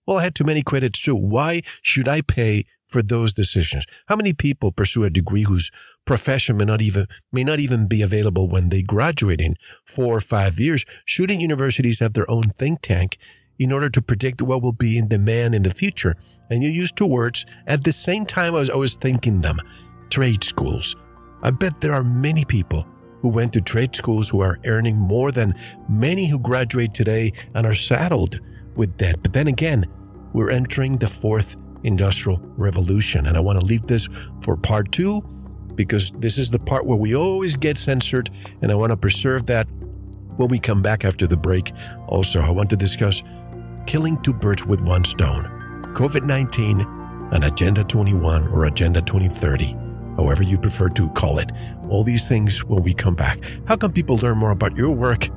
well, 0.07 0.17
I 0.17 0.23
had 0.23 0.35
too 0.35 0.45
many 0.45 0.63
credits 0.63 1.01
too. 1.01 1.15
Why 1.15 1.61
should 1.81 2.07
I 2.07 2.21
pay 2.21 2.65
for 2.87 3.01
those 3.01 3.33
decisions? 3.33 3.85
How 4.07 4.15
many 4.15 4.33
people 4.33 4.71
pursue 4.71 5.03
a 5.03 5.09
degree 5.09 5.43
whose 5.43 5.69
profession 6.05 6.57
may 6.57 6.65
not 6.65 6.81
even, 6.81 7.07
may 7.33 7.43
not 7.43 7.59
even 7.59 7.87
be 7.87 8.01
available 8.01 8.47
when 8.47 8.69
they 8.69 8.81
graduate 8.81 9.41
in 9.41 9.55
four 9.85 10.15
or 10.15 10.21
five 10.21 10.59
years? 10.59 10.85
Shouldn't 11.05 11.41
universities 11.41 11.99
have 11.99 12.13
their 12.13 12.29
own 12.31 12.43
think 12.43 12.81
tank 12.81 13.17
in 13.59 13.71
order 13.71 13.89
to 13.89 14.01
predict 14.01 14.41
what 14.41 14.61
will 14.61 14.71
be 14.71 14.97
in 14.97 15.09
demand 15.09 15.53
in 15.53 15.63
the 15.63 15.69
future? 15.69 16.13
And 16.49 16.63
you 16.63 16.69
use 16.69 16.91
two 16.91 17.05
words 17.05 17.45
at 17.67 17.83
the 17.83 17.91
same 17.91 18.25
time 18.25 18.55
I 18.55 18.59
was 18.59 18.69
always 18.69 18.95
thinking 18.95 19.41
them. 19.41 19.57
Trade 20.09 20.43
schools. 20.43 20.95
I 21.43 21.51
bet 21.51 21.81
there 21.81 21.93
are 21.93 22.03
many 22.03 22.45
people 22.45 22.87
who 23.21 23.27
went 23.27 23.51
to 23.53 23.61
trade 23.61 23.95
schools 23.95 24.29
who 24.29 24.39
are 24.39 24.59
earning 24.65 24.95
more 24.95 25.31
than 25.31 25.53
many 25.89 26.27
who 26.27 26.39
graduate 26.39 26.93
today 26.93 27.33
and 27.53 27.65
are 27.65 27.73
saddled 27.73 28.39
with 28.75 28.95
debt. 28.97 29.21
But 29.21 29.33
then 29.33 29.47
again, 29.47 29.85
we're 30.37 30.51
entering 30.51 30.97
the 30.97 31.07
fourth 31.07 31.55
industrial 31.83 32.39
revolution. 32.57 33.25
And 33.25 33.35
I 33.35 33.39
want 33.39 33.59
to 33.59 33.65
leave 33.65 33.87
this 33.87 34.07
for 34.41 34.55
part 34.55 34.91
two 34.91 35.21
because 35.73 36.11
this 36.19 36.37
is 36.37 36.51
the 36.51 36.59
part 36.59 36.85
where 36.85 36.95
we 36.95 37.15
always 37.15 37.57
get 37.57 37.79
censored. 37.79 38.29
And 38.61 38.71
I 38.71 38.75
want 38.75 38.91
to 38.91 38.97
preserve 38.97 39.47
that 39.47 39.67
when 40.35 40.47
we 40.49 40.59
come 40.59 40.83
back 40.83 41.03
after 41.05 41.25
the 41.25 41.35
break. 41.35 41.71
Also, 42.07 42.39
I 42.39 42.51
want 42.51 42.69
to 42.69 42.77
discuss 42.77 43.23
killing 43.87 44.21
two 44.21 44.33
birds 44.33 44.63
with 44.63 44.79
one 44.81 45.03
stone 45.03 45.45
COVID 45.95 46.23
19 46.23 46.81
and 47.31 47.43
Agenda 47.43 47.83
21 47.83 48.47
or 48.49 48.65
Agenda 48.65 49.01
2030, 49.01 49.75
however 50.17 50.43
you 50.43 50.59
prefer 50.59 50.87
to 50.89 51.09
call 51.09 51.39
it. 51.39 51.51
All 51.89 52.03
these 52.03 52.27
things 52.27 52.63
when 52.63 52.83
we 52.83 52.93
come 52.93 53.15
back. 53.15 53.39
How 53.67 53.75
can 53.75 53.91
people 53.91 54.17
learn 54.17 54.37
more 54.37 54.51
about 54.51 54.77
your 54.77 54.91
work 54.91 55.29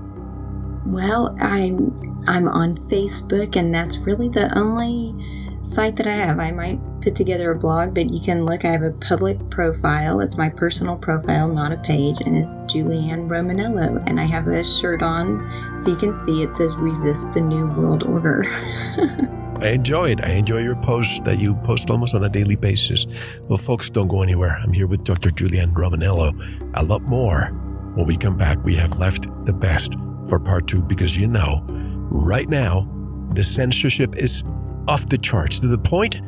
well, 0.91 1.37
I'm 1.41 2.25
I'm 2.27 2.49
on 2.49 2.77
Facebook, 2.89 3.57
and 3.57 3.75
that's 3.75 3.99
really 3.99 4.29
the 4.29 4.57
only 4.59 5.15
site 5.63 5.97
that 5.97 6.07
I 6.07 6.15
have. 6.15 6.39
I 6.39 6.51
might 6.51 6.81
put 7.01 7.15
together 7.15 7.51
a 7.53 7.59
blog, 7.59 7.95
but 7.95 8.11
you 8.11 8.21
can 8.21 8.45
look. 8.45 8.65
I 8.65 8.73
have 8.73 8.83
a 8.83 8.93
public 8.93 9.51
profile. 9.51 10.21
It's 10.21 10.37
my 10.37 10.49
personal 10.49 10.97
profile, 10.97 11.49
not 11.49 11.73
a 11.73 11.77
page, 11.79 12.21
and 12.21 12.37
it's 12.37 12.51
Julianne 12.73 13.29
Romanello. 13.29 14.03
And 14.07 14.21
I 14.21 14.25
have 14.25 14.49
a 14.49 14.65
shirt 14.65 15.03
on, 15.03 15.79
so 15.79 15.91
you 15.91 15.97
can 15.97 16.13
see 16.13 16.43
it 16.43 16.53
says 16.53 16.75
"Resist 16.77 17.33
the 17.33 17.41
New 17.41 17.67
World 17.67 18.03
Order." 18.03 18.45
I 19.61 19.69
enjoy 19.69 20.11
it. 20.11 20.25
I 20.25 20.33
enjoy 20.33 20.63
your 20.63 20.77
posts 20.77 21.21
that 21.21 21.39
you 21.39 21.55
post 21.57 21.91
almost 21.91 22.15
on 22.15 22.25
a 22.25 22.31
daily 22.31 22.57
basis. 22.57 23.07
Well, 23.49 23.59
folks, 23.59 23.91
don't 23.91 24.09
go 24.09 24.23
anywhere. 24.23 24.59
I'm 24.63 24.73
here 24.73 24.87
with 24.87 25.05
Dr. 25.05 25.29
Julianne 25.31 25.75
Romanello. 25.75 26.33
A 26.75 26.83
lot 26.83 27.03
more. 27.03 27.49
When 27.95 28.07
we 28.07 28.17
come 28.17 28.39
back, 28.39 28.65
we 28.65 28.75
have 28.77 28.99
left 28.99 29.27
the 29.45 29.53
best 29.53 29.95
for 30.29 30.39
part 30.39 30.67
two 30.67 30.83
because 30.83 31.17
you 31.17 31.27
know 31.27 31.65
Right 32.11 32.49
now, 32.49 32.89
the 33.35 33.45
censorship 33.45 34.17
is 34.17 34.43
off 34.89 35.09
the 35.09 35.17
charts 35.17 35.61
to 35.61 35.69
the 35.69 35.79
point 35.79 36.21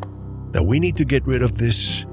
that 0.52 0.64
we 0.64 0.78
need 0.78 0.97
to 0.98 1.05
get 1.05 1.27
rid 1.27 1.43
of 1.43 1.59
this. 1.59 2.06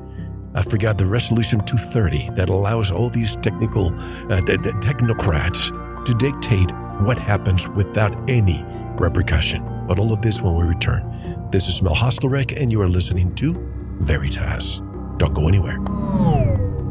I 0.56 0.64
forgot 0.64 0.98
the 0.98 1.06
resolution 1.06 1.60
230 1.60 2.32
that 2.32 2.50
allows 2.50 2.90
all 2.90 3.10
these 3.10 3.36
technical 3.36 3.90
uh, 3.94 4.42
technocrats 4.42 5.70
to 6.04 6.14
dictate 6.16 6.72
what 7.06 7.20
happens 7.20 7.68
without 7.70 8.18
any 8.28 8.64
repercussion. 8.98 9.64
But 9.88 10.00
all 10.00 10.12
of 10.12 10.24
this 10.24 10.42
when 10.42 10.56
we 10.56 10.66
return. 10.66 11.48
This 11.52 11.68
is 11.68 11.84
Mel 11.84 11.94
Hostelrick, 11.94 12.60
and 12.60 12.72
you 12.72 12.82
are 12.82 12.88
listening 12.88 13.36
to 13.36 13.54
Veritas. 14.00 14.82
Don't 15.18 15.36
go 15.36 15.48
anywhere. 15.48 15.78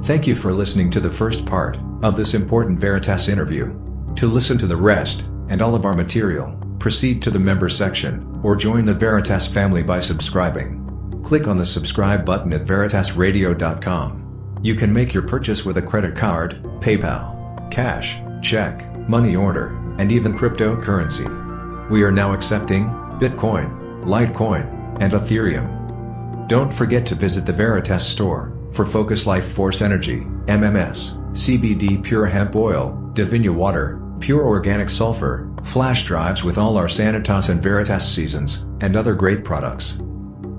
Thank 0.05 0.29
you 0.29 0.37
for 0.37 0.53
listening 0.53 0.93
to 0.93 1.01
the 1.01 1.11
first 1.11 1.45
part 1.45 1.77
of 2.05 2.17
this 2.17 2.35
important 2.35 2.79
Veritas 2.79 3.27
interview. 3.27 3.77
To 4.19 4.27
listen 4.27 4.59
to 4.59 4.67
the 4.67 4.77
rest 4.77 5.27
and 5.49 5.63
all 5.63 5.77
of 5.77 5.85
our 5.85 5.95
material, 5.95 6.53
proceed 6.81 7.23
to 7.23 7.31
the 7.31 7.39
member 7.39 7.69
section 7.69 8.41
or 8.43 8.57
join 8.57 8.85
the 8.85 8.93
Veritas 8.93 9.47
family 9.47 9.81
by 9.81 10.01
subscribing. 10.01 11.23
Click 11.25 11.47
on 11.47 11.57
the 11.57 11.65
subscribe 11.65 12.25
button 12.25 12.53
at 12.53 12.65
veritasradio.com. 12.65 14.59
You 14.61 14.75
can 14.75 14.93
make 14.93 15.15
your 15.15 15.23
purchase 15.23 15.65
with 15.65 15.77
a 15.77 15.83
credit 15.83 16.17
card, 16.17 16.61
PayPal, 16.81 17.71
cash, 17.71 18.17
check, 18.43 18.93
money 19.09 19.37
order, 19.37 19.69
and 19.99 20.11
even 20.11 20.37
cryptocurrency. 20.37 21.89
We 21.89 22.03
are 22.03 22.11
now 22.11 22.35
accepting 22.35 22.87
Bitcoin, 23.21 24.03
Litecoin, 24.03 25.01
and 25.01 25.13
Ethereum. 25.13 26.49
Don't 26.49 26.75
forget 26.75 27.07
to 27.07 27.15
visit 27.15 27.47
the 27.47 27.53
Veritas 27.53 28.05
store 28.05 28.53
for 28.73 28.85
Focus 28.85 29.29
Life 29.29 29.47
Force 29.53 29.81
Energy, 29.81 30.23
MMS, 30.47 31.17
CBD 31.35 32.03
Pure 32.03 32.27
Hemp 32.27 32.57
Oil, 32.57 33.13
Divinia 33.15 33.55
Water, 33.55 34.03
Pure 34.21 34.45
Organic 34.45 34.91
Sulfur, 34.91 35.51
flash 35.65 36.05
drives 36.05 36.43
with 36.43 36.59
all 36.59 36.77
our 36.77 36.87
Sanitas 36.87 37.49
and 37.49 37.63
Veritas 37.63 38.07
seasons, 38.07 38.67
and 38.81 38.97
other 38.97 39.15
great 39.15 39.45
products. 39.45 39.95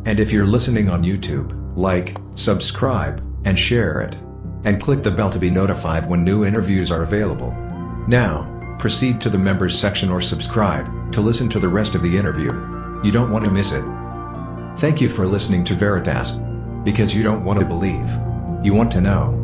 And 0.05 0.19
if 0.19 0.31
you're 0.31 0.45
listening 0.45 0.89
on 0.89 1.03
YouTube, 1.03 1.55
like, 1.75 2.17
subscribe, 2.35 3.23
and 3.45 3.57
share 3.57 4.01
it. 4.01 4.17
And 4.63 4.81
click 4.81 5.03
the 5.03 5.11
bell 5.11 5.31
to 5.31 5.39
be 5.39 5.49
notified 5.49 6.09
when 6.09 6.23
new 6.23 6.45
interviews 6.45 6.91
are 6.91 7.03
available. 7.03 7.51
Now, 8.07 8.75
proceed 8.79 9.21
to 9.21 9.29
the 9.29 9.37
members 9.37 9.77
section 9.77 10.09
or 10.09 10.21
subscribe 10.21 11.13
to 11.13 11.21
listen 11.21 11.49
to 11.49 11.59
the 11.59 11.67
rest 11.67 11.95
of 11.95 12.01
the 12.01 12.17
interview. 12.17 12.51
You 13.03 13.11
don't 13.11 13.31
want 13.31 13.45
to 13.45 13.51
miss 13.51 13.71
it. 13.71 13.83
Thank 14.77 14.99
you 15.01 15.09
for 15.09 15.25
listening 15.25 15.63
to 15.65 15.75
Veritas. 15.75 16.31
Because 16.83 17.15
you 17.15 17.23
don't 17.23 17.43
want 17.43 17.59
to 17.59 17.65
believe. 17.65 18.09
You 18.63 18.73
want 18.73 18.91
to 18.93 19.01
know. 19.01 19.38